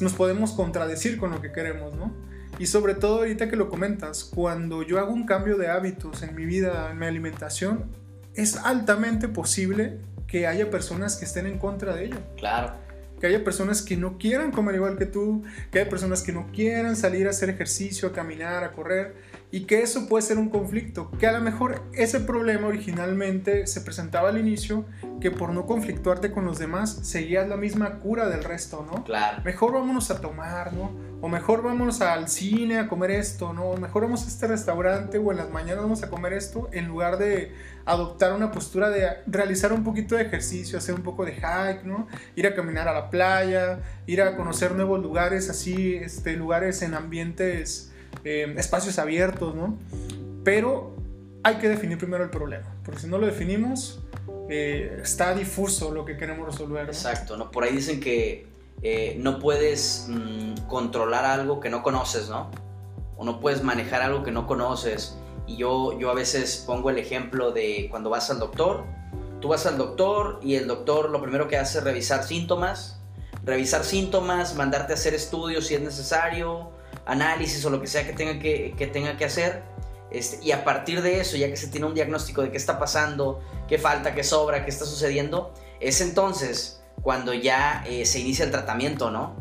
nos 0.00 0.12
podemos 0.14 0.52
contradecir 0.52 1.18
con 1.18 1.30
lo 1.30 1.40
que 1.40 1.52
queremos, 1.52 1.94
¿no? 1.94 2.12
Y 2.58 2.66
sobre 2.66 2.94
todo 2.94 3.18
ahorita 3.18 3.48
que 3.48 3.56
lo 3.56 3.68
comentas, 3.68 4.24
cuando 4.24 4.82
yo 4.82 4.98
hago 4.98 5.12
un 5.12 5.26
cambio 5.26 5.56
de 5.56 5.68
hábitos 5.68 6.22
en 6.22 6.34
mi 6.36 6.44
vida, 6.44 6.90
en 6.90 6.98
mi 6.98 7.06
alimentación, 7.06 7.90
es 8.34 8.56
altamente 8.56 9.28
posible 9.28 9.98
que 10.26 10.46
haya 10.46 10.70
personas 10.70 11.16
que 11.16 11.24
estén 11.24 11.46
en 11.46 11.58
contra 11.58 11.94
de 11.94 12.06
ello. 12.06 12.16
Claro. 12.36 12.74
Que 13.20 13.26
haya 13.26 13.44
personas 13.44 13.82
que 13.82 13.96
no 13.96 14.18
quieran 14.18 14.50
comer 14.50 14.76
igual 14.76 14.96
que 14.96 15.06
tú, 15.06 15.44
que 15.70 15.80
haya 15.80 15.90
personas 15.90 16.22
que 16.22 16.32
no 16.32 16.50
quieran 16.52 16.96
salir 16.96 17.26
a 17.26 17.30
hacer 17.30 17.50
ejercicio, 17.50 18.08
a 18.08 18.12
caminar, 18.12 18.64
a 18.64 18.72
correr 18.72 19.14
y 19.54 19.66
que 19.66 19.82
eso 19.82 20.08
puede 20.08 20.22
ser 20.22 20.38
un 20.38 20.48
conflicto, 20.48 21.12
que 21.12 21.28
a 21.28 21.32
lo 21.32 21.40
mejor 21.40 21.84
ese 21.92 22.18
problema 22.18 22.66
originalmente 22.66 23.68
se 23.68 23.82
presentaba 23.82 24.30
al 24.30 24.36
inicio, 24.36 24.84
que 25.20 25.30
por 25.30 25.50
no 25.50 25.64
conflictuarte 25.64 26.32
con 26.32 26.44
los 26.44 26.58
demás 26.58 26.90
seguías 27.04 27.48
la 27.48 27.56
misma 27.56 28.00
cura 28.00 28.28
del 28.28 28.42
resto, 28.42 28.84
¿no? 28.84 29.04
Claro. 29.04 29.42
Mejor 29.44 29.74
vámonos 29.74 30.10
a 30.10 30.20
tomar, 30.20 30.72
¿no? 30.72 30.90
O 31.20 31.28
mejor 31.28 31.62
vámonos 31.62 32.00
al 32.00 32.28
cine 32.28 32.80
a 32.80 32.88
comer 32.88 33.12
esto, 33.12 33.52
¿no? 33.52 33.66
O 33.66 33.76
mejor 33.76 34.02
vamos 34.02 34.24
a 34.24 34.26
este 34.26 34.48
restaurante 34.48 35.18
o 35.18 35.30
en 35.30 35.36
las 35.36 35.50
mañanas 35.50 35.84
vamos 35.84 36.02
a 36.02 36.10
comer 36.10 36.32
esto 36.32 36.68
en 36.72 36.88
lugar 36.88 37.16
de 37.18 37.54
adoptar 37.84 38.32
una 38.32 38.50
postura 38.50 38.90
de 38.90 39.08
realizar 39.28 39.72
un 39.72 39.84
poquito 39.84 40.16
de 40.16 40.22
ejercicio, 40.22 40.78
hacer 40.78 40.96
un 40.96 41.02
poco 41.02 41.24
de 41.24 41.32
hike, 41.32 41.84
¿no? 41.84 42.08
Ir 42.34 42.48
a 42.48 42.56
caminar 42.56 42.88
a 42.88 42.92
la 42.92 43.08
playa, 43.08 43.78
ir 44.08 44.20
a 44.20 44.36
conocer 44.36 44.72
nuevos 44.72 45.00
lugares 45.00 45.48
así, 45.48 45.94
este, 45.94 46.32
lugares 46.32 46.82
en 46.82 46.94
ambientes 46.94 47.92
eh, 48.22 48.54
espacios 48.56 48.98
abiertos, 48.98 49.54
¿no? 49.54 49.76
Pero 50.44 50.94
hay 51.42 51.56
que 51.56 51.68
definir 51.68 51.98
primero 51.98 52.24
el 52.24 52.30
problema, 52.30 52.74
porque 52.84 53.00
si 53.00 53.06
no 53.06 53.18
lo 53.18 53.26
definimos, 53.26 54.00
eh, 54.48 54.98
está 55.02 55.34
difuso 55.34 55.92
lo 55.92 56.04
que 56.04 56.16
queremos 56.16 56.46
resolver. 56.46 56.86
Exacto, 56.86 57.36
¿no? 57.36 57.50
Por 57.50 57.64
ahí 57.64 57.72
dicen 57.72 58.00
que 58.00 58.46
eh, 58.82 59.16
no 59.18 59.38
puedes 59.38 60.06
mm, 60.08 60.66
controlar 60.68 61.24
algo 61.24 61.60
que 61.60 61.70
no 61.70 61.82
conoces, 61.82 62.28
¿no? 62.28 62.50
O 63.16 63.24
no 63.24 63.40
puedes 63.40 63.62
manejar 63.62 64.02
algo 64.02 64.22
que 64.22 64.30
no 64.30 64.46
conoces. 64.46 65.16
Y 65.46 65.56
yo, 65.56 65.98
yo 65.98 66.10
a 66.10 66.14
veces 66.14 66.62
pongo 66.66 66.90
el 66.90 66.98
ejemplo 66.98 67.50
de 67.52 67.88
cuando 67.90 68.10
vas 68.10 68.30
al 68.30 68.38
doctor, 68.38 68.84
tú 69.40 69.48
vas 69.48 69.66
al 69.66 69.78
doctor 69.78 70.40
y 70.42 70.56
el 70.56 70.66
doctor 70.66 71.10
lo 71.10 71.20
primero 71.20 71.48
que 71.48 71.56
hace 71.56 71.78
es 71.78 71.84
revisar 71.84 72.24
síntomas, 72.24 73.00
revisar 73.44 73.84
síntomas, 73.84 74.54
mandarte 74.54 74.92
a 74.92 74.96
hacer 74.96 75.14
estudios 75.14 75.66
si 75.66 75.74
es 75.74 75.82
necesario, 75.82 76.70
análisis 77.06 77.64
o 77.64 77.70
lo 77.70 77.80
que 77.80 77.86
sea 77.86 78.06
que 78.06 78.12
tenga 78.12 78.38
que, 78.38 78.74
que 78.76 78.86
tenga 78.86 79.16
que 79.16 79.24
hacer. 79.24 79.62
Este, 80.10 80.44
y 80.44 80.52
a 80.52 80.64
partir 80.64 81.02
de 81.02 81.20
eso, 81.20 81.36
ya 81.36 81.48
que 81.48 81.56
se 81.56 81.68
tiene 81.68 81.86
un 81.86 81.94
diagnóstico 81.94 82.42
de 82.42 82.50
qué 82.50 82.56
está 82.56 82.78
pasando, 82.78 83.40
qué 83.66 83.78
falta, 83.78 84.14
qué 84.14 84.22
sobra, 84.22 84.64
qué 84.64 84.70
está 84.70 84.84
sucediendo, 84.84 85.52
es 85.80 86.00
entonces 86.00 86.82
cuando 87.02 87.34
ya 87.34 87.84
eh, 87.86 88.06
se 88.06 88.20
inicia 88.20 88.44
el 88.44 88.50
tratamiento, 88.50 89.10
¿no? 89.10 89.34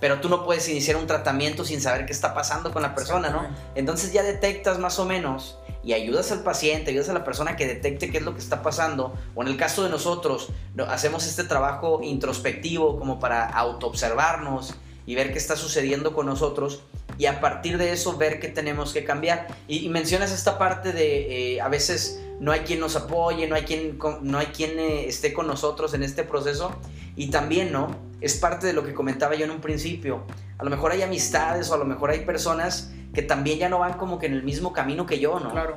Pero 0.00 0.20
tú 0.20 0.28
no 0.28 0.44
puedes 0.44 0.68
iniciar 0.68 0.96
un 0.96 1.06
tratamiento 1.06 1.64
sin 1.64 1.80
saber 1.80 2.06
qué 2.06 2.12
está 2.12 2.32
pasando 2.32 2.72
con 2.72 2.80
la 2.80 2.94
persona, 2.94 3.28
¿no? 3.28 3.48
Entonces 3.74 4.12
ya 4.12 4.22
detectas 4.22 4.78
más 4.78 4.98
o 4.98 5.04
menos 5.04 5.58
y 5.82 5.92
ayudas 5.92 6.32
al 6.32 6.42
paciente, 6.42 6.90
ayudas 6.90 7.08
a 7.08 7.12
la 7.12 7.24
persona 7.24 7.56
que 7.56 7.66
detecte 7.66 8.10
qué 8.10 8.18
es 8.18 8.24
lo 8.24 8.32
que 8.32 8.40
está 8.40 8.62
pasando. 8.62 9.14
O 9.34 9.42
en 9.42 9.48
el 9.48 9.56
caso 9.56 9.82
de 9.82 9.90
nosotros, 9.90 10.50
hacemos 10.88 11.26
este 11.26 11.44
trabajo 11.44 12.00
introspectivo 12.02 12.98
como 12.98 13.18
para 13.18 13.46
autoobservarnos 13.46 14.74
y 15.04 15.14
ver 15.14 15.32
qué 15.32 15.38
está 15.38 15.56
sucediendo 15.56 16.14
con 16.14 16.26
nosotros 16.26 16.82
y 17.20 17.26
a 17.26 17.38
partir 17.38 17.76
de 17.76 17.92
eso 17.92 18.16
ver 18.16 18.40
qué 18.40 18.48
tenemos 18.48 18.94
que 18.94 19.04
cambiar. 19.04 19.48
Y, 19.68 19.90
mencionas 19.90 20.32
esta 20.32 20.56
parte 20.56 20.94
de 20.94 21.56
eh, 21.56 21.60
a 21.60 21.68
veces 21.68 22.18
no 22.40 22.50
hay 22.50 22.60
quien 22.60 22.80
nos 22.80 22.96
apoye, 22.96 23.46
no 23.46 23.56
hay 23.56 23.64
quien, 23.64 23.98
no 24.22 24.38
hay 24.38 24.46
quien 24.46 24.78
eh, 24.78 25.06
esté 25.06 25.34
con 25.34 25.46
nosotros 25.46 25.92
en 25.92 26.02
este 26.02 26.22
proceso 26.24 26.72
y 27.16 27.28
también, 27.28 27.72
¿no? 27.72 27.94
Es 28.22 28.38
parte 28.38 28.66
de 28.66 28.72
lo 28.72 28.84
que 28.84 28.94
comentaba 28.94 29.34
yo 29.34 29.44
en 29.44 29.50
un 29.50 29.60
principio. 29.60 30.24
A 30.56 30.64
lo 30.64 30.70
mejor 30.70 30.92
hay 30.92 31.02
amistades 31.02 31.68
o 31.68 31.74
a 31.74 31.76
lo 31.76 31.84
mejor 31.84 32.08
hay 32.08 32.20
personas 32.20 32.90
que 33.12 33.20
también 33.20 33.58
ya 33.58 33.68
no 33.68 33.80
van 33.80 33.98
como 33.98 34.18
que 34.18 34.24
en 34.24 34.32
el 34.32 34.42
mismo 34.42 34.72
camino 34.72 35.04
que 35.04 35.18
yo, 35.18 35.40
¿no? 35.40 35.50
Claro. 35.50 35.76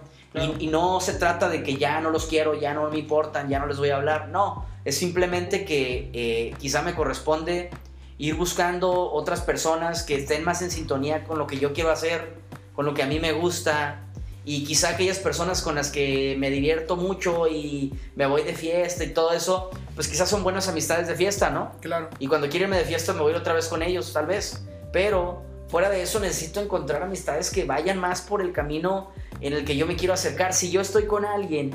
Y, 0.62 0.68
no 0.68 1.02
se 1.02 1.14
trata 1.14 1.50
de 1.50 1.62
que 1.62 1.76
ya 1.76 2.00
no 2.00 2.10
los 2.10 2.26
quiero, 2.26 2.58
ya 2.58 2.74
no 2.74 2.90
me 2.90 3.00
importan, 3.00 3.50
ya 3.50 3.60
no 3.60 3.66
les 3.66 3.80
voy 3.80 3.90
a 3.90 3.98
hablar. 3.98 4.30
No, 4.30 4.66
es 4.86 4.98
simplemente 4.98 5.66
que 5.66 6.10
eh, 6.14 6.54
quizá 6.58 6.84
me 6.84 6.96
corresponde 6.96 7.70
ir 8.18 8.36
buscando 8.36 9.12
otras 9.12 9.42
personas 9.42 10.04
que 10.04 10.16
estén 10.16 10.44
más 10.44 10.62
en 10.62 10.72
sintonía 10.72 11.24
con 11.24 11.40
lo 11.40 11.48
que 11.48 11.58
yo 11.58 11.74
quiero 11.74 11.92
hacer, 11.92 12.36
con 12.74 12.86
lo 12.86 12.94
que 12.94 13.04
a 13.04 13.08
mí 13.08 13.20
me 13.20 13.32
gusta. 13.32 14.00
Y 14.46 14.66
quizá 14.66 14.90
aquellas 14.90 15.20
personas 15.20 15.62
con 15.62 15.76
las 15.76 15.90
que 15.90 16.36
me 16.38 16.50
divierto 16.50 16.98
mucho 16.98 17.48
y 17.48 17.94
me 18.16 18.26
voy 18.26 18.44
de 18.44 18.54
fiesta 18.54 19.06
y 19.06 19.14
todo 19.14 19.32
eso, 19.32 19.70
pues 19.96 20.10
quizás 20.10 20.30
son 20.30 20.44
buenas 20.44 20.68
amistades 20.68 21.08
de 21.08 21.16
fiesta, 21.16 21.50
¿no? 21.50 21.72
Claro. 21.80 22.10
Y 22.20 22.28
cuando 22.28 22.50
quiero 22.50 22.66
irme 22.66 22.78
de 22.78 22.84
fiesta 22.84 23.14
me 23.14 23.22
voy 23.22 23.34
otra 23.34 23.54
vez 23.54 23.70
con 23.70 23.82
ellos, 23.82 24.12
tal 24.12 24.26
vez. 24.26 24.66
Pero 24.92 25.44
fuera 25.70 25.90
de 25.90 26.04
eso 26.04 26.20
necesito 26.20 26.60
encontrar 26.60 27.04
amistades 27.04 27.52
que 27.52 27.64
vayan 27.64 27.98
más 28.00 28.22
por 28.22 28.42
el 28.42 28.52
camino 28.52 29.12
en 29.40 29.54
el 29.54 29.64
que 29.64 29.78
yo 29.78 29.88
me 29.88 29.96
quiero 29.96 30.14
acercar. 30.14 30.54
Si 30.54 30.70
yo 30.72 30.82
estoy 30.82 31.06
con 31.06 31.24
alguien 31.24 31.74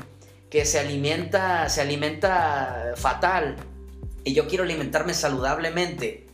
que 0.51 0.63
se 0.63 0.79
alimenta, 0.79 1.69
se 1.69 1.81
alimenta 1.81 2.93
fatal 2.95 3.55
y 4.23 4.33
yo 4.33 4.47
quiero 4.47 4.63
alimentarme 4.63 5.15
saludablemente 5.15 6.28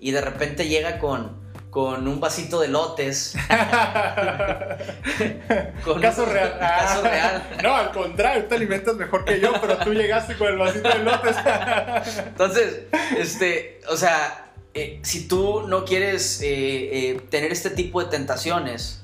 y 0.00 0.10
de 0.10 0.20
repente 0.20 0.68
llega 0.68 0.98
con, 0.98 1.40
con 1.70 2.08
un 2.08 2.20
vasito 2.20 2.60
de 2.60 2.68
lotes. 2.68 3.34
con 5.84 6.00
caso 6.00 6.24
real. 6.24 6.56
caso 6.58 7.02
real. 7.02 7.42
No, 7.62 7.76
al 7.76 7.92
contrario, 7.92 8.46
te 8.46 8.54
alimentas 8.54 8.96
mejor 8.96 9.24
que 9.24 9.40
yo, 9.40 9.52
pero 9.60 9.76
tú 9.78 9.92
llegaste 9.92 10.36
con 10.36 10.48
el 10.48 10.58
vasito 10.58 10.88
de 10.88 10.98
lotes. 11.00 11.36
Entonces, 12.26 12.82
este, 13.18 13.80
o 13.90 13.96
sea, 13.96 14.52
eh, 14.74 15.00
si 15.02 15.28
tú 15.28 15.62
no 15.66 15.84
quieres 15.84 16.40
eh, 16.42 17.10
eh, 17.10 17.20
tener 17.30 17.52
este 17.52 17.70
tipo 17.70 18.02
de 18.02 18.10
tentaciones, 18.10 19.02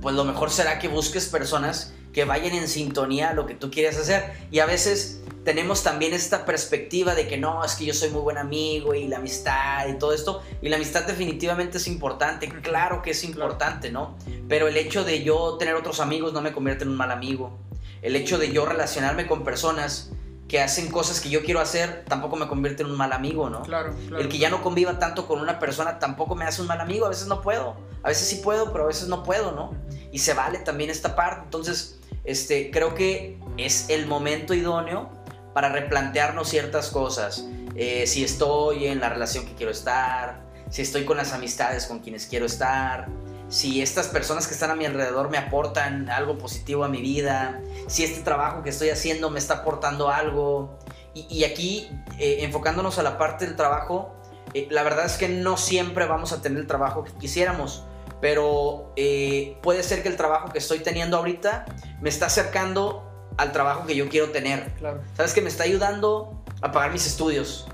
pues 0.00 0.14
lo 0.14 0.24
mejor 0.24 0.50
será 0.50 0.78
que 0.78 0.88
busques 0.88 1.28
personas 1.28 1.92
que 2.12 2.24
vayan 2.24 2.54
en 2.54 2.68
sintonía 2.68 3.30
a 3.30 3.34
lo 3.34 3.46
que 3.46 3.54
tú 3.54 3.70
quieres 3.70 3.98
hacer. 3.98 4.32
Y 4.50 4.60
a 4.60 4.66
veces 4.66 5.22
tenemos 5.44 5.82
también 5.82 6.12
esta 6.12 6.44
perspectiva 6.44 7.14
de 7.14 7.26
que 7.26 7.38
no, 7.38 7.64
es 7.64 7.74
que 7.74 7.86
yo 7.86 7.94
soy 7.94 8.10
muy 8.10 8.20
buen 8.20 8.38
amigo 8.38 8.94
y 8.94 9.08
la 9.08 9.16
amistad 9.16 9.88
y 9.88 9.98
todo 9.98 10.12
esto. 10.12 10.42
Y 10.60 10.68
la 10.68 10.76
amistad 10.76 11.04
definitivamente 11.04 11.78
es 11.78 11.86
importante, 11.86 12.48
claro 12.48 13.02
que 13.02 13.12
es 13.12 13.24
importante, 13.24 13.90
¿no? 13.90 14.16
Pero 14.48 14.68
el 14.68 14.76
hecho 14.76 15.04
de 15.04 15.22
yo 15.22 15.56
tener 15.58 15.74
otros 15.74 16.00
amigos 16.00 16.32
no 16.32 16.42
me 16.42 16.52
convierte 16.52 16.84
en 16.84 16.90
un 16.90 16.96
mal 16.96 17.10
amigo. 17.10 17.58
El 18.02 18.14
hecho 18.14 18.38
de 18.38 18.52
yo 18.52 18.66
relacionarme 18.66 19.26
con 19.26 19.42
personas 19.42 20.12
que 20.48 20.60
hacen 20.60 20.90
cosas 20.90 21.20
que 21.20 21.28
yo 21.28 21.42
quiero 21.44 21.60
hacer 21.60 22.04
tampoco 22.08 22.36
me 22.36 22.48
convierte 22.48 22.82
en 22.82 22.90
un 22.90 22.96
mal 22.96 23.12
amigo, 23.12 23.50
¿no? 23.50 23.62
Claro, 23.62 23.94
claro. 24.08 24.22
El 24.22 24.28
que 24.30 24.38
ya 24.38 24.48
no 24.48 24.62
conviva 24.62 24.98
tanto 24.98 25.26
con 25.26 25.40
una 25.40 25.58
persona 25.58 25.98
tampoco 25.98 26.34
me 26.34 26.46
hace 26.46 26.62
un 26.62 26.68
mal 26.68 26.80
amigo, 26.80 27.04
a 27.04 27.10
veces 27.10 27.26
no 27.26 27.42
puedo, 27.42 27.76
a 28.02 28.08
veces 28.08 28.28
sí 28.28 28.36
puedo, 28.36 28.72
pero 28.72 28.84
a 28.84 28.86
veces 28.86 29.08
no 29.08 29.22
puedo, 29.22 29.52
¿no? 29.52 29.74
Y 30.10 30.20
se 30.20 30.32
vale 30.32 30.58
también 30.58 30.88
esta 30.88 31.14
parte, 31.14 31.42
entonces, 31.44 31.98
este, 32.24 32.70
creo 32.70 32.94
que 32.94 33.38
es 33.58 33.90
el 33.90 34.06
momento 34.06 34.54
idóneo 34.54 35.10
para 35.52 35.68
replantearnos 35.68 36.48
ciertas 36.48 36.88
cosas. 36.88 37.44
Eh, 37.74 38.06
si 38.06 38.24
estoy 38.24 38.86
en 38.86 39.00
la 39.00 39.10
relación 39.10 39.44
que 39.44 39.54
quiero 39.54 39.70
estar, 39.70 40.42
si 40.70 40.82
estoy 40.82 41.04
con 41.04 41.18
las 41.18 41.32
amistades 41.32 41.86
con 41.86 42.00
quienes 42.00 42.26
quiero 42.26 42.46
estar, 42.46 43.08
si 43.48 43.80
estas 43.80 44.08
personas 44.08 44.46
que 44.46 44.54
están 44.54 44.70
a 44.70 44.74
mi 44.74 44.84
alrededor 44.84 45.30
me 45.30 45.38
aportan 45.38 46.10
algo 46.10 46.36
positivo 46.38 46.84
a 46.84 46.88
mi 46.88 47.00
vida, 47.00 47.60
si 47.86 48.04
este 48.04 48.20
trabajo 48.22 48.62
que 48.62 48.70
estoy 48.70 48.90
haciendo 48.90 49.30
me 49.30 49.38
está 49.38 49.54
aportando 49.54 50.10
algo. 50.10 50.78
Y, 51.14 51.42
aquí, 51.42 51.90
eh, 52.18 52.38
enfocándonos 52.42 52.98
a 52.98 53.02
la 53.02 53.18
parte 53.18 53.44
del 53.44 53.56
trabajo, 53.56 54.14
eh, 54.54 54.68
la 54.70 54.84
verdad 54.84 55.04
es 55.04 55.16
que 55.16 55.28
no 55.28 55.56
siempre 55.56 56.06
vamos 56.06 56.32
a 56.32 56.40
tener 56.40 56.58
el 56.58 56.66
trabajo 56.68 57.02
que 57.02 57.10
quisiéramos, 57.12 57.82
pero 58.20 58.92
eh, 58.94 59.58
puede 59.60 59.82
ser 59.82 60.04
que 60.04 60.08
el 60.08 60.16
trabajo 60.16 60.52
que 60.52 60.58
estoy 60.58 60.78
teniendo 60.78 61.16
ahorita 61.16 61.64
me 62.00 62.08
está 62.08 62.26
acercando 62.26 63.04
al 63.36 63.50
trabajo 63.50 63.84
que 63.84 63.96
yo 63.96 64.08
quiero 64.08 64.30
tener. 64.30 64.72
Claro. 64.74 65.02
¿Sabes? 65.16 65.32
Que 65.32 65.40
me 65.40 65.48
está 65.48 65.64
ayudando 65.64 66.44
a 66.60 66.70
pagar 66.70 66.92
mis 66.92 67.06
estudios 67.06 67.66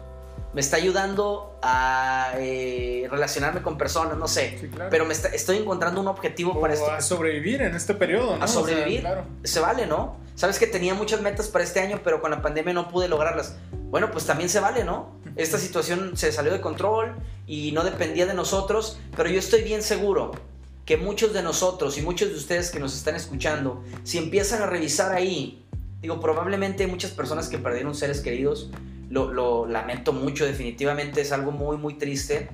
me 0.55 0.61
está 0.61 0.77
ayudando 0.77 1.59
a 1.63 2.33
eh, 2.39 3.09
relacionarme 3.11 3.61
con 3.61 3.77
personas, 3.77 4.17
no 4.17 4.29
sé. 4.29 4.71
Pero 4.89 5.05
me 5.05 5.13
estoy 5.13 5.57
encontrando 5.59 6.01
un 6.01 6.07
objetivo 6.07 6.61
para 6.61 6.75
esto. 6.75 6.91
A 6.91 7.01
sobrevivir 7.01 7.61
en 7.63 7.75
este 7.75 7.95
periodo, 7.95 8.37
¿no? 8.37 8.45
A 8.45 8.47
sobrevivir. 8.47 9.05
Se 9.43 9.59
vale, 9.59 9.87
¿no? 9.87 10.17
Sabes 10.37 10.59
que 10.59 10.67
tenía 10.67 10.95
muchas 10.95 11.21
metas 11.21 11.49
para 11.49 11.65
este 11.65 11.81
año, 11.81 12.01
pero 12.05 12.21
con 12.21 12.31
la 12.31 12.41
pandemia 12.41 12.73
no 12.73 12.89
pude 12.89 13.09
lograrlas. 13.09 13.57
Bueno, 13.91 14.11
pues 14.13 14.27
también 14.27 14.49
se 14.49 14.61
vale, 14.61 14.85
¿no? 14.85 15.17
Esta 15.35 15.59
situación 15.59 16.17
se 16.17 16.31
salió 16.31 16.53
de 16.53 16.61
control 16.61 17.17
y 17.47 17.73
no 17.73 17.83
dependía 17.83 18.27
de 18.27 18.35
nosotros, 18.35 18.99
pero 19.17 19.29
yo 19.29 19.39
estoy 19.41 19.63
bien 19.63 19.83
seguro 19.83 20.33
que 20.85 20.97
muchos 20.97 21.33
de 21.33 21.43
nosotros 21.43 21.99
y 21.99 22.03
muchos 22.03 22.29
de 22.29 22.37
ustedes 22.37 22.71
que 22.71 22.79
nos 22.79 22.95
están 22.95 23.17
escuchando, 23.17 23.83
si 24.05 24.19
empiezan 24.19 24.63
a 24.63 24.67
revisar 24.67 25.13
ahí, 25.13 25.65
digo, 26.01 26.21
probablemente 26.21 26.85
hay 26.85 26.91
muchas 26.91 27.11
personas 27.11 27.49
que 27.49 27.59
perdieron 27.59 27.95
seres 27.95 28.21
queridos, 28.21 28.71
lo, 29.15 29.67
lamento 29.67 30.13
mucho, 30.13 30.45
definitivamente 30.45 31.21
es 31.21 31.33
algo 31.33 31.53
muy, 31.53 31.77
muy 31.77 31.95
triste. 31.95 32.49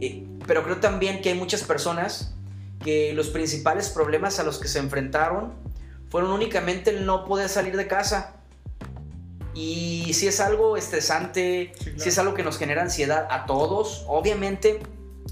Eh, 0.00 0.26
pero 0.46 0.64
creo 0.64 0.78
también 0.78 1.22
que 1.22 1.30
hay 1.30 1.34
muchas 1.34 1.62
personas 1.62 2.34
que 2.82 3.12
los 3.14 3.28
principales 3.28 3.88
problemas 3.88 4.40
a 4.40 4.42
los 4.42 4.58
que 4.58 4.68
se 4.68 4.80
enfrentaron 4.80 5.54
fueron 6.10 6.32
únicamente 6.32 6.90
el 6.90 7.06
no 7.06 7.24
poder 7.24 7.48
salir 7.48 7.76
de 7.76 7.86
casa. 7.86 8.34
Y 9.54 10.12
si 10.14 10.26
es 10.26 10.40
algo 10.40 10.76
estresante, 10.76 11.72
si 11.96 12.08
es 12.08 12.18
algo 12.18 12.34
que 12.34 12.42
nos 12.42 12.58
genera 12.58 12.82
ansiedad 12.82 13.28
a 13.30 13.46
todos, 13.46 14.04
obviamente 14.08 14.80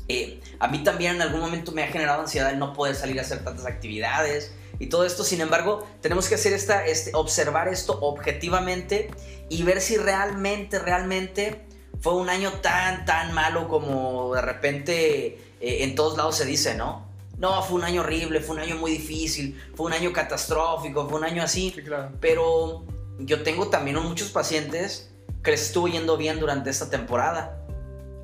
eh, 0.09 0.41
a 0.59 0.69
mí 0.69 0.85
también 0.85 1.17
en 1.17 1.23
algún 1.23 1.41
momento 1.41 1.73
me 1.73 1.83
ha 1.83 1.89
generado 1.89 2.21
ansiedad 2.23 2.51
el 2.51 2.59
no 2.59 2.73
poder 2.73 2.95
salir 2.95 3.19
a 3.19 3.23
hacer 3.23 3.43
tantas 3.45 3.67
actividades, 3.67 4.53
y 4.81 4.87
todo 4.87 5.05
esto. 5.05 5.23
Sin 5.23 5.41
embargo, 5.41 5.87
tenemos 6.01 6.29
que 6.29 6.35
hacer 6.35 6.53
esta, 6.53 6.85
este, 6.85 7.13
observar 7.15 7.69
esto 7.69 7.99
objetivamente 8.01 9.11
y 9.49 9.63
ver 9.63 9.81
si 9.81 9.97
realmente, 9.97 10.81
realmente 10.81 11.67
fue 12.01 12.15
un 12.15 12.29
año 12.29 12.51
tan, 12.55 13.05
tan 13.05 13.33
malo 13.33 13.69
como 13.69 14.35
de 14.35 14.41
repente 14.41 15.27
eh, 15.61 15.85
en 15.85 15.95
todos 15.95 16.17
lados 16.17 16.37
se 16.37 16.47
dice, 16.47 16.75
¿no? 16.75 17.09
No, 17.39 17.63
fue 17.63 17.79
un 17.79 17.85
año 17.85 18.01
horrible, 18.01 18.41
fue 18.41 18.57
un 18.57 18.63
año 18.63 18.77
muy 18.77 18.91
difícil, 18.91 19.59
fue 19.75 19.87
un 19.87 19.93
año 19.93 20.13
catastrófico, 20.13 21.09
fue 21.09 21.19
un 21.19 21.25
año 21.25 21.43
así. 21.43 21.75
Pero 22.21 22.85
yo 23.19 23.43
tengo 23.43 23.69
también 23.69 23.97
muchos 23.97 24.29
pacientes 24.29 25.11
que 25.43 25.53
les 25.53 25.63
estuvo 25.63 25.89
yendo 25.89 26.17
bien 26.17 26.39
durante 26.39 26.69
esta 26.69 26.91
temporada. 26.91 27.60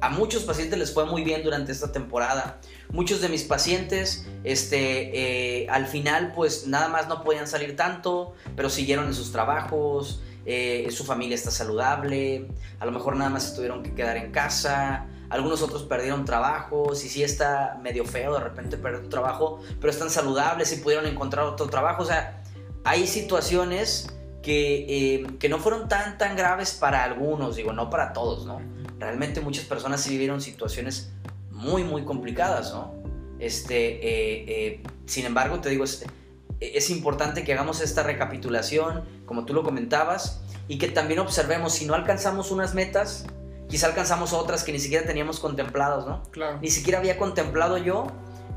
A 0.00 0.11
muchos 0.11 0.44
pacientes 0.44 0.78
les 0.78 0.92
fue 0.92 1.06
muy 1.06 1.24
bien 1.24 1.42
durante 1.42 1.72
esta 1.72 1.90
temporada. 1.90 2.61
Muchos 2.90 3.20
de 3.22 3.28
mis 3.28 3.44
pacientes, 3.44 4.26
este, 4.44 5.62
eh, 5.62 5.68
al 5.70 5.87
final, 5.87 6.32
pues 6.35 6.66
nada 6.66 6.88
más 6.88 7.09
no 7.09 7.24
podían 7.24 7.48
salir 7.48 7.76
tanto, 7.76 8.35
pero 8.54 8.68
siguieron 8.68 9.06
en 9.06 9.14
sus 9.14 9.32
trabajos, 9.32 10.20
eh, 10.44 10.87
su 10.90 11.04
familia 11.04 11.35
está 11.35 11.50
saludable, 11.50 12.46
a 12.78 12.87
lo 12.87 12.92
mejor 12.92 13.16
nada 13.16 13.30
más 13.30 13.48
se 13.48 13.56
tuvieron 13.56 13.82
que 13.82 13.94
quedar 13.94 14.16
en 14.16 14.32
casa, 14.32 15.06
algunos 15.30 15.62
otros 15.62 15.82
perdieron 15.82 16.24
trabajos 16.24 17.04
y 17.04 17.09
sí 17.09 17.22
está 17.22 17.78
medio 17.82 18.04
feo 18.04 18.35
de 18.35 18.40
repente 18.40 18.76
perder 18.76 19.02
tu 19.02 19.09
trabajo, 19.09 19.61
pero 19.80 19.90
están 19.90 20.11
saludables 20.11 20.72
y 20.72 20.76
pudieron 20.76 21.06
encontrar 21.06 21.46
otro 21.46 21.68
trabajo. 21.68 22.02
O 22.02 22.06
sea, 22.06 22.42
hay 22.85 23.06
situaciones 23.06 24.09
que, 24.42 24.87
eh, 24.88 25.26
que 25.40 25.48
no 25.48 25.59
fueron 25.59 25.88
tan, 25.88 26.18
tan 26.18 26.37
graves 26.37 26.74
para 26.74 27.02
algunos, 27.02 27.56
digo, 27.56 27.72
no 27.72 27.90
para 27.90 28.12
todos, 28.12 28.46
¿no? 28.46 28.61
Realmente 28.98 29.40
muchas 29.40 29.64
personas 29.64 30.00
sí 30.00 30.11
vivieron 30.11 30.40
situaciones 30.40 31.12
muy, 31.50 31.85
muy 31.85 32.04
complicadas, 32.04 32.72
¿no? 32.72 32.94
Este, 33.38 33.96
eh, 33.96 34.44
eh, 34.48 34.82
sin 35.06 35.26
embargo, 35.26 35.61
te 35.61 35.68
digo, 35.68 35.85
es, 35.85 36.04
es 36.61 36.90
importante 36.90 37.44
que 37.44 37.52
hagamos 37.52 37.80
esta 37.80 38.02
recapitulación, 38.02 39.04
como 39.26 39.44
tú 39.44 39.54
lo 39.54 39.62
comentabas, 39.62 40.40
y 40.68 40.78
que 40.78 40.88
también 40.88 41.20
observemos 41.20 41.74
si 41.74 41.87
no 41.87 41.94
alcanzamos 41.94 42.50
unas 42.50 42.74
metas, 42.74 43.26
quizá 43.68 43.88
alcanzamos 43.88 44.32
otras 44.32 44.64
que 44.64 44.72
ni 44.72 44.78
siquiera 44.78 45.06
teníamos 45.06 45.38
contemplados, 45.40 46.06
¿no? 46.06 46.22
Claro. 46.30 46.59
Ni 46.61 46.70
siquiera 46.70 46.98
había 46.98 47.18
contemplado 47.18 47.78
yo 47.78 48.06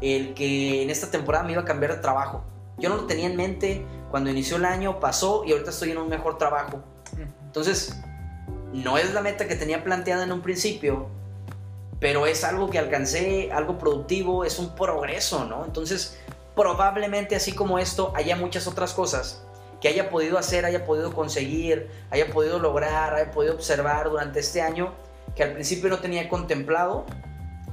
el 0.01 0.33
que 0.33 0.83
en 0.83 0.89
esta 0.89 1.11
temporada 1.11 1.43
me 1.43 1.53
iba 1.53 1.61
a 1.61 1.65
cambiar 1.65 1.95
de 1.95 2.01
trabajo. 2.01 2.43
Yo 2.77 2.89
no 2.89 2.95
lo 2.95 3.05
tenía 3.05 3.27
en 3.27 3.35
mente 3.35 3.85
cuando 4.09 4.29
inició 4.29 4.57
el 4.57 4.65
año, 4.65 4.99
pasó 4.99 5.43
y 5.45 5.51
ahorita 5.51 5.71
estoy 5.71 5.91
en 5.91 5.97
un 5.97 6.09
mejor 6.09 6.37
trabajo. 6.37 6.81
Entonces, 7.45 7.99
no 8.73 8.97
es 8.97 9.13
la 9.13 9.21
meta 9.21 9.47
que 9.47 9.55
tenía 9.55 9.83
planteada 9.83 10.23
en 10.23 10.31
un 10.31 10.41
principio, 10.41 11.07
pero 11.99 12.25
es 12.25 12.43
algo 12.43 12.69
que 12.69 12.79
alcancé, 12.79 13.51
algo 13.51 13.77
productivo, 13.77 14.45
es 14.45 14.59
un 14.59 14.75
progreso, 14.75 15.45
¿no? 15.45 15.65
Entonces, 15.65 16.17
probablemente 16.55 17.35
así 17.35 17.51
como 17.53 17.79
esto, 17.79 18.13
haya 18.15 18.35
muchas 18.35 18.67
otras 18.67 18.93
cosas 18.93 19.43
que 19.81 19.87
haya 19.87 20.09
podido 20.09 20.37
hacer, 20.37 20.65
haya 20.65 20.85
podido 20.85 21.13
conseguir, 21.13 21.89
haya 22.09 22.29
podido 22.31 22.59
lograr, 22.59 23.13
haya 23.13 23.31
podido 23.31 23.53
observar 23.53 24.09
durante 24.09 24.39
este 24.39 24.61
año, 24.61 24.93
que 25.35 25.43
al 25.43 25.53
principio 25.53 25.89
no 25.89 25.99
tenía 25.99 26.27
contemplado 26.27 27.05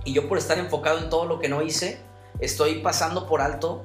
Y 0.04 0.12
yo 0.12 0.28
por 0.28 0.38
estar 0.38 0.58
enfocado 0.58 0.98
en 0.98 1.10
todo 1.10 1.24
lo 1.24 1.40
que 1.40 1.48
no 1.48 1.62
hice, 1.62 1.98
estoy 2.38 2.76
pasando 2.76 3.26
por 3.26 3.40
alto 3.40 3.84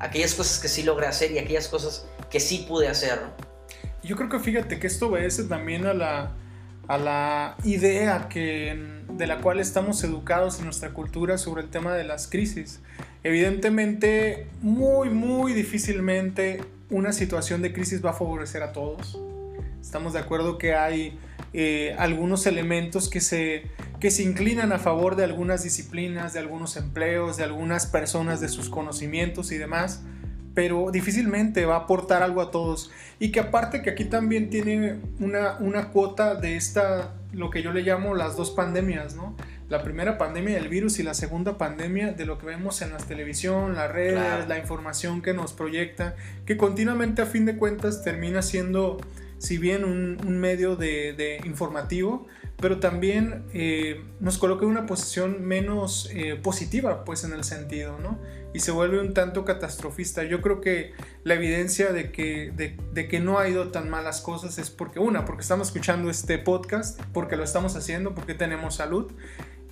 aquellas 0.00 0.34
cosas 0.34 0.58
que 0.58 0.66
sí 0.66 0.82
logré 0.82 1.06
hacer 1.06 1.30
y 1.30 1.38
aquellas 1.38 1.68
cosas 1.68 2.06
que 2.28 2.40
sí 2.40 2.64
pude 2.68 2.88
hacer. 2.88 3.20
Yo 4.02 4.16
creo 4.16 4.28
que 4.28 4.40
fíjate 4.40 4.80
que 4.80 4.86
esto 4.86 5.08
obedece 5.08 5.44
también 5.44 5.86
a 5.86 5.94
la, 5.94 6.32
a 6.90 6.98
la 6.98 7.56
idea 7.62 8.26
que, 8.28 8.76
de 9.12 9.26
la 9.28 9.38
cual 9.40 9.60
estamos 9.60 10.02
educados 10.02 10.58
en 10.58 10.64
nuestra 10.64 10.90
cultura 10.90 11.38
sobre 11.38 11.62
el 11.62 11.68
tema 11.68 11.94
de 11.94 12.02
las 12.02 12.26
crisis. 12.26 12.80
Evidentemente, 13.22 14.48
muy, 14.60 15.08
muy 15.08 15.52
difícilmente 15.52 16.64
una 16.90 17.12
situación 17.12 17.62
de 17.62 17.72
crisis 17.72 18.04
va 18.04 18.10
a 18.10 18.14
favorecer 18.14 18.64
a 18.64 18.72
todos. 18.72 19.20
Estamos 19.80 20.14
de 20.14 20.18
acuerdo 20.18 20.58
que 20.58 20.74
hay 20.74 21.16
eh, 21.52 21.94
algunos 21.96 22.44
elementos 22.46 23.08
que 23.08 23.20
se, 23.20 23.66
que 24.00 24.10
se 24.10 24.24
inclinan 24.24 24.72
a 24.72 24.80
favor 24.80 25.14
de 25.14 25.22
algunas 25.22 25.62
disciplinas, 25.62 26.32
de 26.32 26.40
algunos 26.40 26.76
empleos, 26.76 27.36
de 27.36 27.44
algunas 27.44 27.86
personas, 27.86 28.40
de 28.40 28.48
sus 28.48 28.68
conocimientos 28.68 29.52
y 29.52 29.58
demás, 29.58 30.02
pero 30.54 30.90
difícilmente 30.90 31.64
va 31.64 31.76
a 31.76 31.78
aportar 31.80 32.22
algo 32.22 32.40
a 32.40 32.50
todos. 32.50 32.90
Y 33.18 33.32
que 33.32 33.40
aparte 33.40 33.82
que 33.82 33.90
aquí 33.90 34.04
también 34.04 34.50
tiene 34.50 34.98
una, 35.18 35.56
una 35.58 35.88
cuota 35.90 36.34
de 36.34 36.56
esta, 36.56 37.14
lo 37.32 37.50
que 37.50 37.62
yo 37.62 37.72
le 37.72 37.82
llamo 37.82 38.14
las 38.14 38.36
dos 38.36 38.50
pandemias, 38.50 39.14
¿no? 39.14 39.36
la 39.70 39.84
primera 39.84 40.18
pandemia 40.18 40.56
del 40.56 40.68
virus 40.68 40.98
y 40.98 41.04
la 41.04 41.14
segunda 41.14 41.56
pandemia 41.56 42.12
de 42.12 42.26
lo 42.26 42.38
que 42.38 42.46
vemos 42.46 42.82
en 42.82 42.90
la 42.90 42.98
televisión, 42.98 43.76
las 43.76 43.90
redes, 43.90 44.48
la 44.48 44.58
información 44.58 45.22
que 45.22 45.32
nos 45.32 45.52
proyecta, 45.52 46.16
que 46.44 46.56
continuamente 46.56 47.22
a 47.22 47.26
fin 47.26 47.46
de 47.46 47.56
cuentas 47.56 48.02
termina 48.02 48.42
siendo, 48.42 48.98
si 49.38 49.58
bien 49.58 49.84
un, 49.84 50.40
medio 50.40 50.74
de, 50.74 51.40
informativo, 51.44 52.26
pero 52.56 52.80
también 52.80 53.44
eh, 53.54 54.02
nos 54.18 54.38
coloca 54.38 54.64
en 54.64 54.72
una 54.72 54.86
posición 54.86 55.40
menos 55.46 56.10
eh, 56.12 56.34
positiva, 56.34 57.04
pues 57.04 57.22
en 57.22 57.32
el 57.32 57.44
sentido, 57.44 57.96
¿no? 58.00 58.18
Y 58.52 58.60
se 58.60 58.72
vuelve 58.72 59.00
un 59.00 59.14
tanto 59.14 59.44
catastrofista. 59.44 60.24
Yo 60.24 60.40
creo 60.40 60.60
que 60.60 60.92
la 61.22 61.34
evidencia 61.34 61.92
de 61.92 62.10
que, 62.10 62.50
de, 62.50 62.76
de 62.92 63.08
que 63.08 63.20
no 63.20 63.38
ha 63.38 63.48
ido 63.48 63.70
tan 63.70 63.88
mal 63.88 64.04
las 64.04 64.20
cosas 64.20 64.58
es 64.58 64.70
porque, 64.70 64.98
una, 64.98 65.24
porque 65.24 65.42
estamos 65.42 65.68
escuchando 65.68 66.10
este 66.10 66.38
podcast, 66.38 67.00
porque 67.12 67.36
lo 67.36 67.44
estamos 67.44 67.76
haciendo, 67.76 68.14
porque 68.14 68.34
tenemos 68.34 68.74
salud, 68.74 69.12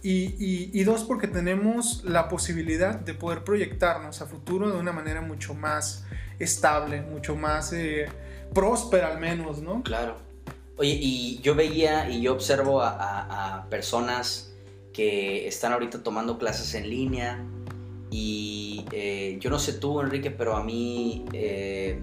y, 0.03 0.85
dos, 0.85 1.05
porque 1.05 1.27
tenemos 1.27 2.05
la 2.05 2.29
posibilidad 2.29 2.95
de 2.95 3.14
poder 3.14 3.45
proyectarnos 3.45 4.23
a 4.23 4.27
futuro 4.27 4.71
de 4.71 4.79
una 4.79 4.93
manera 4.93 5.21
mucho 5.21 5.55
más 5.55 6.05
estable, 6.38 7.03
mucho 7.03 7.37
más 7.37 7.73
eh, 7.73 8.07
próspera 8.55 9.09
al 9.09 9.19
menos, 9.19 9.61
¿no? 9.61 9.83
Claro. 9.83 10.17
Oye, 10.77 10.97
y 11.01 11.41
yo 11.43 11.55
veía 11.55 12.09
y 12.09 12.23
yo 12.23 12.33
observo 12.33 12.81
a, 12.83 13.67
personas 13.71 14.53
que 14.93 15.49
están 15.49 15.73
ahorita 15.73 16.03
tomando 16.03 16.38
clases 16.38 16.75
en 16.75 16.88
línea 16.88 17.45
y 18.11 18.85
eh, 18.92 19.38
yo 19.40 19.51
no 19.51 19.59
sé 19.59 19.75
tú, 19.75 20.01
Enrique, 20.01 20.31
pero 20.31 20.57
a 20.57 20.64
mí 20.64 21.25
eh, 21.33 22.01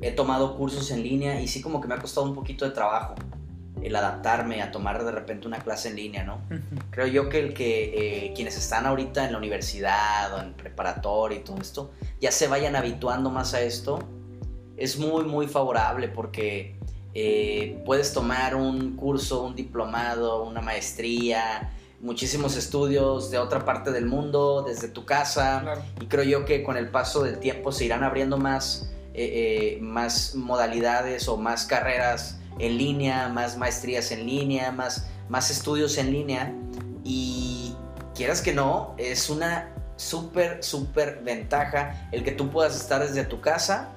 he 0.00 0.12
tomado 0.12 0.56
cursos 0.56 0.90
en 0.90 1.02
línea 1.02 1.40
y 1.40 1.48
sí 1.48 1.60
como 1.60 1.80
que 1.80 1.88
me 1.88 1.94
ha 1.94 1.98
costado 1.98 2.26
un 2.26 2.34
poquito 2.34 2.64
de 2.64 2.70
trabajo 2.70 3.14
el 3.82 3.94
adaptarme 3.94 4.62
a 4.62 4.70
tomar 4.70 5.04
de 5.04 5.12
repente 5.12 5.46
una 5.46 5.58
clase 5.58 5.88
en 5.88 5.96
línea, 5.96 6.24
¿no? 6.24 6.40
Creo 6.90 7.06
yo 7.06 7.28
que 7.28 7.38
el 7.38 7.54
que 7.54 8.26
eh, 8.26 8.32
quienes 8.34 8.56
están 8.56 8.86
ahorita 8.86 9.24
en 9.24 9.32
la 9.32 9.38
universidad 9.38 10.34
o 10.34 10.40
en 10.40 10.54
preparatoria 10.54 11.38
y 11.38 11.42
todo 11.42 11.58
esto, 11.58 11.92
ya 12.20 12.32
se 12.32 12.48
vayan 12.48 12.76
habituando 12.76 13.30
más 13.30 13.54
a 13.54 13.60
esto, 13.60 14.00
es 14.76 14.98
muy, 14.98 15.24
muy 15.24 15.46
favorable 15.46 16.08
porque 16.08 16.76
eh, 17.14 17.82
puedes 17.84 18.12
tomar 18.12 18.54
un 18.54 18.96
curso, 18.96 19.44
un 19.44 19.54
diplomado, 19.54 20.44
una 20.44 20.60
maestría, 20.60 21.72
muchísimos 22.00 22.56
estudios 22.56 23.30
de 23.30 23.38
otra 23.38 23.64
parte 23.64 23.90
del 23.90 24.06
mundo, 24.06 24.62
desde 24.62 24.88
tu 24.88 25.04
casa, 25.04 25.82
y 26.00 26.06
creo 26.06 26.24
yo 26.24 26.44
que 26.44 26.62
con 26.62 26.76
el 26.76 26.90
paso 26.90 27.22
del 27.22 27.38
tiempo 27.38 27.72
se 27.72 27.84
irán 27.84 28.04
abriendo 28.04 28.38
más, 28.38 28.90
eh, 29.14 29.78
más 29.80 30.34
modalidades 30.34 31.28
o 31.28 31.36
más 31.36 31.66
carreras 31.66 32.38
en 32.58 32.78
línea, 32.78 33.28
más 33.28 33.56
maestrías 33.56 34.10
en 34.12 34.26
línea, 34.26 34.70
más, 34.72 35.08
más 35.28 35.50
estudios 35.50 35.98
en 35.98 36.12
línea. 36.12 36.54
Y 37.04 37.74
quieras 38.14 38.42
que 38.42 38.52
no, 38.52 38.94
es 38.96 39.30
una 39.30 39.74
súper, 39.96 40.62
súper 40.62 41.20
ventaja 41.24 42.08
el 42.12 42.22
que 42.22 42.32
tú 42.32 42.50
puedas 42.50 42.76
estar 42.76 43.04
desde 43.06 43.24
tu 43.24 43.40
casa 43.40 43.92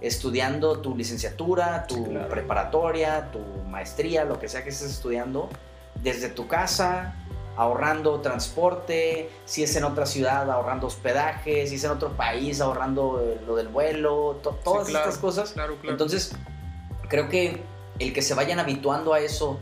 estudiando 0.00 0.80
tu 0.80 0.96
licenciatura, 0.96 1.86
tu 1.86 2.12
preparatoria, 2.28 3.30
tu 3.30 3.38
maestría, 3.68 4.24
lo 4.24 4.38
que 4.38 4.48
sea 4.48 4.64
que 4.64 4.70
estés 4.70 4.90
estudiando, 4.90 5.48
desde 6.02 6.28
tu 6.28 6.48
casa, 6.48 7.14
ahorrando 7.56 8.20
transporte, 8.20 9.30
si 9.44 9.62
es 9.62 9.76
en 9.76 9.84
otra 9.84 10.06
ciudad, 10.06 10.50
ahorrando 10.50 10.86
hospedaje, 10.86 11.66
si 11.66 11.74
es 11.76 11.84
en 11.84 11.90
otro 11.90 12.10
país, 12.10 12.60
ahorrando 12.60 13.38
lo 13.46 13.56
del 13.56 13.68
vuelo, 13.68 14.40
todas 14.64 14.88
estas 14.88 15.18
cosas. 15.18 15.54
Entonces, 15.84 16.32
creo 17.08 17.28
que 17.28 17.62
el 17.98 18.12
que 18.12 18.22
se 18.22 18.34
vayan 18.34 18.58
habituando 18.58 19.12
a 19.12 19.20
eso 19.20 19.58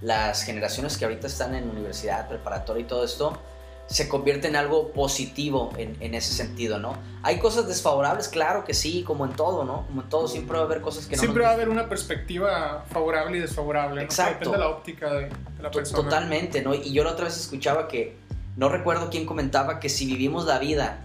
las 0.00 0.42
generaciones 0.42 0.98
que 0.98 1.04
ahorita 1.04 1.26
están 1.28 1.54
en 1.54 1.70
universidad, 1.70 2.28
preparatoria 2.28 2.82
y 2.82 2.86
todo 2.86 3.04
esto, 3.04 3.38
se 3.86 4.08
convierte 4.08 4.48
en 4.48 4.56
algo 4.56 4.92
positivo 4.92 5.70
en, 5.76 6.14
ese 6.14 6.32
sentido, 6.32 6.78
¿no? 6.78 6.96
Hay 7.22 7.38
cosas 7.38 7.68
desfavorables, 7.68 8.28
claro 8.28 8.64
que 8.64 8.74
sí, 8.74 9.02
como 9.02 9.26
en 9.26 9.32
todo, 9.32 9.64
¿no? 9.64 9.86
Como 9.86 10.02
en 10.02 10.08
todo, 10.08 10.28
siempre 10.28 10.56
va 10.56 10.62
a 10.62 10.66
haber 10.66 10.80
cosas 10.80 11.06
que 11.06 11.16
no. 11.16 11.20
Siempre 11.20 11.42
va 11.42 11.50
a 11.50 11.52
haber 11.52 11.68
una 11.68 11.88
perspectiva 11.88 12.84
favorable 12.90 13.38
y 13.38 13.40
desfavorable, 13.40 14.02
Exacto. 14.02 14.50
Depende 14.50 14.56
de 14.56 14.64
la 14.64 14.70
óptica 14.70 15.12
de, 15.12 15.28
la 15.60 15.70
persona. 15.70 16.02
Totalmente, 16.02 16.62
¿no? 16.62 16.74
Y 16.74 16.92
yo 16.92 17.04
la 17.04 17.12
otra 17.12 17.26
vez 17.26 17.36
escuchaba 17.36 17.88
que, 17.88 18.16
no 18.56 18.68
recuerdo 18.68 19.10
quién 19.10 19.26
comentaba 19.26 19.80
que 19.80 19.88
si 19.88 20.06
vivimos 20.06 20.46
la 20.46 20.58
vida 20.58 21.04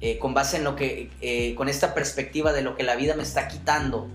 eh, 0.00 0.18
con 0.18 0.32
base 0.32 0.56
en 0.56 0.64
lo 0.64 0.76
que, 0.76 1.10
eh, 1.20 1.54
con 1.54 1.68
esta 1.68 1.92
perspectiva 1.94 2.52
de 2.52 2.62
lo 2.62 2.74
que 2.76 2.82
la 2.82 2.96
vida 2.96 3.14
me 3.14 3.22
está 3.22 3.48
quitando, 3.48 4.08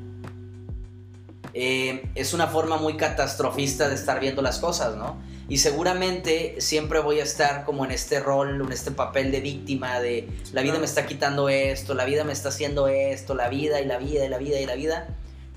eh, 1.54 2.10
es 2.16 2.34
una 2.34 2.48
forma 2.48 2.78
muy 2.78 2.98
catastrofista 2.98 3.88
de 3.88 3.96
estar 3.96 4.20
viendo 4.20 4.42
las 4.42 4.60
cosas, 4.60 4.96
¿no? 4.96 5.18
Y 5.48 5.58
seguramente 5.60 6.56
siempre 6.60 7.00
voy 7.00 7.20
a 7.20 7.24
estar 7.24 7.66
como 7.66 7.86
en 7.86 7.92
este 7.92 8.20
rol, 8.20 8.62
en 8.62 8.72
este 8.72 8.92
papel 8.92 9.32
de 9.32 9.42
víctima, 9.42 10.00
de 10.00 10.28
la 10.54 10.62
vida 10.64 10.80
me 10.80 10.86
está 10.86 11.06
quitando 11.06 11.50
esto, 11.50 11.94
la 11.94 12.06
vida 12.06 12.24
me 12.24 12.34
está 12.34 12.50
haciendo 12.50 12.88
esto, 12.88 13.36
la 13.36 13.48
vida 13.50 13.80
y 13.80 13.86
la 13.86 13.98
vida 13.98 14.26
y 14.26 14.30
la 14.30 14.38
vida 14.40 14.60
y 14.60 14.66
la 14.66 14.76
vida. 14.76 15.08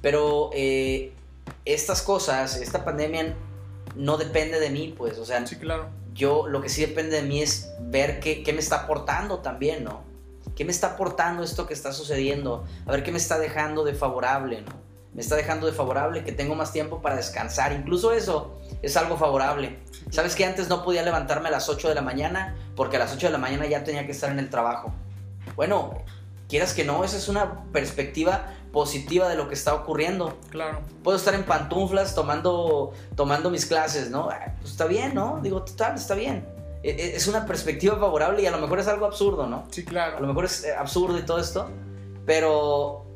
Pero 0.03 0.51
eh, 0.53 1.13
estas 1.65 2.03
cosas, 2.03 2.57
esta 2.57 2.85
pandemia 2.85 3.35
no 3.97 4.19
depende 4.19 4.61
de 4.61 4.69
mí, 4.69 4.95
pues, 4.97 5.17
o 5.19 5.25
sea, 5.25 5.45
sí, 5.47 5.57
claro. 5.57 5.89
yo 6.13 6.47
lo 6.49 6.61
que 6.61 6.69
sí 6.69 6.83
depende 6.83 7.17
de 7.17 7.23
mí 7.23 7.41
es 7.41 7.71
ver 7.81 8.21
qué, 8.21 8.43
qué 8.43 8.53
me 8.53 8.61
está 8.61 8.83
aportando 8.83 9.39
también, 9.39 9.85
¿no? 9.85 10.03
¿Qué 10.55 10.65
me 10.65 10.71
está 10.71 10.89
aportando 10.89 11.43
esto 11.43 11.67
que 11.67 11.75
está 11.75 11.93
sucediendo? 11.93 12.65
A 12.85 12.93
ver 12.93 13.03
qué 13.03 13.11
me 13.11 13.19
está 13.19 13.39
dejando 13.39 13.85
de 13.85 13.95
favorable, 13.95 14.61
¿no? 14.63 14.88
Me 15.19 15.23
está 15.23 15.35
dejando 15.35 15.67
de 15.67 15.73
favorable, 15.73 16.23
que 16.23 16.31
tengo 16.31 16.55
más 16.55 16.71
tiempo 16.71 17.03
para 17.03 17.17
descansar. 17.17 17.73
Incluso 17.73 18.13
eso 18.13 18.57
es 18.83 18.97
algo 18.97 19.17
favorable. 19.17 19.81
¿Sabes 20.11 20.37
que 20.37 20.45
antes 20.45 20.69
no 20.69 20.85
podía 20.85 21.03
levantarme 21.03 21.49
a 21.49 21.51
las 21.51 21.69
8 21.69 21.89
de 21.89 21.97
la 21.97 22.03
mañana? 22.03 22.55
Porque 22.77 22.99
a 22.99 23.01
las 23.01 23.13
8 23.13 23.27
de 23.27 23.33
la 23.33 23.39
mañana 23.39 23.67
ya 23.67 23.83
tenía 23.83 24.07
que 24.07 24.13
estar 24.13 24.31
en 24.31 24.39
el 24.39 24.49
trabajo. 24.49 24.93
Bueno, 25.57 26.05
quieras 26.49 26.73
que 26.73 26.85
no, 26.85 27.03
esa 27.03 27.17
es 27.17 27.27
una 27.27 27.65
perspectiva 27.73 28.55
positiva 28.73 29.29
de 29.29 29.35
lo 29.35 29.49
que 29.49 29.55
está 29.55 29.75
ocurriendo. 29.75 30.39
Claro. 30.51 30.83
Puedo 31.03 31.17
estar 31.17 31.35
en 31.35 31.43
pantuflas 31.43 32.15
tomando, 32.15 32.93
tomando 33.17 33.51
mis 33.51 33.67
clases, 33.67 34.11
¿no? 34.11 34.29
Ah, 34.31 34.55
pues 34.61 34.71
está 34.71 34.85
bien, 34.85 35.17
¿no? 35.17 35.41
Digo, 35.43 35.65
total, 35.65 35.97
está 35.97 36.15
bien. 36.15 36.47
E, 36.85 36.91
e, 36.91 37.17
es 37.17 37.27
una 37.27 37.45
perspectiva 37.45 37.97
favorable 37.99 38.41
y 38.41 38.47
a 38.47 38.53
lo 38.53 38.59
mejor 38.59 38.79
es 38.79 38.87
algo 38.87 39.05
absurdo, 39.05 39.49
¿no? 39.49 39.67
Sí, 39.73 39.85
claro. 39.85 40.19
A 40.19 40.21
lo 40.21 40.29
mejor 40.29 40.45
es 40.45 40.63
eh, 40.63 40.77
absurdo 40.77 41.19
y 41.19 41.23
todo 41.23 41.41
esto, 41.41 41.69
pero 42.25 43.08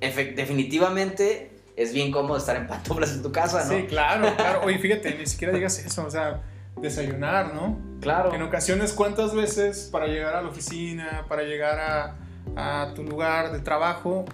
definitivamente 0.00 1.50
es 1.76 1.92
bien 1.92 2.10
cómodo 2.10 2.36
estar 2.36 2.56
en 2.56 2.66
pantuflas 2.66 3.12
en 3.12 3.22
tu 3.22 3.30
casa, 3.30 3.64
¿no? 3.64 3.70
Sí, 3.70 3.86
claro, 3.86 4.34
claro. 4.36 4.60
Oye, 4.64 4.78
fíjate, 4.78 5.14
ni 5.14 5.26
siquiera 5.26 5.52
digas 5.52 5.78
eso, 5.78 6.04
o 6.04 6.10
sea, 6.10 6.42
desayunar, 6.80 7.54
¿no? 7.54 7.78
Claro. 8.00 8.34
En 8.34 8.42
ocasiones, 8.42 8.92
¿cuántas 8.92 9.34
veces 9.34 9.88
para 9.90 10.06
llegar 10.06 10.34
a 10.34 10.42
la 10.42 10.48
oficina, 10.48 11.24
para 11.28 11.42
llegar 11.42 11.78
a, 11.78 12.16
a 12.56 12.94
tu 12.94 13.04
lugar 13.04 13.52
de 13.52 13.60
trabajo, 13.60 14.24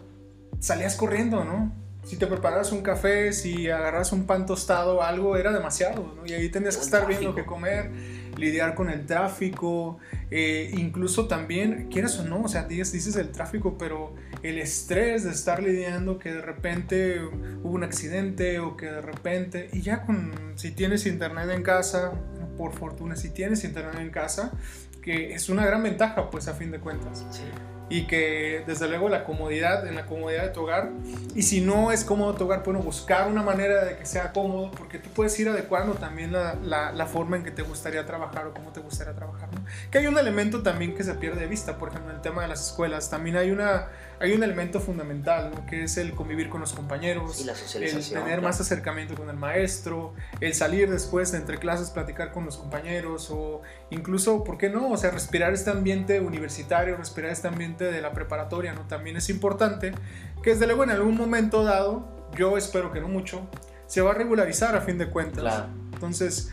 salías 0.58 0.96
corriendo, 0.96 1.44
¿no? 1.44 1.72
Si 2.04 2.16
te 2.16 2.26
preparas 2.26 2.72
un 2.72 2.82
café, 2.82 3.32
si 3.32 3.68
agarras 3.70 4.12
un 4.12 4.26
pan 4.26 4.46
tostado, 4.46 5.02
algo 5.02 5.36
era 5.36 5.52
demasiado, 5.52 6.14
¿no? 6.16 6.26
Y 6.26 6.32
ahí 6.32 6.48
tenías 6.50 6.76
que 6.76 6.84
estar 6.84 7.06
viendo 7.06 7.34
qué 7.34 7.44
comer, 7.44 7.90
lidiar 8.36 8.74
con 8.74 8.90
el 8.90 9.06
tráfico, 9.06 9.98
eh, 10.30 10.70
incluso 10.76 11.26
también, 11.28 11.88
quieras 11.90 12.18
o 12.18 12.24
no, 12.24 12.42
o 12.42 12.48
sea, 12.48 12.64
dices, 12.64 12.92
dices 12.92 13.16
el 13.16 13.30
tráfico, 13.30 13.76
pero 13.78 14.14
el 14.44 14.58
estrés 14.58 15.24
de 15.24 15.30
estar 15.30 15.62
lidiando 15.62 16.18
que 16.18 16.32
de 16.32 16.42
repente 16.42 17.18
hubo 17.62 17.70
un 17.70 17.82
accidente 17.82 18.60
o 18.60 18.76
que 18.76 18.86
de 18.86 19.00
repente, 19.00 19.70
y 19.72 19.80
ya 19.80 20.02
con, 20.02 20.34
si 20.56 20.70
tienes 20.70 21.06
internet 21.06 21.48
en 21.50 21.62
casa, 21.62 22.12
por 22.58 22.72
fortuna, 22.72 23.16
si 23.16 23.30
tienes 23.30 23.64
internet 23.64 23.96
en 23.98 24.10
casa, 24.10 24.52
que 25.02 25.32
es 25.32 25.48
una 25.48 25.64
gran 25.64 25.82
ventaja, 25.82 26.30
pues 26.30 26.46
a 26.48 26.52
fin 26.52 26.70
de 26.70 26.78
cuentas. 26.78 27.24
y 27.90 28.06
que 28.06 28.64
desde 28.66 28.88
luego 28.88 29.10
la 29.10 29.24
comodidad, 29.24 29.86
en 29.86 29.94
la 29.94 30.06
comodidad 30.06 30.44
de 30.44 30.48
tu 30.48 30.62
hogar, 30.62 30.90
y 31.34 31.42
si 31.42 31.60
no 31.60 31.92
es 31.92 32.02
cómodo 32.02 32.34
tu 32.34 32.44
hogar, 32.44 32.62
bueno, 32.64 32.80
buscar 32.80 33.30
una 33.30 33.42
manera 33.42 33.84
de 33.84 33.98
que 33.98 34.06
sea 34.06 34.32
cómodo, 34.32 34.70
porque 34.70 34.98
tú 34.98 35.10
puedes 35.10 35.38
ir 35.38 35.50
adecuando 35.50 35.92
también 35.92 36.32
la, 36.32 36.54
la, 36.62 37.06
forma 37.06 37.36
en 37.36 37.44
que 37.44 37.50
te 37.50 37.60
gustaría 37.60 38.06
trabajar 38.06 38.46
o 38.46 38.54
cómo 38.54 38.72
te 38.72 38.80
gustaría 38.80 39.14
trabajar, 39.14 39.50
¿no? 39.54 39.62
Que 39.90 39.98
hay 39.98 40.06
un 40.06 40.16
elemento 40.16 40.62
también 40.62 40.94
que 40.94 41.04
se 41.04 41.14
pierde 41.14 41.40
de 41.40 41.46
vista, 41.46 41.76
por 41.76 41.90
ejemplo, 41.90 42.10
en 42.10 42.16
el 42.16 42.22
tema 42.22 42.40
de 42.40 42.48
las 42.48 42.66
escuelas, 42.68 43.10
también 43.10 43.36
hay 43.36 43.50
una 43.50 43.88
hay 44.20 44.32
un 44.32 44.42
elemento 44.42 44.80
fundamental, 44.80 45.50
¿no? 45.54 45.66
que 45.66 45.84
es 45.84 45.96
el 45.96 46.12
convivir 46.12 46.48
con 46.48 46.60
los 46.60 46.72
compañeros, 46.72 47.44
el 47.74 48.08
tener 48.10 48.40
más 48.40 48.60
acercamiento 48.60 49.14
con 49.14 49.28
el 49.30 49.36
maestro, 49.36 50.14
el 50.40 50.54
salir 50.54 50.90
después 50.90 51.32
de 51.32 51.38
entre 51.38 51.58
clases, 51.58 51.90
platicar 51.90 52.32
con 52.32 52.44
los 52.44 52.56
compañeros 52.56 53.30
o 53.30 53.62
incluso, 53.90 54.44
¿por 54.44 54.58
qué 54.58 54.70
no? 54.70 54.90
O 54.90 54.96
sea, 54.96 55.10
respirar 55.10 55.52
este 55.52 55.70
ambiente 55.70 56.20
universitario, 56.20 56.96
respirar 56.96 57.30
este 57.30 57.48
ambiente 57.48 57.84
de 57.84 58.00
la 58.00 58.12
preparatoria, 58.12 58.72
¿no? 58.72 58.82
También 58.86 59.16
es 59.16 59.28
importante 59.30 59.92
que 60.42 60.50
desde 60.50 60.66
luego 60.66 60.84
en 60.84 60.90
algún 60.90 61.16
momento 61.16 61.64
dado, 61.64 62.28
yo 62.36 62.56
espero 62.56 62.92
que 62.92 63.00
no 63.00 63.08
mucho, 63.08 63.48
se 63.86 64.00
va 64.00 64.12
a 64.12 64.14
regularizar 64.14 64.74
a 64.76 64.80
fin 64.80 64.98
de 64.98 65.08
cuentas. 65.08 65.66
Entonces, 65.92 66.52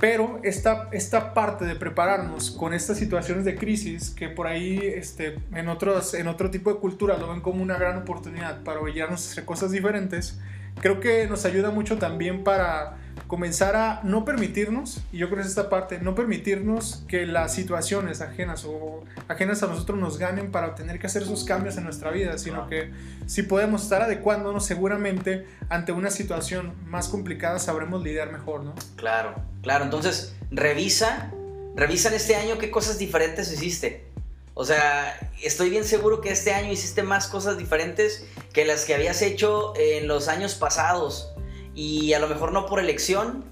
pero 0.00 0.40
esta, 0.44 0.88
esta 0.92 1.34
parte 1.34 1.64
de 1.64 1.74
prepararnos 1.74 2.50
con 2.50 2.72
estas 2.72 2.98
situaciones 2.98 3.44
de 3.44 3.56
crisis, 3.56 4.10
que 4.10 4.28
por 4.28 4.46
ahí 4.46 4.78
este, 4.82 5.38
en, 5.52 5.68
otros, 5.68 6.14
en 6.14 6.28
otro 6.28 6.50
tipo 6.50 6.72
de 6.72 6.78
cultura 6.78 7.16
lo 7.16 7.28
ven 7.28 7.40
como 7.40 7.62
una 7.62 7.76
gran 7.76 7.98
oportunidad 7.98 8.62
para 8.62 8.80
orillarnos 8.80 9.30
hacer 9.30 9.44
cosas 9.44 9.72
diferentes, 9.72 10.38
creo 10.80 11.00
que 11.00 11.26
nos 11.26 11.44
ayuda 11.44 11.70
mucho 11.70 11.98
también 11.98 12.44
para 12.44 12.96
comenzar 13.28 13.76
a 13.76 14.00
no 14.02 14.24
permitirnos, 14.24 15.02
y 15.12 15.18
yo 15.18 15.26
creo 15.26 15.36
que 15.36 15.42
es 15.42 15.48
esta 15.48 15.68
parte, 15.68 16.00
no 16.00 16.14
permitirnos 16.14 17.04
que 17.06 17.26
las 17.26 17.54
situaciones 17.54 18.22
ajenas 18.22 18.64
o 18.64 19.04
ajenas 19.28 19.62
a 19.62 19.66
nosotros 19.66 19.98
nos 19.98 20.18
ganen 20.18 20.50
para 20.50 20.74
tener 20.74 20.98
que 20.98 21.06
hacer 21.06 21.22
esos 21.22 21.44
cambios 21.44 21.76
en 21.76 21.84
nuestra 21.84 22.10
vida, 22.10 22.38
sino 22.38 22.68
que 22.68 22.90
si 23.26 23.42
podemos 23.42 23.82
estar 23.82 24.02
adecuándonos 24.02 24.64
seguramente 24.64 25.46
ante 25.68 25.92
una 25.92 26.10
situación 26.10 26.72
más 26.86 27.08
complicada 27.08 27.58
sabremos 27.58 28.02
lidiar 28.02 28.32
mejor, 28.32 28.64
¿no? 28.64 28.74
Claro, 28.96 29.34
claro, 29.62 29.84
entonces 29.84 30.34
revisa, 30.50 31.30
revisa 31.76 32.08
en 32.08 32.14
este 32.14 32.34
año 32.34 32.56
qué 32.56 32.70
cosas 32.70 32.98
diferentes 32.98 33.52
hiciste. 33.52 34.08
O 34.54 34.64
sea, 34.64 35.16
estoy 35.42 35.70
bien 35.70 35.84
seguro 35.84 36.20
que 36.20 36.32
este 36.32 36.52
año 36.52 36.72
hiciste 36.72 37.02
más 37.02 37.28
cosas 37.28 37.58
diferentes 37.58 38.24
que 38.54 38.64
las 38.64 38.86
que 38.86 38.94
habías 38.94 39.20
hecho 39.22 39.74
en 39.76 40.08
los 40.08 40.28
años 40.28 40.54
pasados 40.54 41.34
y 41.78 42.12
a 42.12 42.18
lo 42.18 42.26
mejor 42.26 42.50
no 42.50 42.66
por 42.66 42.80
elección, 42.80 43.44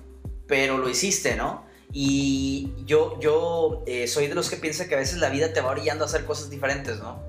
pero 0.48 0.78
lo 0.78 0.88
hiciste, 0.88 1.36
¿no? 1.36 1.64
Y 1.92 2.72
yo, 2.84 3.20
yo 3.20 3.84
eh, 3.86 4.08
soy 4.08 4.26
de 4.26 4.34
los 4.34 4.50
que 4.50 4.56
piensa 4.56 4.88
que 4.88 4.96
a 4.96 4.98
veces 4.98 5.18
la 5.18 5.28
vida 5.28 5.52
te 5.52 5.60
va 5.60 5.70
orillando 5.70 6.02
a 6.02 6.08
hacer 6.08 6.24
cosas 6.24 6.50
diferentes, 6.50 6.98
¿no? 6.98 7.22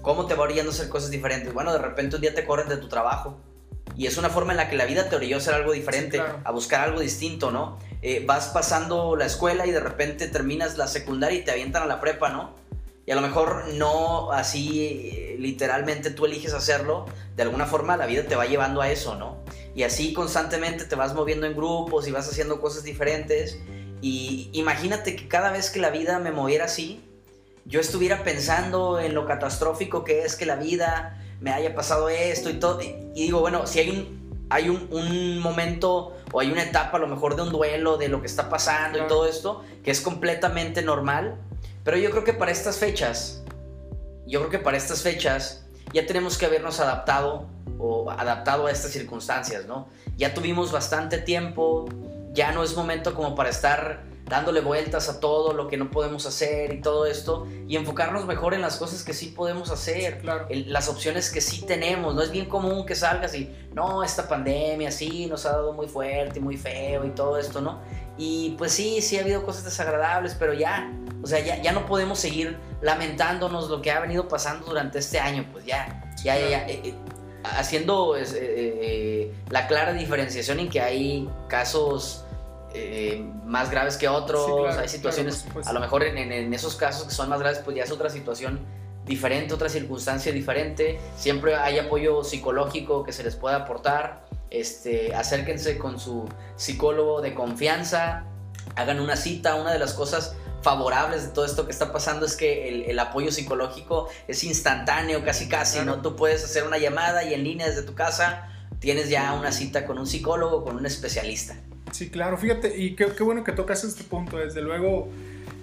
¿Cómo 0.00 0.24
te 0.24 0.34
va 0.34 0.44
orillando 0.44 0.70
a 0.70 0.74
hacer 0.74 0.88
cosas 0.88 1.10
diferentes? 1.10 1.52
Bueno, 1.52 1.70
de 1.70 1.78
repente 1.80 2.16
un 2.16 2.22
día 2.22 2.34
te 2.34 2.46
corren 2.46 2.66
de 2.66 2.78
tu 2.78 2.88
trabajo. 2.88 3.36
Y 3.94 4.06
es 4.06 4.16
una 4.16 4.30
forma 4.30 4.52
en 4.52 4.56
la 4.56 4.70
que 4.70 4.76
la 4.76 4.86
vida 4.86 5.10
te 5.10 5.16
orilló 5.16 5.36
a 5.36 5.38
hacer 5.38 5.52
algo 5.52 5.72
diferente, 5.72 6.18
a 6.18 6.50
buscar 6.50 6.80
algo 6.80 7.00
distinto, 7.00 7.50
¿no? 7.50 7.78
Eh, 8.00 8.24
vas 8.26 8.48
pasando 8.48 9.16
la 9.16 9.26
escuela 9.26 9.66
y 9.66 9.70
de 9.70 9.80
repente 9.80 10.28
terminas 10.28 10.78
la 10.78 10.86
secundaria 10.86 11.40
y 11.40 11.44
te 11.44 11.50
avientan 11.50 11.82
a 11.82 11.86
la 11.86 12.00
prepa, 12.00 12.30
¿no? 12.30 12.54
Y 13.08 13.10
a 13.10 13.14
lo 13.14 13.22
mejor 13.22 13.68
no 13.72 14.32
así 14.32 15.34
literalmente 15.38 16.10
tú 16.10 16.26
eliges 16.26 16.52
hacerlo, 16.52 17.06
de 17.36 17.42
alguna 17.42 17.64
forma 17.64 17.96
la 17.96 18.04
vida 18.04 18.24
te 18.24 18.36
va 18.36 18.44
llevando 18.44 18.82
a 18.82 18.90
eso, 18.90 19.14
¿no? 19.14 19.38
Y 19.74 19.84
así 19.84 20.12
constantemente 20.12 20.84
te 20.84 20.94
vas 20.94 21.14
moviendo 21.14 21.46
en 21.46 21.56
grupos 21.56 22.06
y 22.06 22.10
vas 22.10 22.28
haciendo 22.28 22.60
cosas 22.60 22.84
diferentes. 22.84 23.60
Y 24.02 24.50
imagínate 24.52 25.16
que 25.16 25.26
cada 25.26 25.50
vez 25.50 25.70
que 25.70 25.80
la 25.80 25.88
vida 25.88 26.18
me 26.18 26.32
moviera 26.32 26.66
así, 26.66 27.02
yo 27.64 27.80
estuviera 27.80 28.24
pensando 28.24 29.00
en 29.00 29.14
lo 29.14 29.24
catastrófico 29.24 30.04
que 30.04 30.24
es 30.24 30.36
que 30.36 30.44
la 30.44 30.56
vida 30.56 31.18
me 31.40 31.50
haya 31.50 31.74
pasado 31.74 32.10
esto 32.10 32.50
y 32.50 32.60
todo. 32.60 32.82
Y 32.82 33.22
digo, 33.22 33.40
bueno, 33.40 33.66
si 33.66 33.78
hay 33.78 33.88
un, 33.88 34.27
hay 34.50 34.68
un, 34.68 34.88
un 34.90 35.38
momento 35.38 36.16
o 36.32 36.40
hay 36.40 36.50
una 36.50 36.62
etapa 36.62 36.96
a 36.96 37.00
lo 37.00 37.06
mejor 37.06 37.36
de 37.36 37.42
un 37.42 37.50
duelo 37.50 37.96
de 37.96 38.08
lo 38.08 38.20
que 38.20 38.26
está 38.26 38.48
pasando 38.48 38.98
y 38.98 39.06
todo 39.06 39.26
esto, 39.26 39.64
que 39.82 39.90
es 39.90 40.00
completamente 40.00 40.82
normal, 40.82 41.36
pero 41.84 41.96
yo 41.96 42.10
creo 42.10 42.24
que 42.24 42.32
para 42.32 42.50
estas 42.50 42.78
fechas, 42.78 43.42
yo 44.26 44.40
creo 44.40 44.50
que 44.50 44.58
para 44.58 44.76
estas 44.76 45.02
fechas 45.02 45.64
ya 45.92 46.06
tenemos 46.06 46.36
que 46.36 46.46
habernos 46.46 46.80
adaptado 46.80 47.46
o 47.78 48.10
adaptado 48.10 48.66
a 48.66 48.70
estas 48.70 48.90
circunstancias, 48.90 49.66
¿no? 49.66 49.88
Ya 50.16 50.34
tuvimos 50.34 50.72
bastante 50.72 51.18
tiempo, 51.18 51.86
ya 52.32 52.52
no 52.52 52.62
es 52.62 52.76
momento 52.76 53.14
como 53.14 53.34
para 53.34 53.50
estar 53.50 54.02
dándole 54.28 54.60
vueltas 54.60 55.08
a 55.08 55.20
todo 55.20 55.52
lo 55.52 55.68
que 55.68 55.76
no 55.76 55.90
podemos 55.90 56.26
hacer 56.26 56.72
y 56.74 56.80
todo 56.80 57.06
esto 57.06 57.46
y 57.66 57.76
enfocarnos 57.76 58.26
mejor 58.26 58.54
en 58.54 58.60
las 58.60 58.76
cosas 58.76 59.02
que 59.02 59.14
sí 59.14 59.28
podemos 59.28 59.70
hacer, 59.70 60.22
las 60.50 60.88
opciones 60.88 61.30
que 61.30 61.40
sí 61.40 61.62
tenemos. 61.62 62.14
No 62.14 62.22
es 62.22 62.30
bien 62.30 62.46
común 62.46 62.84
que 62.84 62.94
salgas 62.94 63.34
y, 63.34 63.50
no, 63.74 64.02
esta 64.02 64.28
pandemia 64.28 64.90
sí 64.90 65.26
nos 65.26 65.46
ha 65.46 65.52
dado 65.52 65.72
muy 65.72 65.88
fuerte 65.88 66.38
y 66.38 66.42
muy 66.42 66.56
feo 66.56 67.04
y 67.04 67.10
todo 67.10 67.38
esto, 67.38 67.60
¿no? 67.60 67.80
Y 68.16 68.56
pues 68.58 68.72
sí, 68.72 69.00
sí 69.00 69.16
ha 69.16 69.20
habido 69.20 69.44
cosas 69.44 69.64
desagradables, 69.64 70.34
pero 70.34 70.52
ya, 70.52 70.92
o 71.22 71.26
sea, 71.26 71.38
ya, 71.40 71.62
ya 71.62 71.72
no 71.72 71.86
podemos 71.86 72.18
seguir 72.18 72.58
lamentándonos 72.82 73.70
lo 73.70 73.80
que 73.80 73.90
ha 73.90 74.00
venido 74.00 74.26
pasando 74.28 74.66
durante 74.66 74.98
este 74.98 75.20
año, 75.20 75.46
pues 75.52 75.64
ya, 75.64 76.12
ya, 76.24 76.36
ya, 76.36 76.48
ya 76.48 76.68
eh, 76.68 76.80
eh, 76.84 76.94
haciendo 77.44 78.16
eh, 78.16 79.32
la 79.50 79.68
clara 79.68 79.92
diferenciación 79.92 80.58
en 80.58 80.68
que 80.68 80.80
hay 80.80 81.28
casos 81.48 82.24
más 83.44 83.70
graves 83.70 83.96
que 83.96 84.08
otros, 84.08 84.76
hay 84.76 84.88
situaciones, 84.88 85.46
a 85.64 85.72
lo 85.72 85.80
mejor 85.80 86.04
en, 86.04 86.18
en, 86.18 86.52
esos 86.52 86.76
casos 86.76 87.04
que 87.08 87.14
son 87.14 87.28
más 87.28 87.40
graves, 87.40 87.60
pues 87.64 87.76
ya 87.76 87.84
es 87.84 87.90
otra 87.90 88.10
situación 88.10 88.60
diferente, 89.04 89.54
otra 89.54 89.68
circunstancia 89.68 90.32
diferente, 90.32 91.00
siempre 91.16 91.56
hay 91.56 91.78
apoyo 91.78 92.22
psicológico 92.24 93.04
que 93.04 93.12
se 93.12 93.24
les 93.24 93.36
pueda 93.36 93.56
aportar 93.56 94.28
este, 94.50 95.14
acérquense 95.14 95.78
con 95.78 96.00
su 96.00 96.26
psicólogo 96.56 97.20
de 97.20 97.34
confianza, 97.34 98.24
hagan 98.76 99.00
una 99.00 99.16
cita. 99.16 99.54
Una 99.56 99.72
de 99.72 99.78
las 99.78 99.94
cosas 99.94 100.34
favorables 100.62 101.22
de 101.24 101.28
todo 101.28 101.44
esto 101.44 101.66
que 101.66 101.72
está 101.72 101.92
pasando 101.92 102.26
es 102.26 102.36
que 102.36 102.90
el, 102.90 102.98
apoyo 102.98 103.30
psicológico 103.30 104.08
es 104.26 104.42
instantáneo, 104.44 105.24
casi 105.24 105.48
casi, 105.48 105.80
¿no? 105.80 106.00
Tú 106.02 106.16
puedes 106.16 106.44
hacer 106.44 106.64
una 106.64 106.78
llamada 106.78 107.24
y 107.24 107.34
en 107.34 107.44
línea 107.44 107.68
desde 107.68 107.82
tu 107.82 107.94
casa 107.94 108.48
tienes 108.80 109.08
ya 109.08 109.32
una 109.34 109.52
cita 109.52 109.86
con 109.86 109.98
un 109.98 110.06
psicólogo, 110.06 110.64
con 110.64 110.76
un 110.76 110.86
especialista. 110.86 111.56
Sí, 111.90 112.10
claro, 112.10 112.36
fíjate, 112.36 112.76
y 112.78 112.94
qué, 112.94 113.06
bueno 113.22 113.44
que 113.44 113.52
tocas 113.52 113.84
este 113.84 114.04
punto, 114.04 114.38
desde 114.38 114.62
luego, 114.62 115.08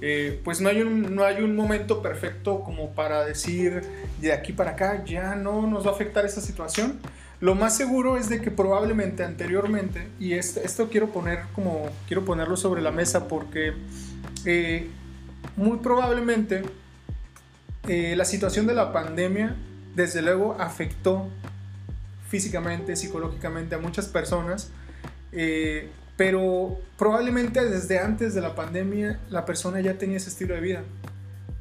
eh, 0.01 0.41
pues 0.43 0.61
no 0.61 0.69
hay, 0.69 0.81
un, 0.81 1.15
no 1.15 1.23
hay 1.23 1.41
un 1.41 1.55
momento 1.55 2.01
perfecto 2.01 2.61
como 2.61 2.91
para 2.91 3.25
decir 3.25 3.81
de 4.19 4.33
aquí 4.33 4.51
para 4.51 4.71
acá 4.71 5.03
ya 5.05 5.35
no 5.35 5.67
nos 5.67 5.85
va 5.85 5.91
a 5.91 5.93
afectar 5.93 6.25
esta 6.25 6.41
situación 6.41 6.99
lo 7.41 7.53
más 7.53 7.75
seguro 7.75 8.17
es 8.17 8.29
de 8.29 8.41
que 8.41 8.49
probablemente 8.49 9.23
anteriormente, 9.23 10.07
y 10.19 10.33
esto, 10.33 10.89
quiero 10.89 11.09
poner 11.09 11.43
como, 11.53 11.89
quiero 12.07 12.23
ponerlo 12.23 12.55
sobre 12.55 12.81
la 12.81 12.91
mesa 12.91 13.27
porque 13.27 13.73
eh, 14.45 14.87
muy 15.57 15.77
probablemente 15.77 16.63
eh, 17.87 18.15
la 18.15 18.25
situación 18.25 18.67
de 18.67 18.73
la 18.73 18.93
pandemia 18.93 19.55
desde 19.95 20.21
luego 20.21 20.55
afectó 20.59 21.27
físicamente, 22.29 22.95
psicológicamente 22.95 23.75
a 23.75 23.79
muchas 23.79 24.07
personas, 24.07 24.71
pero 26.17 26.77
probablemente 26.97 27.63
desde 27.65 27.99
antes 27.99 28.33
de 28.33 28.41
la 28.41 28.55
pandemia 28.55 29.19
la 29.29 29.45
persona 29.45 29.81
ya 29.81 29.97
tenía 29.97 30.17
ese 30.17 30.29
estilo 30.29 30.55
de 30.55 30.61
vida 30.61 30.83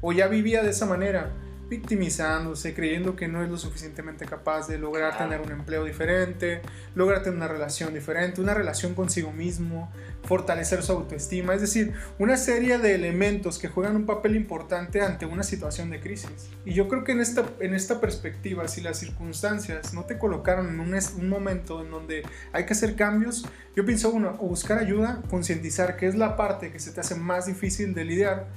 o 0.01 0.13
ya 0.13 0.27
vivía 0.27 0.63
de 0.63 0.69
esa 0.69 0.85
manera 0.85 1.31
victimizándose, 1.69 2.73
creyendo 2.73 3.15
que 3.15 3.27
no 3.27 3.43
es 3.43 3.49
lo 3.49 3.57
suficientemente 3.57 4.25
capaz 4.25 4.67
de 4.67 4.77
lograr 4.77 5.17
tener 5.17 5.41
un 5.41 5.51
empleo 5.51 5.83
diferente, 5.83 6.61
lograr 6.93 7.23
tener 7.23 7.37
una 7.37 7.47
relación 7.47 7.93
diferente, 7.93 8.41
una 8.41 8.53
relación 8.53 8.93
consigo 8.93 9.31
mismo, 9.31 9.91
fortalecer 10.23 10.83
su 10.83 10.91
autoestima, 10.91 11.53
es 11.53 11.61
decir, 11.61 11.93
una 12.19 12.37
serie 12.37 12.77
de 12.77 12.95
elementos 12.95 13.57
que 13.57 13.67
juegan 13.67 13.95
un 13.95 14.05
papel 14.05 14.35
importante 14.35 15.01
ante 15.01 15.25
una 15.25 15.43
situación 15.43 15.89
de 15.89 15.99
crisis. 15.99 16.49
Y 16.65 16.73
yo 16.73 16.87
creo 16.87 17.03
que 17.03 17.13
en 17.13 17.21
esta, 17.21 17.45
en 17.59 17.73
esta 17.73 17.99
perspectiva, 17.99 18.67
si 18.67 18.81
las 18.81 18.99
circunstancias 18.99 19.93
no 19.93 20.05
te 20.05 20.17
colocaron 20.17 20.69
en 20.69 20.79
un, 20.79 20.93
un 20.93 21.29
momento 21.29 21.81
en 21.81 21.91
donde 21.91 22.23
hay 22.53 22.65
que 22.65 22.73
hacer 22.73 22.95
cambios, 22.95 23.45
yo 23.75 23.85
pienso 23.85 24.09
uno, 24.09 24.35
o 24.39 24.47
buscar 24.47 24.79
ayuda, 24.79 25.21
concientizar 25.29 25.97
que 25.97 26.07
es 26.07 26.15
la 26.15 26.35
parte 26.35 26.71
que 26.71 26.79
se 26.79 26.91
te 26.91 27.01
hace 27.01 27.15
más 27.15 27.45
difícil 27.45 27.93
de 27.93 28.05
lidiar, 28.05 28.47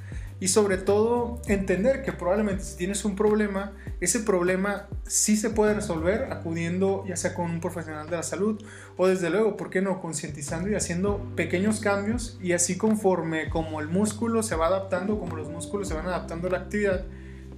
y 0.41 0.49
sobre 0.49 0.77
todo 0.77 1.43
entender 1.49 2.03
que 2.03 2.13
probablemente 2.13 2.63
si 2.63 2.77
tienes 2.77 3.05
un 3.05 3.17
problema, 3.17 3.73
ese 4.01 4.21
problema 4.21 4.89
sí 5.05 5.37
se 5.37 5.51
puede 5.51 5.75
resolver 5.75 6.33
acudiendo 6.33 7.05
ya 7.07 7.17
sea 7.17 7.35
con 7.35 7.51
un 7.51 7.61
profesional 7.61 8.09
de 8.09 8.17
la 8.17 8.23
salud 8.23 8.63
o 8.97 9.09
desde 9.09 9.31
luego, 9.31 9.57
¿por 9.57 9.71
qué 9.71 9.83
no? 9.83 10.01
Concientizando 10.01 10.71
y 10.71 10.75
haciendo 10.75 11.19
pequeños 11.35 11.81
cambios 11.81 12.39
y 12.41 12.53
así 12.53 12.77
conforme 12.79 13.49
como 13.49 13.81
el 13.81 13.89
músculo 13.89 14.43
se 14.43 14.55
va 14.55 14.69
adaptando, 14.69 15.19
como 15.19 15.37
los 15.37 15.49
músculos 15.49 15.89
se 15.89 15.95
van 15.95 16.07
adaptando 16.07 16.49
a 16.49 16.53
la 16.53 16.59
actividad, 16.59 17.05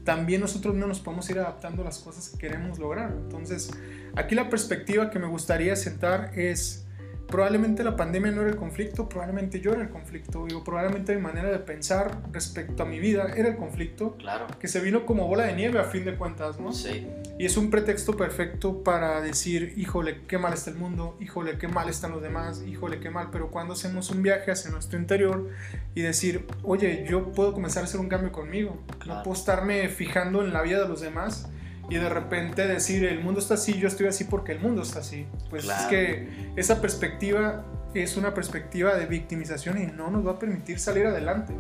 también 0.05 0.41
nosotros 0.41 0.75
no 0.75 0.87
nos 0.87 1.01
podemos 1.01 1.29
ir 1.29 1.39
adaptando 1.39 1.83
a 1.83 1.85
las 1.85 1.99
cosas 1.99 2.31
que 2.31 2.39
queremos 2.39 2.79
lograr. 2.79 3.13
Entonces, 3.13 3.71
aquí 4.17 4.35
la 4.35 4.49
perspectiva 4.49 5.11
que 5.11 5.19
me 5.19 5.27
gustaría 5.27 5.77
sentar 5.77 6.33
es 6.35 6.87
probablemente 7.31 7.85
la 7.85 7.97
pandemia 7.97 8.31
no 8.31 8.43
era 8.43 8.51
el 8.51 8.57
conflicto, 8.57 9.09
probablemente 9.09 9.61
yo 9.61 9.73
era 9.73 9.83
el 9.83 9.89
conflicto, 9.89 10.45
digo, 10.47 10.65
probablemente 10.65 11.15
mi 11.15 11.23
manera 11.23 11.51
de 11.51 11.59
pensar 11.59 12.23
respecto 12.33 12.83
a 12.83 12.87
mi 12.87 12.99
vida 12.99 13.33
era 13.37 13.49
el 13.49 13.57
conflicto, 13.57 14.17
claro. 14.17 14.47
que 14.59 14.69
se 14.69 14.81
vino 14.81 15.07
como 15.07 15.27
bola 15.27 15.45
de 15.45 15.55
nieve 15.55 15.79
a 15.79 15.85
fin 15.85 16.05
de 16.05 16.17
cuentas, 16.17 16.61
¿no? 16.61 16.73
Sí. 16.73 17.07
Y 17.39 17.47
es 17.47 17.57
un 17.57 17.71
pretexto 17.71 18.17
perfecto 18.17 18.83
para 18.83 19.21
decir, 19.21 19.75
híjole, 19.77 20.23
qué 20.27 20.39
mal 20.39 20.53
está 20.53 20.71
el 20.71 20.77
mundo, 20.77 21.17
híjole, 21.21 21.57
qué 21.59 21.69
mal 21.69 21.89
están 21.89 22.11
los 22.13 22.23
demás, 22.23 22.63
híjole, 22.67 23.01
qué 23.01 23.11
mal, 23.11 23.29
pero 23.33 23.51
cuando 23.51 23.75
hacemos 23.75 24.11
un 24.11 24.23
viaje 24.23 24.51
hacia 24.51 24.71
nuestro 24.71 24.99
interior 24.99 25.49
y 25.95 26.03
decir, 26.03 26.47
oye, 26.63 27.07
yo 27.09 27.33
puedo 27.33 27.53
comenzar 27.53 27.83
a 27.83 27.87
hacer 27.87 28.01
un 28.01 28.09
cambio 28.09 28.33
conmigo, 28.33 28.79
no 29.07 29.23
puedo 29.23 29.37
estarme 29.37 29.89
fijando 29.89 30.45
en 30.45 30.53
la 30.53 30.63
vida 30.63 30.83
de 30.83 30.89
los 30.89 31.01
demás 31.01 31.49
y 31.91 31.97
de 31.97 32.09
repente 32.09 32.69
decir 32.69 33.05
el 33.05 33.21
mundo 33.21 33.41
está 33.41 33.55
así, 33.55 33.77
yo 33.77 33.89
estoy 33.89 34.07
así 34.07 34.25
porque 34.25 34.53
el 34.53 34.61
mundo 34.61 34.83
está 34.83 35.01
así. 35.01 35.27
Pues 35.51 35.65
es 35.65 35.87
que 35.87 36.53
esa 36.55 36.81
perspectiva 36.81 37.65
es 37.95 38.17
una 38.17 38.33
perspectiva 38.33 38.95
de 38.95 39.07
victimización 39.07 39.83
y 39.83 39.87
no 39.87 40.09
nos 40.09 40.25
va 40.25 40.33
a 40.33 40.39
permitir 40.39 40.79
salir 40.79 41.07
adelante. 41.07 41.53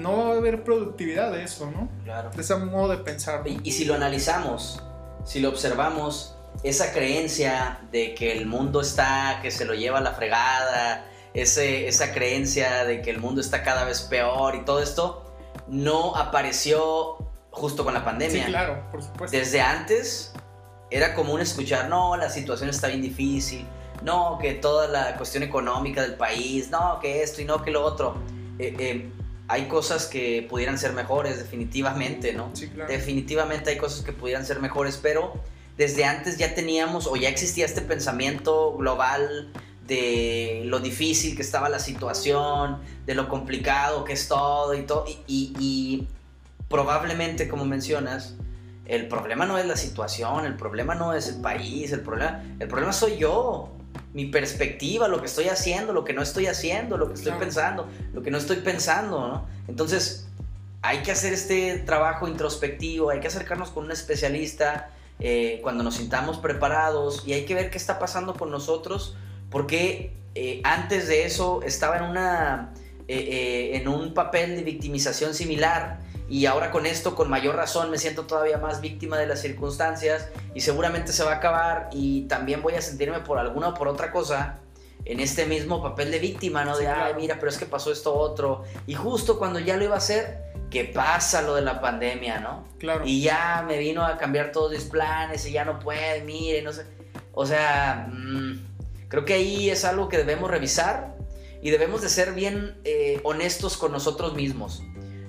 No 0.00 0.16
va 0.16 0.34
a 0.34 0.36
haber 0.38 0.64
productividad 0.64 1.30
de 1.30 1.44
eso, 1.44 1.70
¿no? 1.70 1.90
Claro. 2.04 2.30
De 2.30 2.40
ese 2.40 2.56
modo 2.56 2.88
de 2.88 2.98
pensar. 2.98 3.42
Y, 3.46 3.70
si 3.70 3.84
lo 3.84 3.94
analizamos, 3.94 4.82
si 5.24 5.40
lo 5.40 5.50
observamos, 5.50 6.36
esa 6.62 6.92
creencia 6.92 7.80
de 7.92 8.14
que 8.14 8.32
el 8.32 8.46
mundo 8.46 8.80
está, 8.80 9.40
que 9.42 9.50
se 9.50 9.66
lo 9.66 9.74
lleva 9.74 9.98
a 9.98 10.02
la 10.02 10.12
fregada, 10.12 11.06
ese, 11.34 11.86
esa 11.86 12.14
creencia 12.14 12.86
de 12.86 13.02
que 13.02 13.10
el 13.10 13.18
mundo 13.18 13.42
está 13.42 13.62
cada 13.62 13.84
vez 13.84 14.00
peor 14.00 14.54
y 14.54 14.64
todo 14.64 14.82
esto, 14.82 15.34
no 15.68 16.16
apareció 16.16 17.18
justo 17.56 17.84
con 17.84 17.94
la 17.94 18.04
pandemia. 18.04 18.44
Sí, 18.44 18.50
claro, 18.50 18.82
por 18.92 19.02
supuesto. 19.02 19.36
Desde 19.36 19.60
antes 19.60 20.32
era 20.90 21.14
común 21.14 21.40
escuchar, 21.40 21.88
no, 21.88 22.16
la 22.16 22.28
situación 22.28 22.68
está 22.68 22.88
bien 22.88 23.00
difícil, 23.02 23.66
no, 24.02 24.38
que 24.38 24.52
toda 24.52 24.86
la 24.88 25.16
cuestión 25.16 25.42
económica 25.42 26.02
del 26.02 26.14
país, 26.14 26.70
no, 26.70 26.98
que 27.00 27.22
esto 27.22 27.40
y 27.40 27.46
no, 27.46 27.62
que 27.62 27.70
lo 27.70 27.82
otro. 27.82 28.16
Eh, 28.58 28.76
eh, 28.78 29.10
hay 29.48 29.68
cosas 29.68 30.06
que 30.06 30.46
pudieran 30.48 30.78
ser 30.78 30.92
mejores, 30.92 31.38
definitivamente, 31.38 32.34
¿no? 32.34 32.50
Sí, 32.52 32.68
claro. 32.68 32.92
Definitivamente 32.92 33.70
hay 33.70 33.78
cosas 33.78 34.04
que 34.04 34.12
pudieran 34.12 34.44
ser 34.44 34.60
mejores, 34.60 34.98
pero 35.02 35.32
desde 35.78 36.04
antes 36.04 36.36
ya 36.36 36.54
teníamos 36.54 37.06
o 37.06 37.16
ya 37.16 37.30
existía 37.30 37.64
este 37.64 37.80
pensamiento 37.80 38.76
global 38.76 39.50
de 39.86 40.62
lo 40.66 40.80
difícil 40.80 41.36
que 41.36 41.42
estaba 41.42 41.68
la 41.68 41.78
situación, 41.78 42.82
de 43.06 43.14
lo 43.14 43.28
complicado 43.28 44.04
que 44.04 44.12
es 44.12 44.28
todo 44.28 44.74
y 44.74 44.82
todo. 44.82 45.06
y 45.26 46.06
probablemente, 46.68 47.48
como 47.48 47.64
mencionas, 47.64 48.36
el 48.86 49.08
problema 49.08 49.46
no 49.46 49.58
es 49.58 49.66
la 49.66 49.76
situación, 49.76 50.46
el 50.46 50.56
problema 50.56 50.94
no 50.94 51.12
es 51.12 51.28
el 51.28 51.40
país, 51.40 51.92
el 51.92 52.00
problema, 52.00 52.42
el 52.58 52.68
problema 52.68 52.92
soy 52.92 53.16
yo, 53.16 53.72
mi 54.12 54.26
perspectiva, 54.26 55.08
lo 55.08 55.20
que 55.20 55.26
estoy 55.26 55.48
haciendo, 55.48 55.92
lo 55.92 56.04
que 56.04 56.12
no 56.12 56.22
estoy 56.22 56.46
haciendo, 56.46 56.96
lo 56.96 57.08
que 57.08 57.14
estoy 57.14 57.32
pensando, 57.32 57.88
lo 58.12 58.22
que 58.22 58.30
no 58.30 58.38
estoy 58.38 58.58
pensando, 58.58 59.28
¿no? 59.28 59.46
Entonces, 59.68 60.28
hay 60.82 61.02
que 61.02 61.10
hacer 61.12 61.32
este 61.32 61.78
trabajo 61.78 62.28
introspectivo, 62.28 63.10
hay 63.10 63.20
que 63.20 63.26
acercarnos 63.26 63.70
con 63.70 63.84
un 63.84 63.90
especialista 63.90 64.90
eh, 65.18 65.58
cuando 65.62 65.82
nos 65.82 65.96
sintamos 65.96 66.38
preparados 66.38 67.24
y 67.26 67.32
hay 67.32 67.44
que 67.44 67.54
ver 67.54 67.70
qué 67.70 67.78
está 67.78 67.98
pasando 67.98 68.34
con 68.34 68.50
nosotros, 68.50 69.16
porque 69.50 70.12
eh, 70.34 70.60
antes 70.64 71.08
de 71.08 71.24
eso 71.24 71.62
estaba 71.62 71.98
en 71.98 72.04
una... 72.04 72.72
Eh, 73.08 73.76
en 73.76 73.86
un 73.86 74.14
papel 74.14 74.56
de 74.56 74.64
victimización 74.64 75.32
similar 75.32 76.00
y 76.28 76.46
ahora 76.46 76.70
con 76.70 76.86
esto, 76.86 77.14
con 77.14 77.30
mayor 77.30 77.54
razón, 77.54 77.90
me 77.90 77.98
siento 77.98 78.26
todavía 78.26 78.58
más 78.58 78.80
víctima 78.80 79.16
de 79.16 79.26
las 79.26 79.40
circunstancias 79.40 80.28
y 80.54 80.60
seguramente 80.60 81.12
se 81.12 81.22
va 81.22 81.32
a 81.32 81.36
acabar 81.36 81.88
y 81.92 82.22
también 82.22 82.62
voy 82.62 82.74
a 82.74 82.82
sentirme 82.82 83.20
por 83.20 83.38
alguna 83.38 83.68
o 83.68 83.74
por 83.74 83.86
otra 83.86 84.10
cosa 84.10 84.58
en 85.04 85.20
este 85.20 85.46
mismo 85.46 85.80
papel 85.80 86.10
de 86.10 86.18
víctima, 86.18 86.64
¿no? 86.64 86.76
De, 86.76 86.88
ay, 86.88 87.14
mira, 87.14 87.36
pero 87.38 87.48
es 87.48 87.58
que 87.58 87.66
pasó 87.66 87.92
esto 87.92 88.12
otro. 88.12 88.64
Y 88.88 88.94
justo 88.94 89.38
cuando 89.38 89.60
ya 89.60 89.76
lo 89.76 89.84
iba 89.84 89.94
a 89.94 89.98
hacer, 89.98 90.46
que 90.68 90.84
pasa 90.84 91.42
lo 91.42 91.54
de 91.54 91.62
la 91.62 91.80
pandemia, 91.80 92.40
¿no? 92.40 92.64
Claro. 92.78 93.06
Y 93.06 93.22
ya 93.22 93.64
me 93.66 93.78
vino 93.78 94.04
a 94.04 94.16
cambiar 94.16 94.50
todos 94.50 94.72
mis 94.72 94.84
planes 94.84 95.46
y 95.46 95.52
ya 95.52 95.64
no 95.64 95.78
puede, 95.78 96.22
mire, 96.24 96.60
no 96.62 96.72
sé. 96.72 96.86
O 97.32 97.46
sea, 97.46 98.08
mm, 98.10 98.66
creo 99.08 99.24
que 99.24 99.34
ahí 99.34 99.70
es 99.70 99.84
algo 99.84 100.08
que 100.08 100.16
debemos 100.16 100.50
revisar 100.50 101.14
y 101.62 101.70
debemos 101.70 102.02
de 102.02 102.08
ser 102.08 102.32
bien 102.32 102.76
eh, 102.82 103.20
honestos 103.22 103.76
con 103.76 103.92
nosotros 103.92 104.34
mismos. 104.34 104.82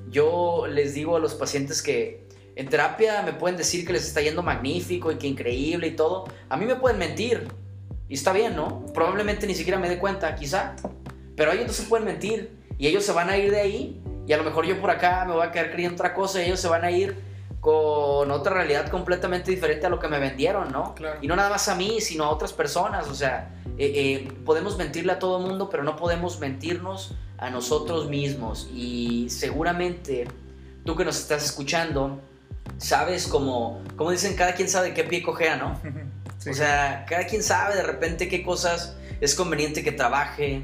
Yo 0.09 0.65
les 0.67 0.93
digo 0.93 1.15
a 1.15 1.19
los 1.19 1.35
pacientes 1.35 1.81
que 1.81 2.27
en 2.55 2.69
terapia 2.69 3.21
me 3.21 3.33
pueden 3.33 3.55
decir 3.55 3.85
que 3.85 3.93
les 3.93 4.07
está 4.07 4.21
yendo 4.21 4.41
magnífico 4.41 5.11
y 5.11 5.17
que 5.17 5.27
increíble 5.27 5.87
y 5.87 5.95
todo. 5.95 6.25
A 6.49 6.57
mí 6.57 6.65
me 6.65 6.75
pueden 6.75 6.97
mentir. 6.97 7.47
Y 8.09 8.15
está 8.15 8.33
bien, 8.33 8.55
¿no? 8.55 8.85
Probablemente 8.93 9.45
ni 9.45 9.53
siquiera 9.53 9.77
me 9.77 9.89
dé 9.89 9.99
cuenta, 9.99 10.33
quizá. 10.35 10.75
Pero 11.35 11.51
ellos 11.51 11.67
no 11.67 11.73
se 11.73 11.83
pueden 11.83 12.05
mentir. 12.05 12.57
Y 12.79 12.87
ellos 12.87 13.03
se 13.03 13.11
van 13.11 13.29
a 13.29 13.37
ir 13.37 13.51
de 13.51 13.59
ahí. 13.59 14.01
Y 14.25 14.33
a 14.33 14.37
lo 14.37 14.43
mejor 14.43 14.65
yo 14.65 14.79
por 14.81 14.89
acá 14.89 15.23
me 15.25 15.33
voy 15.33 15.45
a 15.45 15.51
quedar 15.51 15.71
creyendo 15.71 15.95
otra 15.95 16.13
cosa 16.13 16.41
y 16.41 16.47
ellos 16.47 16.59
se 16.59 16.67
van 16.67 16.83
a 16.83 16.91
ir 16.91 17.15
con 17.59 18.31
otra 18.31 18.53
realidad 18.53 18.89
completamente 18.89 19.51
diferente 19.51 19.85
a 19.85 19.89
lo 19.89 19.99
que 19.99 20.07
me 20.07 20.19
vendieron, 20.19 20.71
¿no? 20.71 20.95
Y 21.21 21.27
no 21.27 21.35
nada 21.35 21.49
más 21.49 21.67
a 21.69 21.75
mí, 21.75 22.01
sino 22.01 22.23
a 22.23 22.29
otras 22.29 22.53
personas. 22.53 23.07
O 23.07 23.13
sea, 23.13 23.53
eh, 23.77 23.91
eh, 23.95 24.33
podemos 24.45 24.77
mentirle 24.77 25.11
a 25.11 25.19
todo 25.19 25.39
mundo, 25.39 25.69
pero 25.69 25.83
no 25.83 25.95
podemos 25.95 26.39
mentirnos 26.39 27.13
a 27.37 27.49
nosotros 27.49 28.09
mismos. 28.09 28.69
Y 28.73 29.29
seguramente 29.29 30.27
tú 30.83 30.95
que 30.95 31.05
nos 31.05 31.17
estás 31.19 31.45
escuchando, 31.45 32.19
sabes 32.77 33.27
como, 33.27 33.81
como 33.95 34.11
dicen, 34.11 34.35
cada 34.35 34.55
quien 34.55 34.69
sabe 34.69 34.93
qué 34.93 35.03
pie 35.03 35.23
cojea, 35.23 35.57
¿no? 35.57 35.79
O 36.49 36.53
sea, 36.53 37.05
cada 37.09 37.25
quien 37.25 37.43
sabe 37.43 37.75
de 37.75 37.83
repente 37.83 38.29
qué 38.29 38.41
cosas 38.41 38.95
es 39.19 39.35
conveniente 39.35 39.83
que 39.83 39.91
trabaje. 39.91 40.63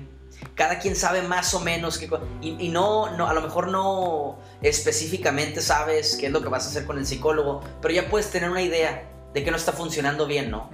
Cada 0.56 0.80
quien 0.80 0.96
sabe 0.96 1.24
más 1.24 1.54
o 1.56 1.60
menos 1.60 1.98
qué 1.98 2.10
y, 2.42 2.68
y 2.68 2.70
no, 2.70 3.18
no, 3.18 3.28
a 3.28 3.34
lo 3.34 3.42
mejor 3.42 3.68
no 3.68 4.40
específicamente 4.62 5.60
sabes 5.60 6.16
qué 6.16 6.28
es 6.28 6.32
lo 6.32 6.42
que 6.42 6.48
vas 6.48 6.66
a 6.66 6.70
hacer 6.70 6.86
con 6.86 7.00
el 7.00 7.06
psicólogo, 7.06 7.62
pero 7.82 7.94
ya 7.94 8.08
puedes 8.08 8.30
tener 8.30 8.50
una 8.50 8.62
idea 8.62 9.10
de 9.34 9.44
que 9.44 9.52
no 9.52 9.58
está 9.58 9.74
funcionando 9.74 10.26
bien, 10.26 10.52
¿no? 10.52 10.70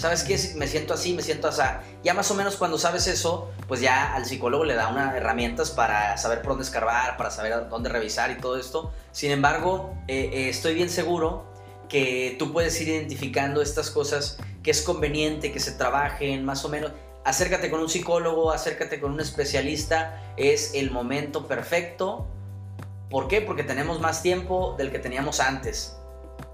¿Sabes 0.00 0.24
qué? 0.24 0.38
Me 0.56 0.66
siento 0.66 0.94
así, 0.94 1.12
me 1.12 1.22
siento 1.22 1.48
así. 1.48 1.62
Ya 2.02 2.14
más 2.14 2.30
o 2.30 2.34
menos 2.34 2.56
cuando 2.56 2.78
sabes 2.78 3.06
eso, 3.06 3.50
pues 3.68 3.80
ya 3.80 4.14
al 4.14 4.24
psicólogo 4.24 4.64
le 4.64 4.74
da 4.74 4.88
unas 4.88 5.14
herramientas 5.14 5.70
para 5.70 6.16
saber 6.16 6.40
por 6.40 6.52
dónde 6.52 6.64
escarbar, 6.64 7.16
para 7.16 7.30
saber 7.30 7.68
dónde 7.68 7.90
revisar 7.90 8.30
y 8.30 8.38
todo 8.38 8.56
esto. 8.56 8.92
Sin 9.12 9.30
embargo, 9.30 9.94
eh, 10.08 10.30
eh, 10.32 10.48
estoy 10.48 10.74
bien 10.74 10.88
seguro 10.88 11.44
que 11.88 12.36
tú 12.38 12.52
puedes 12.52 12.80
ir 12.80 12.88
identificando 12.88 13.60
estas 13.60 13.90
cosas 13.90 14.38
que 14.62 14.70
es 14.70 14.80
conveniente 14.82 15.52
que 15.52 15.60
se 15.60 15.72
trabajen 15.72 16.44
más 16.44 16.64
o 16.64 16.70
menos. 16.70 16.92
Acércate 17.24 17.70
con 17.70 17.80
un 17.80 17.88
psicólogo, 17.90 18.52
acércate 18.52 19.00
con 19.00 19.12
un 19.12 19.20
especialista, 19.20 20.32
es 20.38 20.72
el 20.74 20.90
momento 20.90 21.46
perfecto. 21.46 22.26
¿Por 23.10 23.28
qué? 23.28 23.42
Porque 23.42 23.64
tenemos 23.64 24.00
más 24.00 24.22
tiempo 24.22 24.76
del 24.78 24.90
que 24.90 24.98
teníamos 24.98 25.40
antes, 25.40 25.96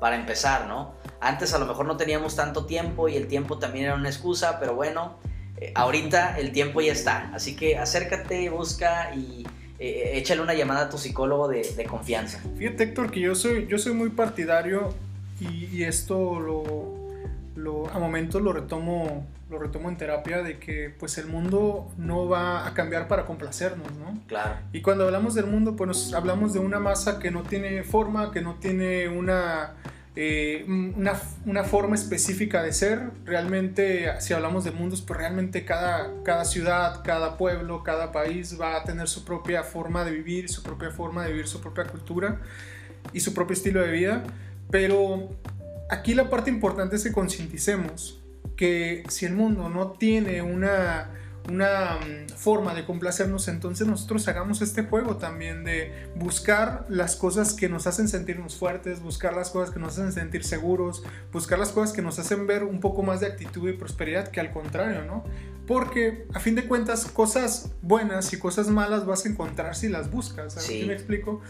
para 0.01 0.17
empezar, 0.17 0.67
¿no? 0.67 0.95
Antes 1.21 1.55
a 1.55 1.59
lo 1.59 1.67
mejor 1.67 1.87
no 1.87 1.97
teníamos 1.97 2.37
tanto 2.37 2.67
tiempo 2.67 3.09
y 3.09 3.17
el 3.17 3.27
tiempo 3.27 3.59
también 3.59 3.87
era 3.87 3.95
una 3.95 4.09
excusa, 4.09 4.59
pero 4.61 4.75
bueno, 4.75 5.17
eh, 5.59 5.73
ahorita 5.75 6.39
el 6.39 6.53
tiempo 6.53 6.81
ya 6.81 6.93
está. 6.93 7.31
Así 7.35 7.57
que 7.57 7.79
acércate, 7.79 8.51
busca 8.51 9.15
y 9.15 9.47
eh, 9.79 10.13
échale 10.15 10.41
una 10.41 10.55
llamada 10.55 10.83
a 10.83 10.89
tu 10.89 10.99
psicólogo 10.99 11.49
de, 11.49 11.87
confianza. 11.89 12.41
Fíjate 12.57 12.85
Héctor 12.85 13.11
que 13.11 13.21
yo 13.21 13.35
soy, 13.35 13.67
yo 13.67 13.79
soy 13.79 13.93
muy 13.93 14.11
partidario 14.11 14.95
y, 15.41 15.83
esto 15.83 16.41
lo, 16.41 17.89
a 17.91 17.99
momentos 17.99 18.41
lo 18.41 18.53
retomo, 18.53 19.27
lo 19.49 19.59
retomo 19.59 19.89
en 19.89 19.97
terapia 19.97 20.43
de 20.43 20.59
que 20.59 20.95
pues 20.99 21.19
el 21.19 21.27
mundo 21.27 21.93
no 21.97 22.29
va 22.29 22.67
a 22.67 22.75
cambiar 22.75 23.07
para 23.09 23.27
complacernos, 23.27 23.93
¿no? 23.93 24.21
Claro. 24.27 24.57
Y 24.73 24.83
cuando 24.83 25.05
hablamos 25.05 25.35
del 25.35 25.47
mundo 25.47 25.77
pues 25.77 26.13
hablamos 26.15 26.53
de 26.53 26.59
una 26.59 26.81
masa 26.81 27.19
que 27.19 27.31
no 27.31 27.43
tiene 27.43 27.85
forma, 27.85 28.33
que 28.33 28.41
no 28.41 28.57
tiene 28.57 29.09
una 29.09 29.75
eh, 30.19 30.65
una, 30.67 31.13
una, 31.45 31.63
forma 31.63 31.95
específica 31.95 32.63
de 32.63 32.73
ser. 32.73 33.11
Realmente, 33.27 34.19
si 34.21 34.33
hablamos 34.33 34.65
de 34.65 34.71
mundos, 34.71 35.03
pues 35.03 35.21
realmente 35.21 35.67
cada, 35.67 36.11
cada 36.25 36.47
ciudad, 36.47 37.03
cada 37.05 37.37
pueblo, 37.37 37.83
cada 37.83 38.13
país 38.13 38.59
va 38.59 38.77
a 38.77 38.85
tener 38.85 39.09
su 39.09 39.27
propia 39.27 39.63
forma 39.63 40.05
de 40.05 40.13
vivir, 40.13 40.49
su 40.49 40.63
propia 40.63 40.91
forma 40.91 41.25
de 41.25 41.33
vivir, 41.33 41.47
su 41.47 41.61
propia 41.61 41.85
cultura 41.85 42.41
y 43.13 43.21
su 43.21 43.35
propio 43.35 43.53
estilo 43.53 43.83
de 43.83 43.93
vida. 43.93 44.23
Pero 44.71 45.29
aquí 45.91 46.15
la 46.15 46.31
parte 46.31 46.49
importante 46.49 46.97
es 46.97 47.05
que 47.05 47.13
concienticemos 47.13 48.19
que 48.57 49.05
si 49.09 49.27
el 49.27 49.35
mundo 49.35 49.69
no 49.69 49.93
tiene 49.93 50.43
una 50.43 51.11
una 51.49 51.99
mm, 52.01 52.29
forma 52.31 52.75
de 52.75 52.85
complacernos, 52.85 53.49
entonces 53.49 53.87
nosotros 53.87 54.27
hagamos 54.29 54.63
este 54.63 54.83
juego 54.83 55.17
también 55.17 55.65
de 55.65 55.93
buscar 56.17 56.85
las 56.89 57.17
cosas 57.17 57.55
que 57.55 57.69
nos 57.69 57.87
hacen 57.87 58.09
sentirnos 58.09 58.57
fuertes, 58.57 59.01
buscar 59.01 59.35
las 59.35 59.51
cosas 59.51 59.73
que 59.73 59.81
nos 59.81 59.99
hacen 59.99 60.13
sentir 60.13 60.45
seguros, 60.45 61.03
buscar 61.33 61.59
las 61.59 61.71
cosas 61.71 61.95
que 61.95 62.03
nos 62.03 62.19
hacen 62.19 62.47
ver 62.47 62.65
un 62.65 62.81
poco 62.81 63.03
más 63.03 63.21
de 63.21 63.27
actitud 63.27 63.69
y 63.69 63.73
prosperidad 63.73 64.29
que 64.29 64.41
al 64.41 64.51
contrario, 64.51 65.05
¿no? 65.05 65.25
Porque 65.67 66.27
a 66.33 66.39
fin 66.39 66.55
de 66.55 66.67
cuentas 66.67 67.07
cosas 67.07 67.73
buenas 67.83 68.33
y 68.33 68.39
cosas 68.39 68.69
malas 68.69 69.05
vas 69.05 69.25
a 69.25 69.29
encontrar 69.29 69.75
si 69.75 69.89
las 69.89 70.11
buscas, 70.11 70.55
¿sabes 70.55 70.87
me 70.87 70.93
explico? 70.93 71.41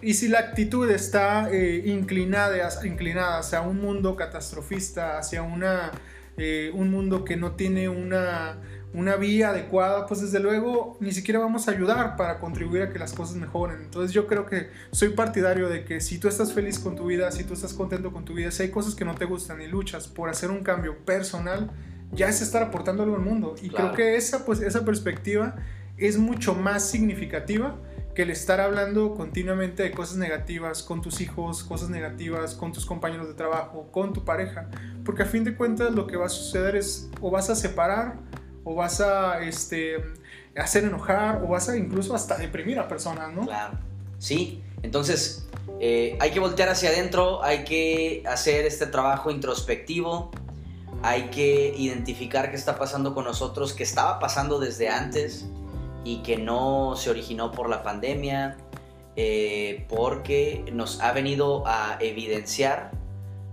Y 0.00 0.14
si 0.14 0.28
la 0.28 0.38
actitud 0.40 0.88
está 0.90 1.50
eh, 1.50 1.82
inclinada, 1.86 2.70
inclinada 2.84 3.38
hacia 3.38 3.62
un 3.62 3.80
mundo 3.80 4.14
catastrofista, 4.14 5.18
hacia 5.18 5.42
una 5.42 5.90
eh, 6.36 6.70
un 6.74 6.90
mundo 6.90 7.24
que 7.24 7.36
no 7.36 7.52
tiene 7.52 7.88
una, 7.88 8.58
una 8.92 9.16
vía 9.16 9.50
adecuada, 9.50 10.06
pues 10.06 10.20
desde 10.20 10.40
luego 10.40 10.96
ni 11.00 11.12
siquiera 11.12 11.40
vamos 11.40 11.68
a 11.68 11.72
ayudar 11.72 12.16
para 12.16 12.38
contribuir 12.38 12.82
a 12.82 12.90
que 12.90 12.98
las 12.98 13.12
cosas 13.12 13.36
mejoren. 13.36 13.82
Entonces 13.82 14.12
yo 14.12 14.26
creo 14.26 14.46
que 14.46 14.70
soy 14.92 15.10
partidario 15.10 15.68
de 15.68 15.84
que 15.84 16.00
si 16.00 16.18
tú 16.18 16.28
estás 16.28 16.52
feliz 16.52 16.78
con 16.78 16.96
tu 16.96 17.06
vida, 17.06 17.30
si 17.32 17.44
tú 17.44 17.54
estás 17.54 17.74
contento 17.74 18.12
con 18.12 18.24
tu 18.24 18.34
vida, 18.34 18.50
si 18.50 18.62
hay 18.62 18.70
cosas 18.70 18.94
que 18.94 19.04
no 19.04 19.14
te 19.14 19.24
gustan 19.24 19.60
y 19.60 19.66
luchas 19.66 20.08
por 20.08 20.28
hacer 20.28 20.50
un 20.50 20.62
cambio 20.62 20.96
personal, 21.04 21.70
ya 22.12 22.28
es 22.28 22.40
estar 22.40 22.62
aportando 22.62 23.02
algo 23.02 23.16
al 23.16 23.22
mundo. 23.22 23.56
Y 23.62 23.70
creo 23.70 23.92
que 23.92 24.16
esa, 24.16 24.44
pues, 24.44 24.60
esa 24.60 24.84
perspectiva 24.84 25.56
es 25.96 26.18
mucho 26.18 26.54
más 26.54 26.88
significativa 26.88 27.76
que 28.14 28.22
el 28.22 28.30
estar 28.30 28.60
hablando 28.60 29.14
continuamente 29.14 29.82
de 29.82 29.90
cosas 29.90 30.16
negativas 30.16 30.82
con 30.82 31.02
tus 31.02 31.20
hijos, 31.20 31.64
cosas 31.64 31.90
negativas 31.90 32.54
con 32.54 32.72
tus 32.72 32.86
compañeros 32.86 33.26
de 33.26 33.34
trabajo, 33.34 33.88
con 33.90 34.12
tu 34.12 34.24
pareja, 34.24 34.68
porque 35.04 35.24
a 35.24 35.26
fin 35.26 35.42
de 35.42 35.56
cuentas 35.56 35.92
lo 35.92 36.06
que 36.06 36.16
va 36.16 36.26
a 36.26 36.28
suceder 36.28 36.76
es 36.76 37.10
o 37.20 37.30
vas 37.30 37.50
a 37.50 37.56
separar 37.56 38.14
o 38.62 38.74
vas 38.74 39.00
a 39.00 39.42
este, 39.42 39.96
hacer 40.56 40.84
enojar 40.84 41.42
o 41.42 41.48
vas 41.48 41.68
a 41.68 41.76
incluso 41.76 42.14
hasta 42.14 42.38
deprimir 42.38 42.78
a 42.78 42.86
personas, 42.86 43.32
¿no? 43.32 43.46
Claro, 43.46 43.78
sí, 44.18 44.62
entonces 44.82 45.48
eh, 45.80 46.16
hay 46.20 46.30
que 46.30 46.38
voltear 46.38 46.68
hacia 46.68 46.90
adentro, 46.90 47.42
hay 47.42 47.64
que 47.64 48.22
hacer 48.26 48.64
este 48.64 48.86
trabajo 48.86 49.32
introspectivo, 49.32 50.30
hay 51.02 51.30
que 51.30 51.74
identificar 51.76 52.50
qué 52.50 52.56
está 52.56 52.78
pasando 52.78 53.12
con 53.12 53.24
nosotros, 53.24 53.72
qué 53.72 53.82
estaba 53.82 54.20
pasando 54.20 54.60
desde 54.60 54.88
antes 54.88 55.46
y 56.04 56.18
que 56.18 56.36
no 56.36 56.94
se 56.96 57.10
originó 57.10 57.50
por 57.50 57.68
la 57.68 57.82
pandemia, 57.82 58.56
eh, 59.16 59.86
porque 59.88 60.64
nos 60.72 61.00
ha 61.00 61.12
venido 61.12 61.64
a 61.66 61.98
evidenciar 62.00 62.90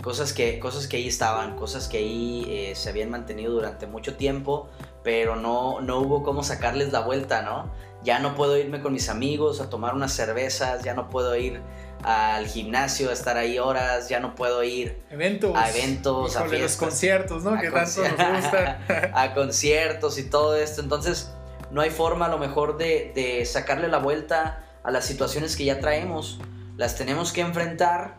cosas 0.02 0.34
que, 0.34 0.60
cosas 0.60 0.88
que 0.88 0.98
ahí 0.98 1.08
estaban, 1.08 1.56
cosas 1.56 1.88
que 1.88 1.98
ahí 1.98 2.46
eh, 2.50 2.74
se 2.76 2.90
habían 2.90 3.10
mantenido 3.10 3.54
durante 3.54 3.88
mucho 3.88 4.16
tiempo, 4.16 4.70
pero 5.04 5.36
no, 5.36 5.82
no 5.82 6.00
hubo 6.00 6.24
cómo 6.24 6.44
sacarles 6.44 6.92
la 6.92 7.02
vuelta, 7.02 7.42
¿no? 7.42 7.72
Ya 8.04 8.20
no 8.20 8.36
puedo 8.36 8.58
irme 8.58 8.82
con 8.82 8.94
mis 8.94 9.10
amigos 9.10 9.62
a 9.62 9.70
tomar 9.70 9.94
unas 9.94 10.12
cervezas, 10.12 10.84
ya 10.84 10.94
no 10.94 11.10
puedo 11.10 11.36
ir 11.36 11.62
al 12.04 12.48
gimnasio 12.48 13.12
a 13.12 13.14
estar 13.14 13.38
ahí 13.38 13.60
horas, 13.60 14.10
ya 14.10 14.20
no 14.20 14.34
puedo 14.34 14.64
ir 14.64 15.04
eventos, 15.12 15.56
a 15.56 15.70
eventos, 15.70 16.36
a 16.36 16.48
los 16.48 16.76
conciertos, 16.76 17.44
¿no? 17.44 17.60
Que 17.60 17.70
tanto 17.70 18.02
nos 18.02 18.42
gusta. 18.42 18.80
a 19.14 19.34
conciertos 19.36 20.18
y 20.18 20.24
todo 20.24 20.56
esto. 20.56 20.82
Entonces, 20.82 21.32
no 21.72 21.82
hay 21.82 21.90
forma 21.90 22.26
a 22.26 22.30
lo 22.30 22.38
mejor 22.38 22.78
de, 22.78 23.44
sacarle 23.46 23.88
la 23.88 24.00
vuelta 24.00 24.66
a 24.84 24.92
las 24.92 25.06
situaciones 25.06 25.56
que 25.56 25.66
ya 25.66 25.80
traemos. 25.80 26.40
Las 26.78 26.96
tenemos 26.96 27.32
que 27.32 27.42
enfrentar 27.42 28.18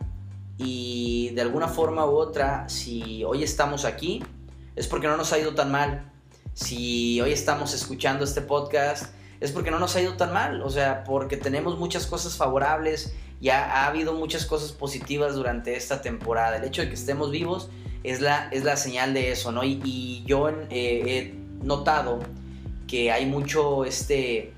y 0.59 1.31
de 1.35 1.43
alguna 1.43 1.69
forma 1.69 2.07
u 2.07 2.17
otra, 2.17 2.69
si 2.69 3.25
hoy 3.25 3.43
estamos 3.43 3.85
aquí, 3.85 4.23
es 4.75 4.87
porque 4.87 5.07
no 5.07 5.17
nos 5.17 5.33
ha 5.33 5.39
ido 5.39 5.55
tan 5.55 5.71
mal. 5.71 6.11
Si 6.55 7.21
hoy 7.21 7.33
estamos 7.33 7.75
escuchando 7.75 8.25
este 8.25 8.41
podcast, 8.41 9.15
es 9.41 9.53
porque 9.53 9.71
no 9.71 9.79
nos 9.79 9.97
ha 9.97 10.01
ido 10.01 10.15
tan 10.17 10.33
mal. 10.33 10.63
O 10.63 10.71
sea, 10.71 11.05
porque 11.05 11.37
tenemos 11.37 11.79
muchas 11.79 12.07
cosas 12.07 12.37
favorables, 12.37 13.13
ya 13.41 13.65
ha 13.65 13.87
habido 13.87 14.15
muchas 14.15 14.47
cosas 14.47 14.73
positivas 14.73 15.35
durante 15.35 15.77
esta 15.77 16.01
temporada. 16.01 16.57
El 16.57 16.65
hecho 16.65 16.83
de 16.83 16.89
que 16.89 16.95
estemos 16.95 17.31
vivos 17.31 17.69
es 18.03 18.21
la, 18.21 18.49
es 18.51 18.65
la 18.65 18.77
señal 18.77 19.13
de 19.13 19.33
eso, 19.33 19.53
¿no? 19.53 19.63
Y, 19.65 20.23
yo 20.25 20.49
eh, 20.49 20.65
he 20.71 21.35
notado 21.65 22.21
que 22.93 23.11
hay 23.11 23.25
mucho 23.25 23.87
este 23.87 24.53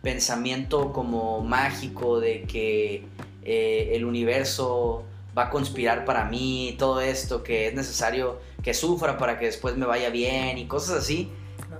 pensamiento 0.00 0.92
como 0.92 1.40
mágico 1.40 2.20
de 2.20 2.44
que 2.44 3.04
eh, 3.42 3.90
el 3.94 4.04
universo 4.04 5.02
va 5.36 5.46
a 5.46 5.50
conspirar 5.50 6.04
para 6.04 6.24
mí, 6.26 6.76
todo 6.78 7.00
esto, 7.00 7.42
que 7.42 7.66
es 7.66 7.74
necesario 7.74 8.38
que 8.62 8.74
sufra 8.74 9.18
para 9.18 9.40
que 9.40 9.46
después 9.46 9.76
me 9.76 9.86
vaya 9.86 10.08
bien 10.10 10.56
y 10.56 10.68
cosas 10.68 10.98
así. 10.98 11.32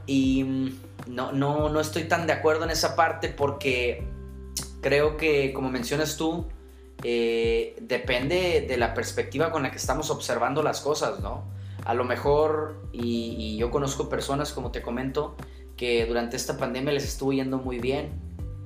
Y 0.06 0.42
mm, 0.42 0.80
no, 1.14 1.30
no, 1.30 1.68
no 1.68 1.78
estoy 1.78 2.08
tan 2.08 2.26
de 2.26 2.32
acuerdo 2.32 2.64
en 2.64 2.70
esa 2.70 2.96
parte 2.96 3.28
porque 3.28 4.02
creo 4.80 5.16
que, 5.16 5.52
como 5.52 5.70
mencionas 5.70 6.16
tú, 6.16 6.48
eh, 7.04 7.76
depende 7.82 8.66
de 8.68 8.76
la 8.78 8.94
perspectiva 8.94 9.52
con 9.52 9.62
la 9.62 9.70
que 9.70 9.76
estamos 9.76 10.10
observando 10.10 10.64
las 10.64 10.80
cosas, 10.80 11.20
¿no? 11.20 11.44
A 11.84 11.94
lo 11.94 12.02
mejor, 12.02 12.82
y, 12.92 13.36
y 13.38 13.56
yo 13.58 13.70
conozco 13.70 14.08
personas, 14.08 14.52
como 14.52 14.72
te 14.72 14.82
comento, 14.82 15.36
que 15.80 16.04
durante 16.04 16.36
esta 16.36 16.58
pandemia 16.58 16.92
les 16.92 17.04
estuvo 17.04 17.32
yendo 17.32 17.56
muy 17.56 17.78
bien. 17.78 18.10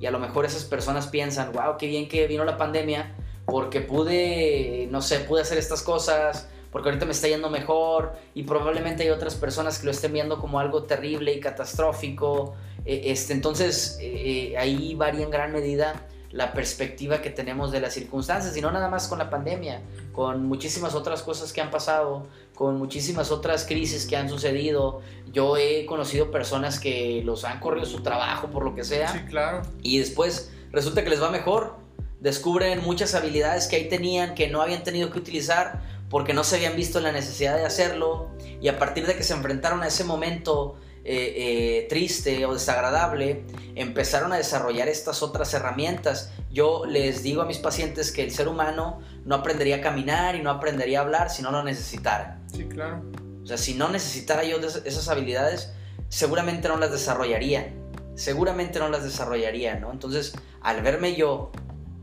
Y 0.01 0.05
a 0.05 0.11
lo 0.11 0.19
mejor 0.19 0.43
esas 0.43 0.65
personas 0.65 1.07
piensan, 1.07 1.53
wow, 1.53 1.77
qué 1.79 1.87
bien 1.87 2.09
que 2.09 2.27
vino 2.27 2.43
la 2.43 2.57
pandemia, 2.57 3.15
porque 3.45 3.79
pude, 3.79 4.89
no 4.91 5.01
sé, 5.01 5.21
pude 5.21 5.43
hacer 5.43 5.57
estas 5.57 5.81
cosas, 5.81 6.49
porque 6.73 6.89
ahorita 6.89 7.05
me 7.05 7.13
está 7.13 7.29
yendo 7.29 7.49
mejor. 7.49 8.17
Y 8.33 8.43
probablemente 8.43 9.03
hay 9.03 9.11
otras 9.11 9.35
personas 9.35 9.79
que 9.79 9.85
lo 9.85 9.91
estén 9.91 10.11
viendo 10.11 10.39
como 10.39 10.59
algo 10.59 10.83
terrible 10.83 11.31
y 11.31 11.39
catastrófico. 11.39 12.55
E, 12.83 13.09
este, 13.13 13.31
entonces, 13.31 13.97
eh, 14.01 14.51
eh, 14.51 14.57
ahí 14.57 14.93
varía 14.95 15.23
en 15.23 15.31
gran 15.31 15.53
medida 15.53 16.07
la 16.31 16.51
perspectiva 16.51 17.21
que 17.21 17.29
tenemos 17.29 17.71
de 17.71 17.79
las 17.79 17.93
circunstancias, 17.93 18.57
y 18.57 18.61
no 18.61 18.69
nada 18.73 18.89
más 18.89 19.07
con 19.07 19.19
la 19.19 19.29
pandemia, 19.29 19.81
con 20.11 20.45
muchísimas 20.47 20.93
otras 20.93 21.23
cosas 21.23 21.53
que 21.53 21.61
han 21.61 21.71
pasado, 21.71 22.27
con 22.55 22.77
muchísimas 22.77 23.31
otras 23.31 23.65
crisis 23.65 24.07
que 24.07 24.17
han 24.17 24.29
sucedido. 24.29 25.01
Yo 25.31 25.57
he 25.57 25.85
conocido 25.85 26.31
personas 26.31 26.79
que 26.79 27.21
los 27.23 27.43
han 27.43 27.59
corrido 27.59 27.85
su 27.85 28.01
trabajo 28.01 28.49
por 28.49 28.63
lo 28.63 28.73
que 28.73 28.83
sea. 28.83 29.11
Sí, 29.11 29.19
claro. 29.29 29.61
Y 29.83 29.99
después 29.99 30.51
resulta 30.71 31.03
que 31.03 31.09
les 31.09 31.21
va 31.21 31.29
mejor. 31.29 31.75
Descubren 32.21 32.81
muchas 32.81 33.13
habilidades 33.13 33.67
que 33.67 33.75
ahí 33.75 33.89
tenían 33.89 34.33
que 34.33 34.47
no 34.47 34.61
habían 34.61 34.83
tenido 34.83 35.11
que 35.11 35.19
utilizar 35.19 35.81
porque 36.09 36.33
no 36.33 36.43
se 36.43 36.55
habían 36.55 36.75
visto 36.75 36.97
en 36.97 37.03
la 37.03 37.11
necesidad 37.11 37.57
de 37.57 37.65
hacerlo. 37.65 38.29
Y 38.61 38.69
a 38.69 38.79
partir 38.79 39.05
de 39.05 39.15
que 39.15 39.23
se 39.23 39.33
enfrentaron 39.33 39.83
a 39.83 39.87
ese 39.87 40.05
momento 40.05 40.77
eh, 41.07 41.33
eh, 41.37 41.85
triste 41.87 42.47
o 42.47 42.53
desagradable, 42.55 43.45
empezaron 43.75 44.33
a 44.33 44.37
desarrollar 44.37 44.87
estas 44.87 45.21
otras 45.21 45.53
herramientas. 45.53 46.31
Yo 46.51 46.85
les 46.87 47.21
digo 47.21 47.43
a 47.43 47.45
mis 47.45 47.59
pacientes 47.59 48.11
que 48.11 48.23
el 48.23 48.31
ser 48.31 48.47
humano 48.47 49.01
no 49.23 49.35
aprendería 49.35 49.75
a 49.75 49.81
caminar 49.81 50.35
y 50.35 50.41
no 50.41 50.49
aprendería 50.49 50.99
a 50.99 51.03
hablar 51.03 51.29
si 51.29 51.43
no 51.43 51.51
lo 51.51 51.63
necesitara. 51.63 52.41
Sí, 52.51 52.65
claro. 52.65 53.03
O 53.43 53.45
sea, 53.45 53.57
si 53.57 53.75
no 53.75 53.89
necesitara 53.89 54.43
yo 54.45 54.57
esas 54.57 55.07
habilidades, 55.07 55.73
seguramente 56.09 56.67
no 56.69 56.77
las 56.77 56.91
desarrollaría. 56.91 57.71
Seguramente 58.15 58.79
no 58.79 58.89
las 58.89 59.03
desarrollaría, 59.03 59.75
¿no? 59.75 59.91
Entonces, 59.91 60.33
al 60.61 60.81
verme 60.81 61.15
yo 61.15 61.51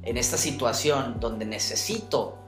en 0.05 0.17
esta 0.17 0.37
situación 0.37 1.19
donde 1.19 1.45
necesito 1.45 2.39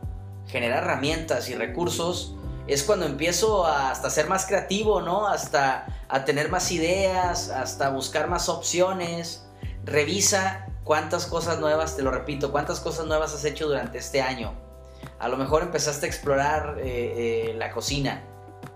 generar 0.46 0.84
herramientas 0.84 1.48
y 1.50 1.56
recursos, 1.56 2.36
es 2.66 2.82
cuando 2.82 3.04
empiezo 3.04 3.66
a 3.66 3.90
hasta 3.90 4.08
ser 4.08 4.28
más 4.28 4.46
creativo, 4.46 5.02
¿no? 5.02 5.26
Hasta 5.26 5.86
a 6.08 6.24
tener 6.24 6.50
más 6.50 6.70
ideas, 6.72 7.50
hasta 7.50 7.90
buscar 7.90 8.28
más 8.28 8.48
opciones. 8.48 9.46
Revisa 9.84 10.66
cuántas 10.82 11.26
cosas 11.26 11.58
nuevas, 11.60 11.96
te 11.96 12.02
lo 12.02 12.10
repito, 12.10 12.52
cuántas 12.52 12.80
cosas 12.80 13.06
nuevas 13.06 13.34
has 13.34 13.44
hecho 13.44 13.68
durante 13.68 13.98
este 13.98 14.22
año. 14.22 14.54
A 15.18 15.28
lo 15.28 15.36
mejor 15.36 15.62
empezaste 15.62 16.06
a 16.06 16.08
explorar 16.08 16.78
eh, 16.78 17.50
eh, 17.50 17.54
la 17.54 17.70
cocina. 17.70 18.22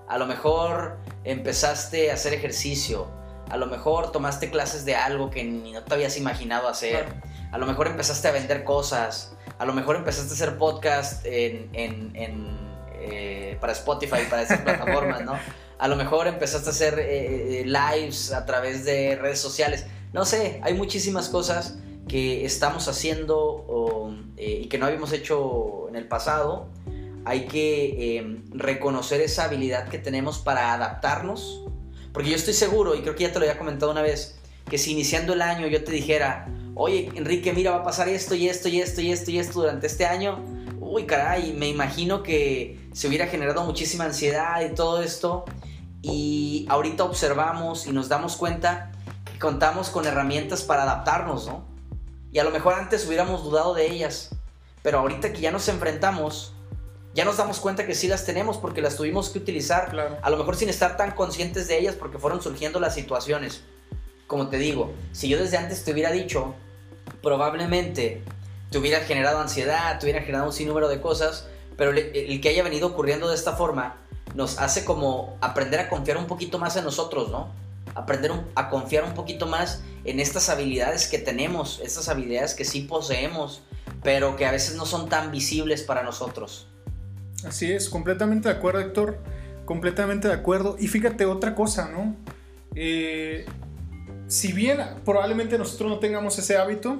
A 0.06 0.18
lo 0.18 0.26
mejor 0.26 0.98
empezaste 1.24 2.10
a 2.10 2.14
hacer 2.14 2.34
ejercicio. 2.34 3.08
A 3.48 3.56
lo 3.56 3.66
mejor 3.66 4.12
tomaste 4.12 4.50
clases 4.50 4.84
de 4.84 4.94
algo 4.94 5.30
que 5.30 5.44
ni 5.44 5.72
no 5.72 5.82
te 5.82 5.94
habías 5.94 6.18
imaginado 6.18 6.68
hacer. 6.68 7.06
A 7.52 7.56
lo 7.56 7.64
mejor 7.64 7.86
empezaste 7.86 8.28
a 8.28 8.32
vender 8.32 8.64
cosas. 8.64 9.32
A 9.58 9.64
lo 9.64 9.72
mejor 9.72 9.96
empezaste 9.96 10.32
a 10.32 10.34
hacer 10.34 10.58
podcast 10.58 11.24
en 11.24 12.67
eh, 13.00 13.56
para 13.60 13.72
Spotify, 13.72 14.22
para 14.28 14.42
esas 14.42 14.60
plataformas, 14.60 15.24
¿no? 15.24 15.38
A 15.78 15.88
lo 15.88 15.96
mejor 15.96 16.26
empezaste 16.26 16.68
a 16.68 16.72
hacer 16.72 16.98
eh, 16.98 17.60
eh, 17.60 17.64
lives 17.64 18.32
a 18.32 18.44
través 18.44 18.84
de 18.84 19.16
redes 19.16 19.38
sociales. 19.38 19.86
No 20.12 20.24
sé, 20.24 20.60
hay 20.62 20.74
muchísimas 20.74 21.28
cosas 21.28 21.78
que 22.08 22.44
estamos 22.44 22.88
haciendo 22.88 24.14
y 24.36 24.66
que 24.66 24.78
no 24.78 24.86
habíamos 24.86 25.12
hecho 25.12 25.88
en 25.88 25.96
el 25.96 26.08
pasado. 26.08 26.68
Hay 27.24 27.46
que 27.46 28.40
reconocer 28.50 29.20
esa 29.20 29.44
habilidad 29.44 29.88
que 29.88 29.98
tenemos 29.98 30.38
para 30.38 30.72
adaptarnos. 30.72 31.64
Porque 32.12 32.30
yo 32.30 32.36
estoy 32.36 32.54
seguro, 32.54 32.94
y 32.94 33.02
creo 33.02 33.14
que 33.14 33.24
ya 33.24 33.32
te 33.32 33.38
lo 33.38 33.44
había 33.44 33.58
comentado 33.58 33.92
una 33.92 34.02
vez, 34.02 34.38
que 34.68 34.78
si 34.78 34.92
iniciando 34.92 35.34
el 35.34 35.42
año 35.42 35.66
yo 35.66 35.84
te 35.84 35.92
dijera, 35.92 36.48
oye 36.74 37.10
Enrique, 37.14 37.52
mira, 37.52 37.72
va 37.72 37.78
a 37.78 37.82
pasar 37.82 38.08
esto 38.08 38.34
y 38.34 38.48
esto 38.48 38.68
y 38.68 38.80
esto 38.80 39.00
y 39.00 39.12
esto 39.12 39.30
y 39.30 39.38
esto 39.38 39.60
durante 39.60 39.86
este 39.86 40.06
año, 40.06 40.44
uy, 40.88 41.04
caray, 41.06 41.52
me 41.52 41.68
imagino 41.68 42.22
que 42.22 42.88
se 42.92 43.08
hubiera 43.08 43.26
generado 43.26 43.64
muchísima 43.64 44.04
ansiedad 44.04 44.62
y 44.62 44.74
todo 44.74 45.02
esto. 45.02 45.44
Y 46.02 46.66
ahorita 46.68 47.04
observamos 47.04 47.86
y 47.86 47.92
nos 47.92 48.08
damos 48.08 48.36
cuenta 48.36 48.92
que 49.24 49.38
contamos 49.38 49.90
con 49.90 50.06
herramientas 50.06 50.62
para 50.62 50.84
adaptarnos, 50.84 51.46
¿no? 51.46 51.64
Y 52.32 52.38
a 52.38 52.44
lo 52.44 52.50
mejor 52.50 52.74
antes 52.74 53.06
hubiéramos 53.06 53.44
dudado 53.44 53.74
de 53.74 53.90
ellas, 53.90 54.30
pero 54.82 55.00
ahorita 55.00 55.32
que 55.32 55.40
ya 55.40 55.50
nos 55.50 55.68
enfrentamos, 55.68 56.54
ya 57.14 57.24
nos 57.24 57.36
damos 57.36 57.58
cuenta 57.58 57.86
que 57.86 57.94
sí 57.94 58.06
las 58.06 58.24
tenemos 58.24 58.58
porque 58.58 58.82
las 58.82 58.96
tuvimos 58.96 59.30
que 59.30 59.38
utilizar, 59.38 60.18
a 60.22 60.30
lo 60.30 60.36
mejor 60.36 60.56
sin 60.56 60.68
estar 60.68 60.96
tan 60.96 61.12
conscientes 61.12 61.68
de 61.68 61.78
ellas 61.78 61.94
porque 61.94 62.18
fueron 62.18 62.42
surgiendo 62.42 62.80
las 62.80 62.94
situaciones. 62.94 63.62
Como 64.26 64.48
te 64.48 64.58
digo, 64.58 64.92
si 65.12 65.28
yo 65.28 65.38
desde 65.38 65.56
antes 65.56 65.84
te 65.84 65.92
hubiera 65.92 66.10
dicho, 66.12 66.54
probablemente 67.22 68.22
te 68.70 68.78
hubiera 68.78 69.00
generado 69.00 69.40
ansiedad, 69.40 69.98
te 69.98 70.06
hubiera 70.06 70.20
generado 70.20 70.46
un 70.46 70.52
sinnúmero 70.52 70.88
de 70.88 71.00
cosas, 71.00 71.46
pero 71.76 71.92
el 71.92 72.40
que 72.40 72.48
haya 72.48 72.62
venido 72.62 72.88
ocurriendo 72.88 73.28
de 73.28 73.34
esta 73.34 73.54
forma 73.54 73.96
nos 74.34 74.58
hace 74.58 74.84
como 74.84 75.36
aprender 75.40 75.80
a 75.80 75.88
confiar 75.88 76.18
un 76.18 76.26
poquito 76.26 76.58
más 76.58 76.76
en 76.76 76.84
nosotros, 76.84 77.30
¿no? 77.30 77.50
Aprender 77.94 78.32
a 78.54 78.68
confiar 78.68 79.04
un 79.04 79.14
poquito 79.14 79.46
más 79.46 79.82
en 80.04 80.20
estas 80.20 80.48
habilidades 80.48 81.08
que 81.08 81.18
tenemos, 81.18 81.80
estas 81.82 82.08
habilidades 82.08 82.54
que 82.54 82.64
sí 82.64 82.82
poseemos, 82.82 83.62
pero 84.02 84.36
que 84.36 84.46
a 84.46 84.52
veces 84.52 84.76
no 84.76 84.86
son 84.86 85.08
tan 85.08 85.30
visibles 85.30 85.82
para 85.82 86.02
nosotros. 86.02 86.68
Así 87.44 87.72
es, 87.72 87.88
completamente 87.88 88.48
de 88.48 88.54
acuerdo, 88.54 88.80
Héctor, 88.80 89.18
completamente 89.64 90.28
de 90.28 90.34
acuerdo. 90.34 90.76
Y 90.78 90.88
fíjate 90.88 91.24
otra 91.24 91.54
cosa, 91.54 91.88
¿no? 91.88 92.16
Eh, 92.74 93.46
si 94.26 94.52
bien 94.52 94.78
probablemente 95.04 95.56
nosotros 95.56 95.90
no 95.90 95.98
tengamos 95.98 96.38
ese 96.38 96.58
hábito, 96.58 96.98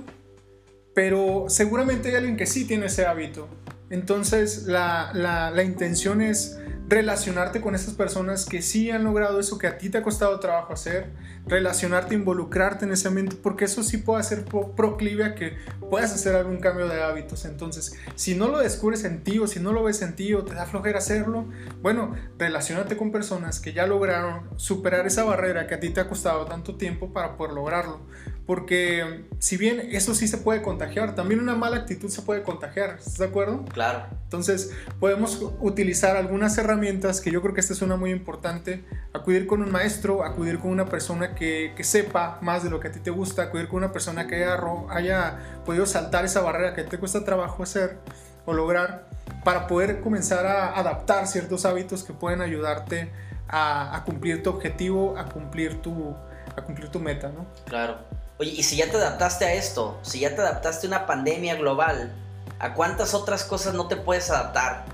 pero 0.98 1.44
seguramente 1.46 2.08
hay 2.08 2.16
alguien 2.16 2.36
que 2.36 2.44
sí 2.44 2.64
tiene 2.64 2.86
ese 2.86 3.06
hábito. 3.06 3.46
Entonces 3.88 4.64
la, 4.64 5.12
la 5.14 5.62
intención 5.62 6.20
es 6.20 6.58
relacionarte 6.88 7.60
con 7.60 7.76
esas 7.76 7.94
personas 7.94 8.46
que 8.46 8.62
sí 8.62 8.90
han 8.90 9.04
logrado 9.04 9.38
eso 9.38 9.58
que 9.58 9.66
a 9.66 9.76
ti 9.76 9.90
te 9.90 9.98
ha 9.98 10.02
costado 10.02 10.40
trabajo 10.40 10.72
hacer, 10.72 11.10
relacionarte, 11.46 12.14
involucrarte 12.14 12.86
en 12.86 12.92
ese 12.92 13.08
ambiente, 13.08 13.36
porque 13.40 13.66
eso 13.66 13.82
sí 13.82 13.98
puede 13.98 14.24
ser 14.24 14.44
proclive 14.74 15.24
a 15.24 15.34
que 15.34 15.56
puedas 15.88 16.12
hacer 16.12 16.34
algún 16.34 16.58
cambio 16.58 16.88
de 16.88 17.02
hábitos. 17.02 17.44
Entonces, 17.44 17.94
si 18.16 18.34
no 18.34 18.48
lo 18.48 18.58
descubres 18.58 19.04
en 19.04 19.22
ti 19.22 19.38
o 19.38 19.46
si 19.46 19.60
no 19.60 19.72
lo 19.72 19.84
ves 19.84 20.02
en 20.02 20.16
ti 20.16 20.32
o 20.34 20.44
te 20.44 20.54
da 20.54 20.66
flojera 20.66 20.98
hacerlo, 20.98 21.46
bueno, 21.80 22.16
relacionate 22.38 22.96
con 22.96 23.12
personas 23.12 23.60
que 23.60 23.72
ya 23.72 23.86
lograron 23.86 24.48
superar 24.56 25.06
esa 25.06 25.22
barrera 25.24 25.68
que 25.68 25.74
a 25.74 25.80
ti 25.80 25.90
te 25.90 26.00
ha 26.00 26.08
costado 26.08 26.46
tanto 26.46 26.76
tiempo 26.76 27.12
para 27.12 27.36
poder 27.36 27.52
lograrlo. 27.52 28.00
Porque 28.48 29.26
si 29.40 29.58
bien 29.58 29.90
eso 29.92 30.14
sí 30.14 30.26
se 30.26 30.38
puede 30.38 30.62
contagiar, 30.62 31.14
también 31.14 31.38
una 31.38 31.54
mala 31.54 31.76
actitud 31.76 32.08
se 32.08 32.22
puede 32.22 32.42
contagiar, 32.42 32.96
¿estás 32.98 33.18
de 33.18 33.26
acuerdo? 33.26 33.66
Claro. 33.66 34.06
Entonces 34.24 34.72
podemos 34.98 35.38
utilizar 35.60 36.16
algunas 36.16 36.56
herramientas 36.56 37.20
que 37.20 37.30
yo 37.30 37.42
creo 37.42 37.52
que 37.52 37.60
esta 37.60 37.74
es 37.74 37.82
una 37.82 37.96
muy 37.96 38.10
importante, 38.10 38.86
acudir 39.12 39.46
con 39.46 39.60
un 39.60 39.70
maestro, 39.70 40.24
acudir 40.24 40.60
con 40.60 40.70
una 40.70 40.86
persona 40.86 41.34
que, 41.34 41.74
sepa 41.82 42.38
más 42.40 42.64
de 42.64 42.70
lo 42.70 42.80
que 42.80 42.88
a 42.88 42.90
ti 42.92 43.00
te 43.00 43.10
gusta, 43.10 43.42
acudir 43.42 43.68
con 43.68 43.84
una 43.84 43.92
persona 43.92 44.26
que 44.26 44.36
haya, 44.36 44.58
haya 44.88 45.38
podido 45.66 45.84
saltar 45.84 46.24
esa 46.24 46.40
barrera 46.40 46.74
que 46.74 46.84
te 46.84 46.96
cuesta 46.96 47.26
trabajo 47.26 47.62
hacer 47.62 47.98
o 48.46 48.54
lograr 48.54 49.10
para 49.44 49.66
poder 49.66 50.00
comenzar 50.00 50.46
a 50.46 50.74
adaptar 50.74 51.26
ciertos 51.26 51.66
hábitos 51.66 52.02
que 52.02 52.14
pueden 52.14 52.40
ayudarte 52.40 53.10
a, 53.46 53.94
a 53.94 54.04
cumplir 54.04 54.42
tu 54.42 54.48
objetivo, 54.48 55.18
a 55.18 55.26
cumplir 55.26 55.82
tu, 55.82 56.16
a 56.56 56.62
cumplir 56.62 56.88
tu 56.88 56.98
meta, 56.98 57.28
¿no? 57.28 57.44
Claro. 57.66 57.98
Oye, 58.40 58.52
y 58.52 58.62
si 58.62 58.76
ya 58.76 58.88
te 58.88 58.96
adaptaste 58.96 59.44
a 59.46 59.54
esto, 59.54 59.98
si 60.02 60.20
ya 60.20 60.32
te 60.34 60.40
adaptaste 60.40 60.86
a 60.86 60.90
una 60.90 61.06
pandemia 61.06 61.56
global, 61.56 62.12
¿a 62.60 62.74
cuántas 62.74 63.12
otras 63.12 63.42
cosas 63.42 63.74
no 63.74 63.88
te 63.88 63.96
puedes 63.96 64.30
adaptar? 64.30 64.84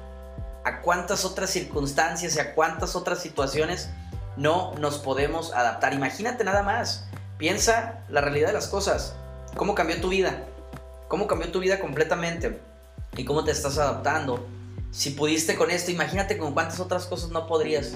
¿A 0.64 0.80
cuántas 0.80 1.26
otras 1.26 1.50
circunstancias 1.50 2.36
y 2.36 2.40
a 2.40 2.54
cuántas 2.54 2.96
otras 2.96 3.18
situaciones 3.18 3.90
no 4.38 4.74
nos 4.76 4.96
podemos 4.96 5.52
adaptar? 5.52 5.92
Imagínate 5.92 6.42
nada 6.42 6.62
más. 6.62 7.04
Piensa 7.36 7.98
la 8.08 8.22
realidad 8.22 8.46
de 8.46 8.54
las 8.54 8.68
cosas. 8.68 9.14
¿Cómo 9.56 9.74
cambió 9.74 10.00
tu 10.00 10.08
vida? 10.08 10.46
¿Cómo 11.08 11.26
cambió 11.26 11.52
tu 11.52 11.60
vida 11.60 11.80
completamente? 11.80 12.62
¿Y 13.14 13.26
cómo 13.26 13.44
te 13.44 13.50
estás 13.50 13.76
adaptando? 13.76 14.46
Si 14.90 15.10
pudiste 15.10 15.54
con 15.54 15.70
esto, 15.70 15.90
imagínate 15.90 16.38
con 16.38 16.54
cuántas 16.54 16.80
otras 16.80 17.04
cosas 17.04 17.28
no 17.28 17.46
podrías. 17.46 17.92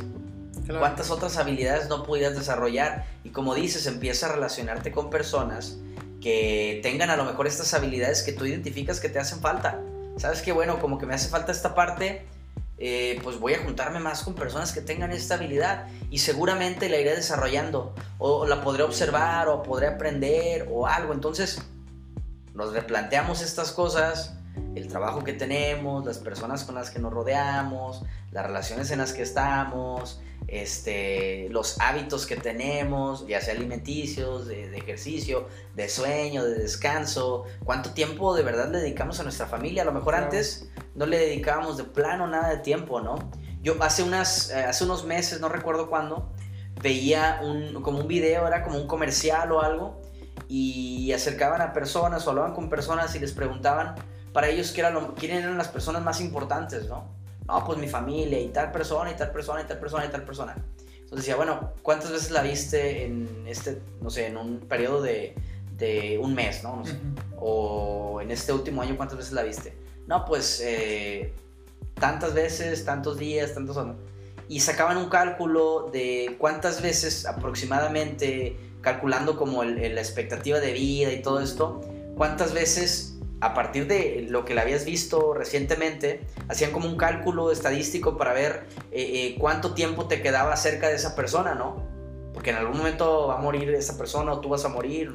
¿Cuántas 0.76 1.10
otras 1.10 1.36
habilidades 1.38 1.88
no 1.88 2.04
pudieras 2.04 2.36
desarrollar? 2.36 3.06
Y 3.24 3.30
como 3.30 3.54
dices, 3.54 3.86
empieza 3.86 4.26
a 4.26 4.32
relacionarte 4.32 4.92
con 4.92 5.08
personas 5.08 5.78
que 6.20 6.80
tengan 6.82 7.10
a 7.10 7.16
lo 7.16 7.24
mejor 7.24 7.46
estas 7.46 7.72
habilidades 7.74 8.22
que 8.22 8.32
tú 8.32 8.44
identificas 8.44 9.00
que 9.00 9.08
te 9.08 9.18
hacen 9.18 9.40
falta. 9.40 9.80
Sabes 10.16 10.42
que 10.42 10.52
bueno, 10.52 10.78
como 10.80 10.98
que 10.98 11.06
me 11.06 11.14
hace 11.14 11.28
falta 11.28 11.52
esta 11.52 11.74
parte, 11.74 12.26
eh, 12.76 13.20
pues 13.22 13.38
voy 13.38 13.54
a 13.54 13.62
juntarme 13.62 13.98
más 13.98 14.22
con 14.22 14.34
personas 14.34 14.72
que 14.72 14.80
tengan 14.80 15.10
esta 15.10 15.34
habilidad 15.34 15.86
y 16.10 16.18
seguramente 16.18 16.88
la 16.88 16.98
iré 16.98 17.14
desarrollando 17.14 17.94
o 18.18 18.46
la 18.46 18.62
podré 18.62 18.82
observar 18.82 19.48
o 19.48 19.62
podré 19.62 19.86
aprender 19.86 20.68
o 20.70 20.86
algo. 20.86 21.12
Entonces 21.12 21.62
nos 22.54 22.72
replanteamos 22.72 23.40
estas 23.42 23.72
cosas, 23.72 24.37
el 24.78 24.88
trabajo 24.88 25.24
que 25.24 25.32
tenemos, 25.32 26.04
las 26.04 26.18
personas 26.18 26.64
con 26.64 26.74
las 26.74 26.90
que 26.90 26.98
nos 26.98 27.12
rodeamos, 27.12 28.04
las 28.32 28.46
relaciones 28.46 28.90
en 28.90 28.98
las 28.98 29.12
que 29.12 29.22
estamos, 29.22 30.20
este, 30.46 31.48
los 31.50 31.80
hábitos 31.80 32.26
que 32.26 32.36
tenemos, 32.36 33.26
ya 33.26 33.40
sea 33.40 33.54
alimenticios, 33.54 34.46
de, 34.46 34.76
ejercicio, 34.76 35.48
de 35.74 35.88
sueño, 35.88 36.44
de 36.44 36.54
descanso, 36.54 37.44
cuánto 37.64 37.90
tiempo 37.90 38.34
de 38.34 38.42
verdad 38.42 38.70
le 38.70 38.78
dedicamos 38.78 39.20
a 39.20 39.24
nuestra 39.24 39.46
familia. 39.46 39.82
A 39.82 39.84
lo 39.84 39.92
mejor 39.92 40.14
antes 40.14 40.70
no 40.94 41.06
le 41.06 41.18
dedicábamos 41.18 41.76
de 41.76 41.84
plano 41.84 42.26
nada 42.26 42.48
de 42.48 42.58
tiempo, 42.58 43.00
¿no? 43.00 43.30
Yo 43.62 43.76
hace, 43.82 44.02
unas, 44.02 44.50
eh, 44.50 44.64
hace 44.64 44.84
unos 44.84 45.04
meses, 45.04 45.40
no 45.40 45.48
recuerdo 45.48 45.90
cuándo, 45.90 46.32
veía 46.80 47.40
un, 47.42 47.82
como 47.82 48.00
un 48.00 48.08
video, 48.08 48.46
era 48.46 48.62
como 48.62 48.78
un 48.78 48.86
comercial 48.86 49.52
o 49.52 49.60
algo, 49.60 50.00
y 50.48 51.12
acercaban 51.12 51.60
a 51.60 51.72
personas 51.72 52.26
o 52.26 52.30
hablaban 52.30 52.54
con 52.54 52.70
personas 52.70 53.14
y 53.14 53.18
les 53.18 53.32
preguntaban 53.32 53.96
para 54.38 54.50
ellos 54.50 54.70
qué, 54.70 54.82
era 54.82 54.90
lo, 54.90 55.16
quién 55.16 55.32
eran 55.32 55.58
las 55.58 55.66
personas 55.66 56.00
más 56.00 56.20
importantes, 56.20 56.86
¿no? 56.86 57.08
no, 57.48 57.64
pues 57.64 57.76
mi 57.76 57.88
familia 57.88 58.38
y 58.38 58.46
tal 58.50 58.70
persona 58.70 59.10
y 59.10 59.16
tal 59.16 59.32
persona 59.32 59.62
y 59.62 59.64
tal 59.64 59.80
persona 59.80 60.06
y 60.06 60.10
tal 60.10 60.22
persona. 60.22 60.54
Entonces 60.92 61.26
decía, 61.26 61.34
bueno, 61.34 61.72
¿cuántas 61.82 62.12
veces 62.12 62.30
la 62.30 62.42
viste 62.42 63.04
en 63.04 63.42
este, 63.48 63.82
no 64.00 64.10
sé, 64.10 64.28
en 64.28 64.36
un 64.36 64.60
periodo 64.60 65.02
de, 65.02 65.34
de 65.76 66.20
un 66.22 66.36
mes, 66.36 66.62
¿no? 66.62 66.84
O 67.40 68.20
en 68.22 68.30
este 68.30 68.52
último 68.52 68.80
año, 68.80 68.96
¿cuántas 68.96 69.18
veces 69.18 69.32
la 69.32 69.42
viste? 69.42 69.76
No, 70.06 70.24
pues 70.24 70.62
eh, 70.64 71.34
tantas 71.94 72.32
veces, 72.32 72.84
tantos 72.84 73.18
días, 73.18 73.54
tantos 73.54 73.76
años. 73.76 73.96
Y 74.48 74.60
sacaban 74.60 74.98
un 74.98 75.08
cálculo 75.08 75.90
de 75.92 76.36
cuántas 76.38 76.80
veces 76.80 77.26
aproximadamente, 77.26 78.56
calculando 78.82 79.36
como 79.36 79.64
la 79.64 80.00
expectativa 80.00 80.60
de 80.60 80.74
vida 80.74 81.12
y 81.12 81.22
todo 81.22 81.40
esto, 81.40 81.80
cuántas 82.14 82.52
veces 82.52 83.17
a 83.40 83.54
partir 83.54 83.86
de 83.86 84.26
lo 84.28 84.44
que 84.44 84.54
le 84.54 84.60
habías 84.60 84.84
visto 84.84 85.32
recientemente, 85.32 86.22
hacían 86.48 86.72
como 86.72 86.88
un 86.88 86.96
cálculo 86.96 87.52
estadístico 87.52 88.16
para 88.16 88.32
ver 88.32 88.64
eh, 88.90 89.02
eh, 89.02 89.36
cuánto 89.38 89.74
tiempo 89.74 90.06
te 90.06 90.20
quedaba 90.22 90.56
cerca 90.56 90.88
de 90.88 90.96
esa 90.96 91.14
persona, 91.14 91.54
¿no? 91.54 91.86
Porque 92.34 92.50
en 92.50 92.56
algún 92.56 92.78
momento 92.78 93.28
va 93.28 93.38
a 93.38 93.40
morir 93.40 93.70
esa 93.70 93.96
persona 93.96 94.32
o 94.32 94.40
tú 94.40 94.48
vas 94.48 94.64
a 94.64 94.68
morir, 94.68 95.14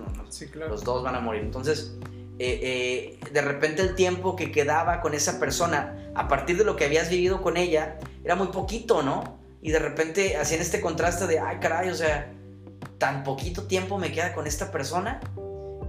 los 0.69 0.83
dos 0.83 1.03
van 1.03 1.15
a 1.15 1.19
morir. 1.19 1.41
Entonces, 1.41 1.95
eh, 2.39 3.19
de 3.31 3.41
repente 3.41 3.81
el 3.81 3.95
tiempo 3.95 4.35
que 4.35 4.51
quedaba 4.51 5.01
con 5.01 5.13
esa 5.13 5.39
persona, 5.39 6.11
a 6.15 6.27
partir 6.27 6.57
de 6.57 6.63
lo 6.63 6.75
que 6.75 6.85
habías 6.85 7.09
vivido 7.09 7.41
con 7.41 7.57
ella, 7.57 7.99
era 8.23 8.35
muy 8.35 8.47
poquito, 8.47 9.03
¿no? 9.03 9.39
Y 9.61 9.71
de 9.71 9.79
repente 9.79 10.37
hacían 10.37 10.61
este 10.61 10.81
contraste 10.81 11.27
de, 11.27 11.39
ay 11.39 11.57
caray, 11.59 11.89
o 11.89 11.95
sea, 11.95 12.31
tan 12.97 13.23
poquito 13.23 13.63
tiempo 13.63 13.97
me 13.97 14.11
queda 14.11 14.33
con 14.33 14.47
esta 14.47 14.71
persona 14.71 15.19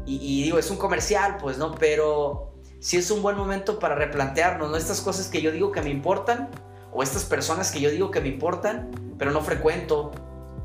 y, 0.06 0.42
digo, 0.42 0.58
es 0.58 0.70
un 0.70 0.76
comercial, 0.76 1.38
pues, 1.40 1.56
¿no? 1.56 1.74
Pero 1.74 2.52
sí 2.78 2.98
es 2.98 3.10
un 3.10 3.22
buen 3.22 3.36
momento 3.36 3.78
para 3.78 3.94
replantearnos, 3.94 4.70
¿no? 4.70 4.76
Estas 4.76 5.00
cosas 5.00 5.28
que 5.28 5.40
yo 5.40 5.50
digo 5.50 5.72
que 5.72 5.80
me 5.80 5.90
importan, 5.90 6.50
o 6.92 7.02
estas 7.02 7.24
personas 7.24 7.72
que 7.72 7.80
yo 7.80 7.90
digo 7.90 8.10
que 8.10 8.20
me 8.20 8.28
importan, 8.28 8.90
pero 9.18 9.30
no 9.30 9.40
frecuento, 9.40 10.12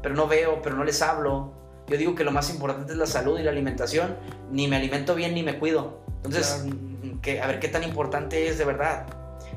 pero 0.01 0.15
no 0.15 0.27
veo, 0.27 0.61
pero 0.61 0.75
no 0.75 0.83
les 0.83 1.01
hablo. 1.01 1.53
Yo 1.87 1.97
digo 1.97 2.15
que 2.15 2.23
lo 2.23 2.31
más 2.31 2.51
importante 2.51 2.91
es 2.91 2.97
la 2.97 3.07
salud 3.07 3.39
y 3.39 3.43
la 3.43 3.51
alimentación. 3.51 4.15
Ni 4.51 4.67
me 4.67 4.75
alimento 4.75 5.15
bien 5.15 5.33
ni 5.33 5.41
me 5.41 5.57
cuido. 5.57 6.01
Entonces, 6.17 6.65
que, 7.21 7.41
a 7.41 7.47
ver 7.47 7.59
qué 7.59 7.67
tan 7.67 7.83
importante 7.83 8.47
es 8.47 8.59
de 8.59 8.65
verdad. 8.65 9.07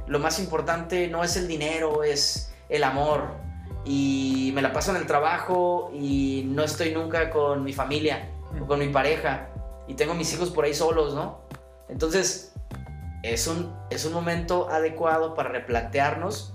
Lo 0.06 0.18
más 0.18 0.38
importante 0.38 1.08
no 1.08 1.24
es 1.24 1.36
el 1.36 1.46
dinero, 1.46 2.04
es 2.04 2.54
el 2.70 2.84
amor. 2.84 3.36
Y 3.84 4.52
me 4.54 4.62
la 4.62 4.72
paso 4.72 4.92
en 4.92 4.96
el 4.96 5.06
trabajo 5.06 5.90
y 5.92 6.44
no 6.46 6.62
estoy 6.62 6.92
nunca 6.92 7.28
con 7.30 7.64
mi 7.64 7.72
familia 7.72 8.30
o 8.58 8.66
con 8.66 8.78
mi 8.78 8.88
pareja 8.88 9.51
y 9.88 9.94
tengo 9.94 10.14
mis 10.14 10.32
hijos 10.32 10.50
por 10.50 10.64
ahí 10.64 10.74
solos, 10.74 11.14
¿no? 11.14 11.42
Entonces, 11.88 12.52
es 13.22 13.46
un, 13.46 13.74
es 13.90 14.04
un 14.04 14.12
momento 14.12 14.68
adecuado 14.70 15.34
para 15.34 15.50
replantearnos 15.50 16.54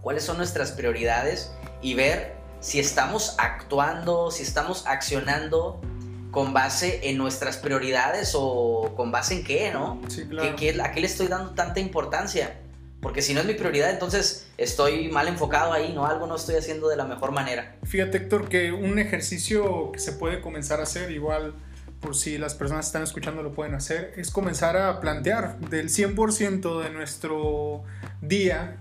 cuáles 0.00 0.24
son 0.24 0.36
nuestras 0.36 0.72
prioridades 0.72 1.52
y 1.82 1.94
ver 1.94 2.34
si 2.60 2.78
estamos 2.78 3.34
actuando, 3.38 4.30
si 4.30 4.42
estamos 4.42 4.86
accionando 4.86 5.80
con 6.30 6.52
base 6.52 7.08
en 7.08 7.16
nuestras 7.16 7.56
prioridades 7.56 8.32
o 8.34 8.92
con 8.96 9.12
base 9.12 9.34
en 9.34 9.44
qué, 9.44 9.70
¿no? 9.72 10.00
Sí, 10.08 10.24
claro. 10.26 10.50
¿A 10.82 10.90
qué 10.90 11.00
le 11.00 11.06
estoy 11.06 11.28
dando 11.28 11.52
tanta 11.52 11.80
importancia? 11.80 12.60
Porque 13.00 13.22
si 13.22 13.34
no 13.34 13.40
es 13.40 13.46
mi 13.46 13.54
prioridad, 13.54 13.90
entonces 13.90 14.48
estoy 14.56 15.08
mal 15.08 15.28
enfocado 15.28 15.72
ahí, 15.72 15.92
¿no? 15.92 16.06
Algo 16.06 16.26
no 16.26 16.36
estoy 16.36 16.56
haciendo 16.56 16.88
de 16.88 16.96
la 16.96 17.04
mejor 17.04 17.32
manera. 17.32 17.76
Fíjate, 17.84 18.16
Héctor, 18.16 18.48
que 18.48 18.72
un 18.72 18.98
ejercicio 18.98 19.92
que 19.92 19.98
se 19.98 20.12
puede 20.12 20.40
comenzar 20.40 20.80
a 20.80 20.84
hacer 20.84 21.10
igual 21.10 21.54
por 22.04 22.14
si 22.14 22.36
las 22.36 22.54
personas 22.54 22.84
que 22.84 22.88
están 22.88 23.02
escuchando 23.02 23.42
lo 23.42 23.52
pueden 23.52 23.74
hacer, 23.74 24.12
es 24.16 24.30
comenzar 24.30 24.76
a 24.76 25.00
plantear 25.00 25.58
del 25.70 25.88
100% 25.88 26.82
de 26.82 26.90
nuestro 26.90 27.82
día, 28.20 28.76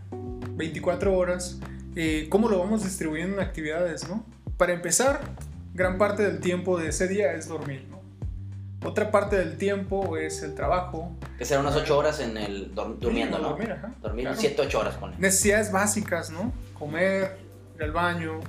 24 0.55 1.15
horas, 1.17 1.57
eh, 1.95 2.27
cómo 2.29 2.49
lo 2.49 2.59
vamos 2.59 2.83
distribuyendo 2.83 3.37
en 3.37 3.47
actividades, 3.47 4.09
¿no? 4.09 4.25
Para 4.57 4.73
empezar, 4.73 5.21
gran 5.73 5.97
parte 5.97 6.23
del 6.23 6.41
tiempo 6.41 6.77
de 6.77 6.89
ese 6.89 7.07
día 7.07 7.31
es 7.31 7.47
dormir, 7.47 7.87
¿no? 7.89 8.01
Otra 8.85 9.09
parte 9.09 9.37
del 9.37 9.57
tiempo 9.57 10.17
es 10.17 10.43
el 10.43 10.53
trabajo. 10.53 11.15
Que 11.37 11.45
serán 11.45 11.65
unas 11.65 11.77
8 11.77 11.97
horas 11.97 12.19
en 12.19 12.35
el 12.35 12.75
durmiendo, 12.75 13.39
¿no? 13.39 13.51
Dormir, 13.51 13.73
Dormir 14.01 14.29
7, 14.35 14.63
8 14.63 14.79
horas, 14.79 14.95
con 14.97 15.17
Necesidades 15.17 15.71
básicas, 15.71 16.29
¿no? 16.29 16.51
comer, 16.77 17.37
ir 17.77 17.83
al 17.83 17.93
baño, 17.93 18.41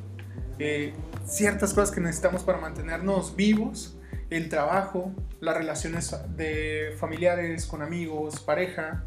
eh, 0.58 0.94
ciertas 1.24 1.72
cosas 1.72 1.94
que 1.94 2.00
necesitamos 2.00 2.42
para 2.42 2.58
mantenernos 2.58 3.36
vivos, 3.36 3.93
el 4.36 4.48
trabajo, 4.48 5.12
las 5.40 5.56
relaciones 5.56 6.16
de 6.36 6.94
familiares, 6.98 7.66
con 7.66 7.82
amigos, 7.82 8.40
pareja, 8.40 9.04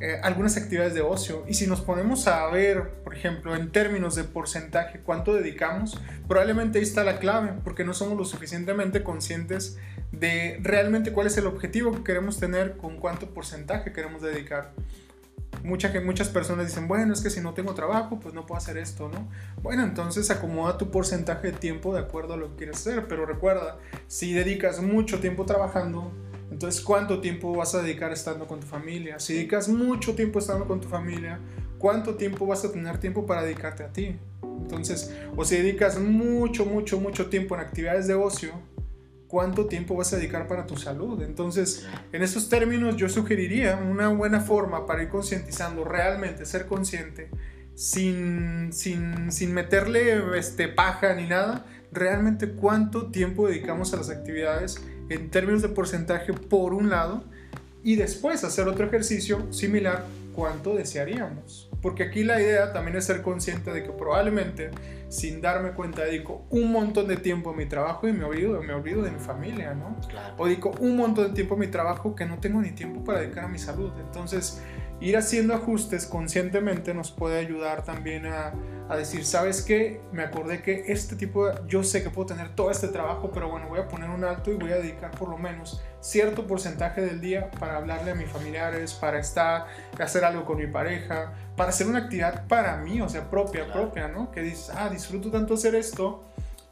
eh, 0.00 0.18
algunas 0.22 0.56
actividades 0.56 0.94
de 0.94 1.02
ocio. 1.02 1.44
Y 1.46 1.54
si 1.54 1.66
nos 1.66 1.80
ponemos 1.80 2.26
a 2.26 2.46
ver, 2.48 2.94
por 3.04 3.14
ejemplo, 3.14 3.54
en 3.54 3.70
términos 3.70 4.14
de 4.16 4.24
porcentaje, 4.24 5.00
cuánto 5.00 5.34
dedicamos, 5.34 6.00
probablemente 6.26 6.78
ahí 6.78 6.84
está 6.84 7.04
la 7.04 7.18
clave, 7.18 7.52
porque 7.62 7.84
no 7.84 7.94
somos 7.94 8.18
lo 8.18 8.24
suficientemente 8.24 9.02
conscientes 9.02 9.78
de 10.10 10.58
realmente 10.62 11.12
cuál 11.12 11.26
es 11.26 11.36
el 11.36 11.46
objetivo 11.46 11.92
que 11.92 12.02
queremos 12.02 12.38
tener, 12.38 12.76
con 12.76 12.98
cuánto 12.98 13.32
porcentaje 13.32 13.92
queremos 13.92 14.22
dedicar. 14.22 14.72
Mucha, 15.62 15.92
muchas 16.00 16.28
personas 16.28 16.66
dicen, 16.66 16.88
bueno, 16.88 17.12
es 17.12 17.20
que 17.20 17.30
si 17.30 17.40
no 17.40 17.54
tengo 17.54 17.74
trabajo, 17.74 18.20
pues 18.20 18.34
no 18.34 18.46
puedo 18.46 18.58
hacer 18.58 18.76
esto, 18.76 19.08
¿no? 19.08 19.28
Bueno, 19.62 19.82
entonces 19.82 20.30
acomoda 20.30 20.76
tu 20.76 20.90
porcentaje 20.90 21.52
de 21.52 21.58
tiempo 21.58 21.94
de 21.94 22.00
acuerdo 22.00 22.34
a 22.34 22.36
lo 22.36 22.50
que 22.50 22.56
quieres 22.56 22.76
hacer, 22.76 23.06
pero 23.08 23.24
recuerda, 23.26 23.78
si 24.06 24.32
dedicas 24.32 24.82
mucho 24.82 25.20
tiempo 25.20 25.46
trabajando, 25.46 26.12
entonces, 26.50 26.80
¿cuánto 26.82 27.20
tiempo 27.20 27.52
vas 27.56 27.74
a 27.74 27.82
dedicar 27.82 28.12
estando 28.12 28.46
con 28.46 28.60
tu 28.60 28.66
familia? 28.66 29.18
Si 29.18 29.34
dedicas 29.34 29.68
mucho 29.68 30.14
tiempo 30.14 30.38
estando 30.38 30.66
con 30.66 30.80
tu 30.80 30.88
familia, 30.88 31.40
¿cuánto 31.78 32.14
tiempo 32.14 32.46
vas 32.46 32.64
a 32.64 32.70
tener 32.70 32.98
tiempo 32.98 33.26
para 33.26 33.42
dedicarte 33.42 33.82
a 33.82 33.92
ti? 33.92 34.16
Entonces, 34.42 35.12
o 35.36 35.44
si 35.44 35.56
dedicas 35.56 35.98
mucho, 35.98 36.64
mucho, 36.64 37.00
mucho 37.00 37.28
tiempo 37.28 37.54
en 37.54 37.60
actividades 37.62 38.06
de 38.06 38.14
ocio, 38.14 38.52
¿cuánto 39.34 39.66
tiempo 39.66 39.96
vas 39.96 40.12
a 40.12 40.16
dedicar 40.16 40.46
para 40.46 40.64
tu 40.64 40.76
salud? 40.76 41.20
Entonces, 41.20 41.84
en 42.12 42.22
esos 42.22 42.48
términos 42.48 42.94
yo 42.94 43.08
sugeriría 43.08 43.74
una 43.74 44.06
buena 44.06 44.40
forma 44.40 44.86
para 44.86 45.02
ir 45.02 45.08
concientizando, 45.08 45.82
realmente 45.84 46.46
ser 46.46 46.66
consciente, 46.66 47.30
sin, 47.74 48.72
sin, 48.72 49.32
sin 49.32 49.52
meterle 49.52 50.38
este, 50.38 50.68
paja 50.68 51.14
ni 51.14 51.26
nada, 51.26 51.66
realmente 51.90 52.52
cuánto 52.52 53.10
tiempo 53.10 53.48
dedicamos 53.48 53.92
a 53.92 53.96
las 53.96 54.08
actividades 54.08 54.80
en 55.08 55.28
términos 55.30 55.62
de 55.62 55.70
porcentaje 55.70 56.32
por 56.32 56.72
un 56.72 56.88
lado 56.88 57.24
y 57.82 57.96
después 57.96 58.44
hacer 58.44 58.68
otro 58.68 58.86
ejercicio 58.86 59.52
similar 59.52 60.04
cuánto 60.32 60.76
desearíamos. 60.76 61.68
Porque 61.84 62.02
aquí 62.04 62.24
la 62.24 62.40
idea 62.40 62.72
también 62.72 62.96
es 62.96 63.04
ser 63.04 63.20
consciente 63.20 63.70
de 63.70 63.82
que 63.82 63.90
probablemente 63.90 64.70
sin 65.10 65.42
darme 65.42 65.72
cuenta 65.72 66.02
dedico 66.02 66.46
un 66.48 66.72
montón 66.72 67.06
de 67.06 67.18
tiempo 67.18 67.50
a 67.50 67.52
mi 67.54 67.66
trabajo 67.66 68.08
y 68.08 68.12
me 68.14 68.24
olvido, 68.24 68.62
me 68.62 68.72
olvido 68.72 69.02
de 69.02 69.10
mi 69.10 69.18
familia, 69.20 69.74
¿no? 69.74 69.94
O 70.38 70.46
dedico 70.46 70.70
un 70.80 70.96
montón 70.96 71.28
de 71.28 71.34
tiempo 71.34 71.56
a 71.56 71.58
mi 71.58 71.66
trabajo 71.66 72.16
que 72.16 72.24
no 72.24 72.38
tengo 72.38 72.62
ni 72.62 72.70
tiempo 72.70 73.04
para 73.04 73.20
dedicar 73.20 73.44
a 73.44 73.48
mi 73.48 73.58
salud. 73.58 73.92
Entonces, 74.00 74.62
ir 74.98 75.14
haciendo 75.18 75.52
ajustes 75.52 76.06
conscientemente 76.06 76.94
nos 76.94 77.12
puede 77.12 77.38
ayudar 77.38 77.84
también 77.84 78.24
a, 78.24 78.54
a, 78.88 78.96
decir, 78.96 79.26
¿sabes 79.26 79.60
qué? 79.60 80.00
Me 80.10 80.22
acordé 80.22 80.62
que 80.62 80.84
este 80.88 81.16
tipo, 81.16 81.48
de, 81.48 81.60
yo 81.68 81.82
sé 81.82 82.02
que 82.02 82.08
puedo 82.08 82.24
tener 82.24 82.54
todo 82.54 82.70
este 82.70 82.88
trabajo, 82.88 83.30
pero 83.30 83.50
bueno, 83.50 83.68
voy 83.68 83.80
a 83.80 83.88
poner 83.88 84.08
un 84.08 84.24
alto 84.24 84.50
y 84.50 84.54
voy 84.54 84.72
a 84.72 84.76
dedicar 84.76 85.10
por 85.10 85.28
lo 85.28 85.36
menos 85.36 85.82
cierto 86.04 86.46
porcentaje 86.46 87.00
del 87.00 87.18
día 87.22 87.50
para 87.58 87.78
hablarle 87.78 88.10
a 88.10 88.14
mis 88.14 88.28
familiares, 88.28 88.92
para 88.92 89.18
estar, 89.18 89.66
hacer 89.98 90.22
algo 90.22 90.44
con 90.44 90.58
mi 90.58 90.66
pareja, 90.66 91.32
para 91.56 91.70
hacer 91.70 91.86
una 91.86 92.00
actividad 92.00 92.46
para 92.46 92.76
mí, 92.76 93.00
o 93.00 93.08
sea, 93.08 93.30
propia, 93.30 93.72
propia, 93.72 94.08
¿no? 94.08 94.30
Que 94.30 94.42
dices, 94.42 94.70
ah, 94.76 94.90
disfruto 94.90 95.30
tanto 95.30 95.54
hacer 95.54 95.74
esto, 95.74 96.22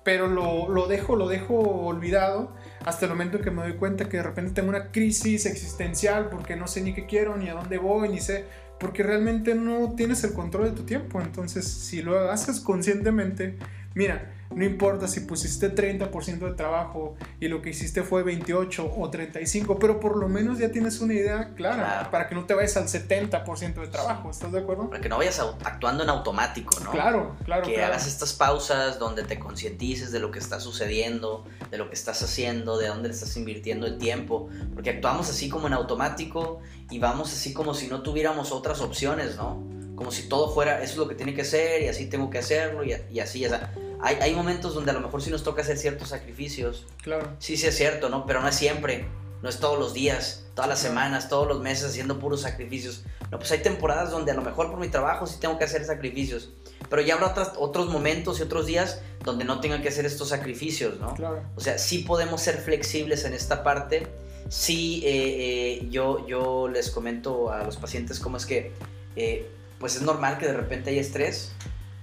pero 0.05 0.27
lo, 0.27 0.69
lo 0.69 0.87
dejo, 0.87 1.17
lo 1.17 1.29
dejo 1.29 1.55
olvidado 1.55 2.55
hasta 2.85 3.07
el 3.07 3.13
momento 3.13 3.39
en 3.39 3.45
que 3.45 3.51
me 3.51 3.63
doy 3.63 3.75
cuenta 3.77 4.07
que 4.07 4.19
de 4.19 4.23
repente 4.23 4.53
tengo 4.53 4.69
una 4.69 4.91
crisis 4.91 5.47
existencial 5.47 6.29
porque 6.29 6.55
no 6.55 6.67
sé 6.67 6.83
ni 6.83 6.93
qué 6.93 7.07
quiero, 7.07 7.35
ni 7.39 7.49
a 7.49 7.55
dónde 7.55 7.79
voy, 7.79 8.11
ni 8.11 8.21
sé, 8.21 8.45
porque 8.79 9.03
realmente 9.03 9.55
no 9.55 9.95
tienes 9.97 10.25
el 10.25 10.35
control 10.35 10.67
de 10.67 10.73
tu 10.73 10.83
tiempo. 10.83 11.23
Entonces, 11.23 11.67
si 11.67 12.03
lo 12.03 12.31
haces 12.31 12.61
conscientemente, 12.61 13.57
mira, 13.95 14.31
no 14.55 14.65
importa 14.65 15.09
si 15.09 15.21
pusiste 15.21 15.75
30% 15.75 16.39
de 16.39 16.53
trabajo 16.55 17.15
y 17.41 17.49
lo 17.49 17.63
que 17.63 17.71
hiciste 17.71 18.03
fue 18.03 18.23
28 18.23 18.95
o 18.97 19.11
35, 19.11 19.79
pero 19.79 20.01
por 20.01 20.17
lo 20.17 20.29
menos 20.29 20.59
ya 20.59 20.71
tienes 20.71 21.01
una 21.01 21.15
idea 21.15 21.55
clara 21.55 22.09
para 22.11 22.29
que 22.29 22.35
no 22.35 22.45
te 22.45 22.55
vayas 22.55 22.77
al 22.77 22.89
70% 22.89 23.75
de 23.75 23.89
trabajo. 23.89 24.31
¿Estás 24.31 24.53
de 24.53 24.61
acuerdo? 24.61 24.89
Para 24.89 25.01
que 25.01 25.09
no 25.09 25.19
vayas 25.19 25.41
actuando 25.65 26.05
en 26.05 26.11
automático, 26.11 26.79
¿no? 26.81 26.91
Claro, 26.91 27.37
claro. 27.45 27.63
Que 27.63 27.83
hagas 27.83 28.07
estas 28.07 28.33
pausas 28.33 28.99
donde 28.99 29.25
te 29.25 29.39
concientices 29.39 30.13
de 30.13 30.21
lo 30.21 30.31
que 30.31 30.39
está 30.39 30.61
sucediendo, 30.61 31.45
de 31.71 31.79
lo 31.79 31.89
que 31.89 31.95
estás 31.95 32.23
haciendo, 32.23 32.79
de 32.79 32.89
dónde 32.89 33.09
le 33.09 33.15
estás 33.15 33.37
invirtiendo 33.37 33.87
el 33.87 33.99
tiempo. 33.99 34.49
Porque 34.75 34.91
actuamos 34.91 35.29
así 35.31 35.49
como 35.49 35.67
en 35.67 35.73
automático 35.73 36.61
y 36.91 36.99
vamos 36.99 37.33
así 37.33 37.53
como 37.53 37.75
si 37.75 37.89
no 37.89 38.03
tuviéramos 38.03 38.53
otras 38.53 38.81
opciones, 38.81 39.37
¿no? 39.37 39.63
Como 39.97 40.11
si 40.11 40.29
todo 40.29 40.53
fuera, 40.53 40.83
eso 40.83 40.93
es 40.93 40.99
lo 40.99 41.09
que 41.09 41.15
tiene 41.15 41.35
que 41.35 41.45
ser 41.45 41.83
y 41.83 41.89
así 41.89 42.07
tengo 42.07 42.31
que 42.31 42.39
hacerlo 42.39 42.83
y, 42.85 42.95
y 43.11 43.21
así, 43.21 43.41
ya 43.41 43.73
hay, 44.03 44.17
hay, 44.17 44.35
momentos 44.35 44.75
donde 44.75 44.91
a 44.91 44.95
lo 44.95 45.01
mejor 45.01 45.23
sí 45.23 45.31
nos 45.31 45.43
toca 45.43 45.63
hacer 45.63 45.79
ciertos 45.79 46.09
sacrificios. 46.09 46.87
Claro. 47.03 47.29
Sí, 47.39 47.57
sí 47.57 47.67
es 47.67 47.77
cierto, 47.77 48.09
¿no? 48.09 48.27
Pero 48.27 48.41
no 48.41 48.49
es 48.49 48.55
siempre. 48.55 49.07
No 49.43 49.49
es 49.49 49.59
todos 49.59 49.79
los 49.79 49.93
días, 49.93 50.45
todas 50.55 50.69
las 50.69 50.79
semanas, 50.79 51.29
todos 51.29 51.49
los 51.49 51.61
meses 51.61 51.91
haciendo 51.91 52.21
puros 52.21 52.43
sacrificios. 52.43 53.03
No, 53.33 53.39
pues 53.39 53.51
hay 53.51 53.59
temporadas 53.59 54.11
donde 54.13 54.31
a 54.31 54.35
lo 54.35 54.43
mejor 54.43 54.71
por 54.71 54.79
mi 54.79 54.89
trabajo 54.89 55.27
sí 55.27 55.37
tengo 55.41 55.59
que 55.59 55.65
hacer 55.65 55.85
sacrificios. 55.85 56.51
Pero 56.89 57.03
ya 57.03 57.15
habrá 57.15 57.29
otros, 57.29 57.53
otros 57.59 57.89
momentos 57.89 58.39
y 58.39 58.43
otros 58.43 58.67
días 58.67 59.01
donde 59.25 59.45
no 59.45 59.61
tenga 59.61 59.83
que 59.83 59.89
hacer 59.89 60.07
estos 60.07 60.29
sacrificios, 60.29 61.01
¿no? 61.01 61.15
Claro. 61.15 61.43
O 61.57 61.61
sea, 61.61 61.77
sí 61.79 61.99
podemos 61.99 62.41
ser 62.41 62.59
flexibles 62.59 63.25
en 63.25 63.35
esta 63.35 63.65
parte. 63.65 64.07
Sí, 64.49 65.03
eh, 65.05 65.81
eh, 65.81 65.89
yo, 65.91 66.27
yo 66.29 66.69
les 66.69 66.91
comento 66.91 67.51
a 67.51 67.65
los 67.65 67.77
pacientes 67.79 68.21
cómo 68.21 68.37
es 68.37 68.47
que, 68.47 68.73
eh, 69.17 69.51
pues 69.81 69.97
es 69.97 70.03
normal 70.03 70.39
que 70.39 70.47
de 70.47 70.53
repente 70.53 70.91
haya 70.91 71.01
estrés 71.01 71.53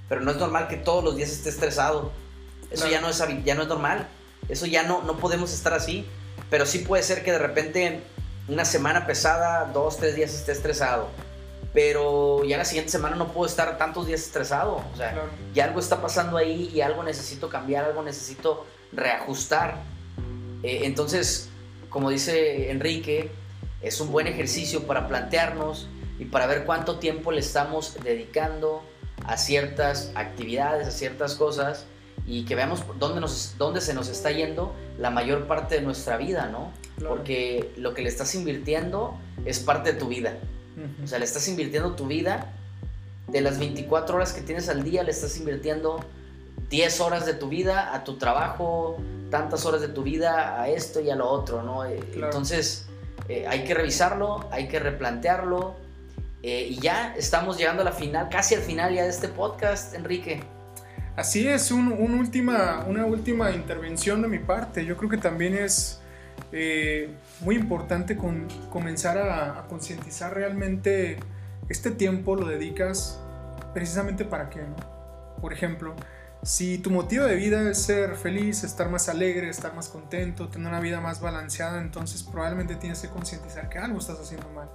pero 0.09 0.21
no 0.21 0.31
es 0.31 0.37
normal 0.37 0.67
que 0.67 0.75
todos 0.75 1.03
los 1.03 1.15
días 1.15 1.29
esté 1.29 1.49
estresado. 1.49 2.11
Eso 2.71 2.87
ya, 2.87 2.99
no 2.99 3.09
es, 3.09 3.23
ya 3.45 3.55
no 3.55 3.61
es 3.61 3.67
normal. 3.67 4.07
Eso 4.49 4.65
ya 4.65 4.83
no, 4.83 5.03
no 5.03 5.17
podemos 5.17 5.53
estar 5.53 5.73
así. 5.73 6.05
Pero 6.49 6.65
sí 6.65 6.79
puede 6.79 7.03
ser 7.03 7.23
que 7.23 7.31
de 7.31 7.37
repente 7.37 8.01
una 8.47 8.65
semana 8.65 9.05
pesada, 9.05 9.65
dos, 9.71 9.97
tres 9.97 10.15
días 10.15 10.33
esté 10.33 10.51
estresado. 10.51 11.07
Pero 11.73 12.43
ya 12.43 12.57
la 12.57 12.65
siguiente 12.65 12.91
semana 12.91 13.15
no 13.15 13.31
puedo 13.31 13.47
estar 13.47 13.77
tantos 13.77 14.07
días 14.07 14.21
estresado. 14.21 14.83
O 14.91 14.97
sea, 14.97 15.13
ya 15.53 15.65
algo 15.65 15.79
está 15.79 16.01
pasando 16.01 16.37
ahí 16.37 16.71
y 16.73 16.81
algo 16.81 17.03
necesito 17.03 17.47
cambiar, 17.47 17.85
algo 17.85 18.01
necesito 18.01 18.65
reajustar. 18.91 19.75
Eh, 20.63 20.81
entonces, 20.83 21.49
como 21.89 22.09
dice 22.09 22.71
Enrique, 22.71 23.29
es 23.81 24.01
un 24.01 24.11
buen 24.11 24.25
ejercicio 24.25 24.87
para 24.87 25.07
plantearnos 25.07 25.87
y 26.17 26.25
para 26.25 26.47
ver 26.47 26.65
cuánto 26.65 26.97
tiempo 26.97 27.31
le 27.31 27.39
estamos 27.39 27.95
dedicando 28.03 28.83
a 29.29 29.37
ciertas 29.37 30.11
actividades, 30.15 30.87
a 30.87 30.91
ciertas 30.91 31.35
cosas 31.35 31.85
y 32.25 32.45
que 32.45 32.55
veamos 32.55 32.83
dónde, 32.97 33.21
nos, 33.21 33.55
dónde 33.59 33.79
se 33.79 33.93
nos 33.93 34.09
está 34.09 34.31
yendo 34.31 34.73
la 34.97 35.11
mayor 35.11 35.45
parte 35.45 35.75
de 35.75 35.81
nuestra 35.81 36.17
vida, 36.17 36.47
¿no? 36.47 36.71
Porque 37.07 37.71
lo 37.77 37.93
que 37.93 38.01
le 38.01 38.09
estás 38.09 38.33
invirtiendo 38.33 39.15
es 39.45 39.59
parte 39.59 39.93
de 39.93 39.99
tu 39.99 40.07
vida. 40.07 40.33
O 41.03 41.07
sea, 41.07 41.19
le 41.19 41.25
estás 41.25 41.47
invirtiendo 41.47 41.95
tu 41.95 42.07
vida. 42.07 42.53
De 43.27 43.41
las 43.41 43.59
24 43.59 44.15
horas 44.15 44.33
que 44.33 44.41
tienes 44.41 44.69
al 44.69 44.83
día, 44.83 45.03
le 45.03 45.11
estás 45.11 45.37
invirtiendo 45.37 45.99
10 46.69 47.01
horas 47.01 47.27
de 47.27 47.33
tu 47.33 47.47
vida 47.47 47.93
a 47.93 48.03
tu 48.03 48.17
trabajo, 48.17 48.97
tantas 49.29 49.65
horas 49.65 49.81
de 49.81 49.89
tu 49.89 50.01
vida 50.01 50.59
a 50.59 50.67
esto 50.69 50.99
y 50.99 51.11
a 51.11 51.15
lo 51.15 51.29
otro, 51.29 51.61
¿no? 51.61 51.85
Eh, 51.85 51.99
entonces, 52.15 52.87
eh, 53.27 53.45
hay 53.47 53.63
que 53.63 53.75
revisarlo, 53.75 54.47
hay 54.51 54.67
que 54.67 54.79
replantearlo 54.79 55.75
eh, 56.41 56.67
y 56.69 56.79
ya 56.79 57.15
estamos 57.17 57.57
llegando 57.57 57.81
a 57.81 57.85
la 57.85 57.91
final, 57.91 58.29
casi 58.29 58.55
al 58.55 58.61
final 58.61 58.93
ya 58.93 59.03
de 59.03 59.09
este 59.09 59.27
podcast, 59.27 59.93
Enrique. 59.93 60.41
Así 61.15 61.45
es, 61.45 61.71
un, 61.71 61.91
última, 61.91 62.85
una 62.87 63.05
última 63.05 63.51
intervención 63.51 64.21
de 64.21 64.29
mi 64.29 64.39
parte. 64.39 64.85
Yo 64.85 64.95
creo 64.95 65.09
que 65.09 65.17
también 65.17 65.53
es 65.53 65.99
eh, 66.53 67.13
muy 67.41 67.55
importante 67.55 68.15
con, 68.15 68.47
comenzar 68.69 69.17
a, 69.17 69.65
concientizar 69.67 70.33
realmente 70.33 71.19
este 71.67 71.91
tiempo 71.91 72.35
lo 72.35 72.47
dedicas 72.47 73.19
precisamente 73.73 74.23
para 74.23 74.49
qué. 74.49 74.61
Por 75.41 75.51
ejemplo, 75.51 75.93
si 76.41 76.77
tu 76.77 76.89
motivo 76.89 77.25
de 77.25 77.35
vida 77.35 77.69
es 77.69 77.81
ser 77.81 78.15
feliz, 78.15 78.63
estar 78.63 78.89
más 78.89 79.09
alegre, 79.09 79.49
estar 79.49 79.75
más 79.75 79.89
contento, 79.89 80.47
tener 80.47 80.69
una 80.69 80.79
vida 80.79 81.01
más 81.01 81.19
balanceada, 81.19 81.81
entonces 81.81 82.23
probablemente 82.23 82.75
tienes 82.75 83.01
que 83.01 83.09
concientizar 83.09 83.67
que 83.67 83.77
algo 83.77 83.99
estás 83.99 84.19
haciendo 84.21 84.47
mal. 84.51 84.69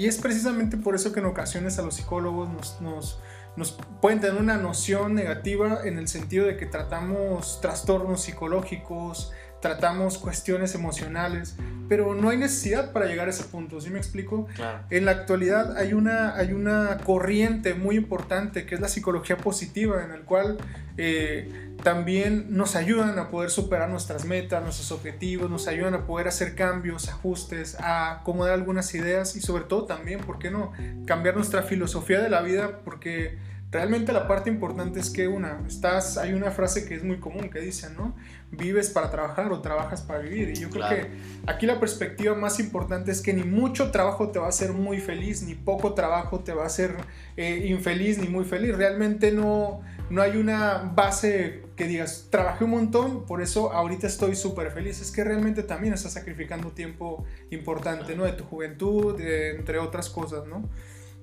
Y 0.00 0.06
es 0.06 0.16
precisamente 0.16 0.78
por 0.78 0.94
eso 0.94 1.12
que 1.12 1.20
en 1.20 1.26
ocasiones 1.26 1.78
a 1.78 1.82
los 1.82 1.96
psicólogos 1.96 2.48
nos, 2.48 2.80
nos, 2.80 3.18
nos, 3.54 3.78
pueden 4.00 4.18
tener 4.18 4.40
una 4.40 4.56
noción 4.56 5.14
negativa 5.14 5.80
en 5.84 5.98
el 5.98 6.08
sentido 6.08 6.46
de 6.46 6.56
que 6.56 6.64
tratamos 6.64 7.60
trastornos 7.60 8.22
psicológicos, 8.22 9.30
tratamos 9.60 10.18
cuestiones 10.18 10.74
emocionales, 10.74 11.56
pero 11.88 12.14
no 12.14 12.30
hay 12.30 12.36
necesidad 12.36 12.92
para 12.92 13.06
llegar 13.06 13.26
a 13.26 13.30
ese 13.30 13.44
punto, 13.44 13.80
¿sí 13.80 13.90
me 13.90 13.98
explico? 13.98 14.46
En 14.90 15.04
la 15.04 15.10
actualidad 15.10 15.76
hay 15.76 15.92
una, 15.92 16.36
hay 16.36 16.52
una 16.52 16.98
corriente 16.98 17.74
muy 17.74 17.96
importante 17.96 18.64
que 18.64 18.74
es 18.74 18.80
la 18.80 18.88
psicología 18.88 19.36
positiva, 19.36 20.04
en 20.04 20.12
el 20.12 20.22
cual 20.22 20.58
eh, 20.96 21.70
también 21.82 22.46
nos 22.50 22.76
ayudan 22.76 23.18
a 23.18 23.30
poder 23.30 23.50
superar 23.50 23.88
nuestras 23.88 24.24
metas, 24.24 24.62
nuestros 24.62 24.92
objetivos, 24.92 25.50
nos 25.50 25.66
ayudan 25.66 25.94
a 25.94 26.06
poder 26.06 26.28
hacer 26.28 26.54
cambios, 26.54 27.08
ajustes, 27.08 27.78
a 27.80 28.20
acomodar 28.20 28.54
algunas 28.54 28.94
ideas 28.94 29.34
y 29.34 29.40
sobre 29.40 29.64
todo 29.64 29.84
también, 29.84 30.20
¿por 30.20 30.38
qué 30.38 30.50
no? 30.50 30.72
Cambiar 31.06 31.36
nuestra 31.36 31.62
filosofía 31.62 32.20
de 32.20 32.28
la 32.28 32.42
vida 32.42 32.80
porque 32.84 33.38
realmente 33.70 34.12
la 34.12 34.26
parte 34.26 34.50
importante 34.50 34.98
es 34.98 35.10
que 35.10 35.28
una, 35.28 35.62
estás, 35.66 36.18
hay 36.18 36.32
una 36.32 36.50
frase 36.50 36.86
que 36.86 36.94
es 36.94 37.04
muy 37.04 37.18
común 37.18 37.50
que 37.50 37.60
dice, 37.60 37.88
¿no? 37.90 38.16
Vives 38.50 38.90
para 38.90 39.10
trabajar 39.10 39.52
o 39.52 39.60
trabajas 39.60 40.02
para 40.02 40.18
vivir. 40.18 40.50
Y 40.50 40.56
yo 40.56 40.70
creo 40.70 40.88
que 40.88 41.06
aquí 41.46 41.66
la 41.66 41.78
perspectiva 41.78 42.34
más 42.34 42.58
importante 42.58 43.12
es 43.12 43.20
que 43.20 43.32
ni 43.32 43.44
mucho 43.44 43.92
trabajo 43.92 44.30
te 44.30 44.40
va 44.40 44.46
a 44.46 44.48
hacer 44.48 44.72
muy 44.72 44.98
feliz, 44.98 45.42
ni 45.42 45.54
poco 45.54 45.94
trabajo 45.94 46.40
te 46.40 46.52
va 46.52 46.64
a 46.64 46.66
hacer 46.66 46.96
eh, 47.36 47.66
infeliz, 47.68 48.18
ni 48.18 48.26
muy 48.26 48.44
feliz. 48.44 48.76
Realmente 48.76 49.30
no, 49.30 49.82
no 50.10 50.20
hay 50.20 50.36
una 50.36 50.90
base 50.92 51.62
que 51.76 51.86
digas, 51.86 52.26
trabajé 52.28 52.64
un 52.64 52.72
montón, 52.72 53.24
por 53.24 53.40
eso 53.40 53.72
ahorita 53.72 54.08
estoy 54.08 54.34
súper 54.34 54.72
feliz. 54.72 55.00
Es 55.00 55.12
que 55.12 55.22
realmente 55.22 55.62
también 55.62 55.94
estás 55.94 56.14
sacrificando 56.14 56.72
tiempo 56.72 57.24
importante, 57.50 58.16
¿no? 58.16 58.24
De 58.24 58.32
tu 58.32 58.42
juventud, 58.42 59.20
entre 59.20 59.78
otras 59.78 60.10
cosas, 60.10 60.48
¿no? 60.48 60.68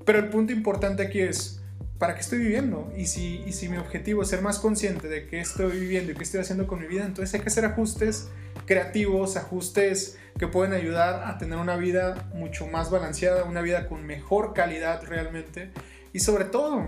Pero 0.06 0.20
el 0.20 0.30
punto 0.30 0.54
importante 0.54 1.04
aquí 1.04 1.20
es, 1.20 1.62
¿para 1.98 2.14
qué 2.16 2.22
estoy 2.22 2.40
viviendo? 2.40 2.92
Y 2.96 3.06
si, 3.08 3.44
y 3.46 3.54
si 3.54 3.70
mi 3.70 3.78
objetivo 3.78 4.22
es 4.22 4.30
ser 4.30 4.42
más 4.42 4.60
consciente 4.60 5.08
de 5.08 5.28
qué 5.28 5.40
estoy 5.40 5.80
viviendo 5.80 6.12
y 6.12 6.16
qué 6.16 6.24
estoy 6.24 6.42
haciendo 6.42 6.68
con 6.68 6.80
mi 6.80 6.88
vida, 6.88 7.06
entonces 7.06 7.34
hay 7.34 7.42
que 7.42 7.48
hacer 7.48 7.66
ajustes 7.66 8.30
creativos, 8.66 9.38
ajustes 9.38 10.18
que 10.38 10.48
pueden 10.48 10.74
ayudar 10.74 11.24
a 11.26 11.38
tener 11.38 11.58
una 11.58 11.78
vida 11.78 12.30
mucho 12.34 12.68
más 12.68 12.92
balanceada, 12.92 13.44
una 13.46 13.62
vida 13.62 13.88
con 13.88 14.06
mejor 14.06 14.54
calidad 14.54 15.04
realmente. 15.04 15.72
Y 16.14 16.20
sobre 16.20 16.46
todo, 16.46 16.88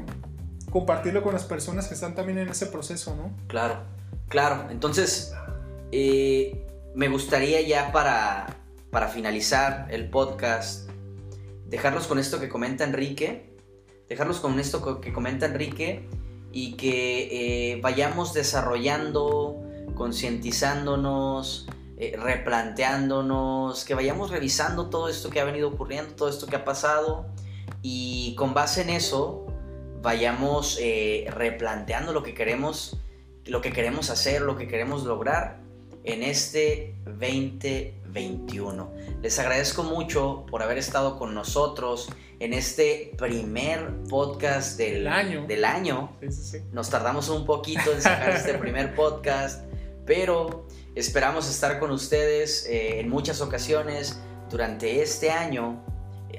compartirlo 0.69 1.23
con 1.23 1.33
las 1.33 1.45
personas 1.45 1.87
que 1.87 1.95
están 1.95 2.13
también 2.15 2.37
en 2.37 2.49
ese 2.49 2.67
proceso, 2.67 3.15
¿no? 3.15 3.35
Claro, 3.47 3.83
claro. 4.27 4.67
Entonces, 4.69 5.33
eh, 5.91 6.65
me 6.93 7.07
gustaría 7.07 7.61
ya 7.61 7.91
para, 7.91 8.57
para 8.91 9.07
finalizar 9.07 9.87
el 9.89 10.09
podcast, 10.09 10.89
dejarlos 11.67 12.07
con 12.07 12.19
esto 12.19 12.39
que 12.39 12.49
comenta 12.49 12.83
Enrique, 12.83 13.48
dejarlos 14.09 14.39
con 14.39 14.59
esto 14.59 14.99
que 14.99 15.13
comenta 15.13 15.45
Enrique 15.45 16.09
y 16.51 16.73
que 16.73 17.73
eh, 17.73 17.81
vayamos 17.81 18.33
desarrollando, 18.33 19.61
concientizándonos, 19.93 21.67
eh, 21.97 22.17
replanteándonos, 22.17 23.85
que 23.85 23.93
vayamos 23.93 24.31
revisando 24.31 24.89
todo 24.89 25.09
esto 25.09 25.29
que 25.29 25.39
ha 25.39 25.45
venido 25.45 25.69
ocurriendo, 25.69 26.15
todo 26.15 26.29
esto 26.29 26.47
que 26.47 26.55
ha 26.55 26.65
pasado 26.65 27.27
y 27.81 28.35
con 28.35 28.53
base 28.53 28.81
en 28.81 28.89
eso 28.89 29.45
vayamos 30.01 30.77
eh, 30.81 31.27
replanteando 31.29 32.11
lo 32.13 32.23
que 32.23 32.33
queremos, 32.33 32.97
lo 33.45 33.61
que 33.61 33.71
queremos 33.71 34.09
hacer, 34.09 34.41
lo 34.41 34.57
que 34.57 34.67
queremos 34.67 35.03
lograr 35.03 35.61
en 36.03 36.23
este 36.23 36.95
2021. 38.13 38.91
Les 39.21 39.39
agradezco 39.39 39.83
mucho 39.83 40.45
por 40.49 40.63
haber 40.63 40.77
estado 40.77 41.17
con 41.17 41.33
nosotros 41.33 42.09
en 42.39 42.53
este 42.53 43.13
primer 43.17 44.03
podcast 44.09 44.77
del 44.77 45.07
año. 45.07 45.45
Del 45.47 45.65
año. 45.65 46.17
Nos 46.71 46.89
tardamos 46.89 47.29
un 47.29 47.45
poquito 47.45 47.91
en 47.93 48.01
sacar 48.01 48.31
este 48.31 48.53
primer 48.57 48.95
podcast, 48.95 49.65
pero 50.05 50.67
esperamos 50.95 51.49
estar 51.49 51.79
con 51.79 51.91
ustedes 51.91 52.65
eh, 52.67 52.99
en 52.99 53.09
muchas 53.09 53.41
ocasiones 53.41 54.19
durante 54.49 55.01
este 55.01 55.31
año. 55.31 55.83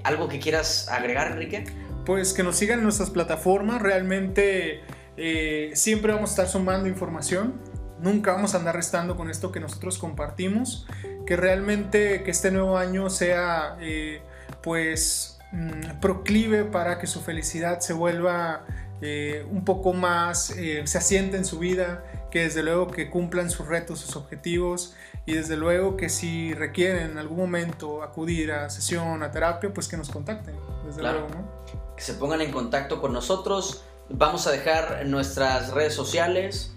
¿Algo 0.05 0.29
que 0.29 0.39
quieras 0.39 0.89
agregar, 0.89 1.33
Enrique? 1.33 1.65
pues 2.11 2.33
que 2.33 2.43
nos 2.43 2.57
sigan 2.57 2.79
en 2.79 2.85
nuestras 2.85 3.11
plataformas. 3.11 3.81
Realmente 3.81 4.81
eh, 5.17 5.71
siempre 5.75 6.13
vamos 6.13 6.31
a 6.31 6.33
estar 6.33 6.49
sumando 6.49 6.89
información. 6.89 7.55
Nunca 8.01 8.33
vamos 8.33 8.55
a 8.55 8.59
andar 8.59 8.75
restando 8.75 9.17
con 9.17 9.31
esto 9.31 9.53
que 9.53 9.61
nosotros 9.61 9.99
compartimos. 9.99 10.87
Que 11.31 11.37
realmente 11.37 12.25
que 12.25 12.33
este 12.33 12.51
nuevo 12.51 12.77
año 12.77 13.09
sea 13.09 13.77
eh, 13.81 14.21
pues 14.65 15.39
mm, 15.53 16.01
proclive 16.01 16.65
para 16.65 16.99
que 16.99 17.07
su 17.07 17.21
felicidad 17.21 17.79
se 17.79 17.93
vuelva 17.93 18.65
eh, 19.01 19.47
un 19.49 19.65
poco 19.65 19.93
más, 19.93 20.47
se 20.47 20.99
asiente 20.99 21.37
en 21.37 21.45
su 21.45 21.61
vida, 21.61 22.03
que 22.33 22.41
desde 22.41 22.65
luego 22.65 22.89
que 22.89 23.11
cumplan 23.11 23.49
sus 23.49 23.69
retos, 23.69 24.01
sus 24.01 24.17
objetivos 24.17 24.97
y 25.25 25.35
desde 25.35 25.57
luego 25.57 25.97
que 25.97 26.09
si 26.09 26.53
requieren 26.53 27.13
en 27.13 27.19
algún 27.19 27.39
momento 27.39 28.03
acudir 28.03 28.51
a 28.51 28.69
sesión, 28.69 29.23
a 29.23 29.31
terapia, 29.31 29.73
pues 29.73 29.87
que 29.87 29.97
nos 29.97 30.11
contacten, 30.11 30.57
desde 30.85 31.01
luego, 31.01 31.29
¿no? 31.29 31.95
que 31.97 32.03
se 32.03 32.15
pongan 32.15 32.41
en 32.41 32.51
contacto 32.51 33.01
con 33.01 33.13
nosotros. 33.13 33.85
Vamos 34.09 34.49
a 34.49 34.51
dejar 34.51 35.07
nuestras 35.07 35.71
redes 35.71 35.95
sociales, 35.95 36.75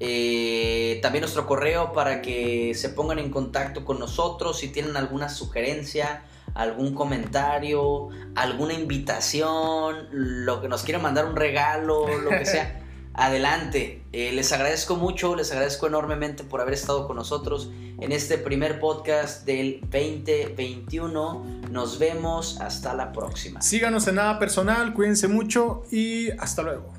eh, 0.00 0.98
también 1.02 1.22
nuestro 1.22 1.46
correo 1.46 1.92
para 1.92 2.22
que 2.22 2.74
se 2.74 2.88
pongan 2.88 3.18
en 3.18 3.30
contacto 3.30 3.84
con 3.84 3.98
nosotros 3.98 4.58
si 4.58 4.68
tienen 4.68 4.96
alguna 4.96 5.28
sugerencia, 5.28 6.24
algún 6.54 6.94
comentario, 6.94 8.08
alguna 8.34 8.74
invitación, 8.74 10.08
lo 10.10 10.60
que 10.60 10.68
nos 10.68 10.82
quieran 10.82 11.02
mandar 11.02 11.26
un 11.26 11.36
regalo, 11.36 12.06
lo 12.18 12.30
que 12.30 12.46
sea. 12.46 12.80
adelante. 13.14 14.02
Eh, 14.12 14.32
les 14.32 14.52
agradezco 14.52 14.96
mucho, 14.96 15.34
les 15.36 15.50
agradezco 15.52 15.86
enormemente 15.86 16.44
por 16.44 16.60
haber 16.60 16.74
estado 16.74 17.06
con 17.06 17.16
nosotros 17.16 17.70
en 18.00 18.12
este 18.12 18.38
primer 18.38 18.80
podcast 18.80 19.46
del 19.46 19.80
2021. 19.82 21.62
Nos 21.70 21.98
vemos 21.98 22.60
hasta 22.60 22.94
la 22.94 23.12
próxima. 23.12 23.62
Síganos 23.62 24.06
en 24.08 24.16
nada 24.16 24.38
personal, 24.38 24.92
cuídense 24.94 25.28
mucho 25.28 25.84
y 25.90 26.30
hasta 26.32 26.62
luego. 26.62 26.92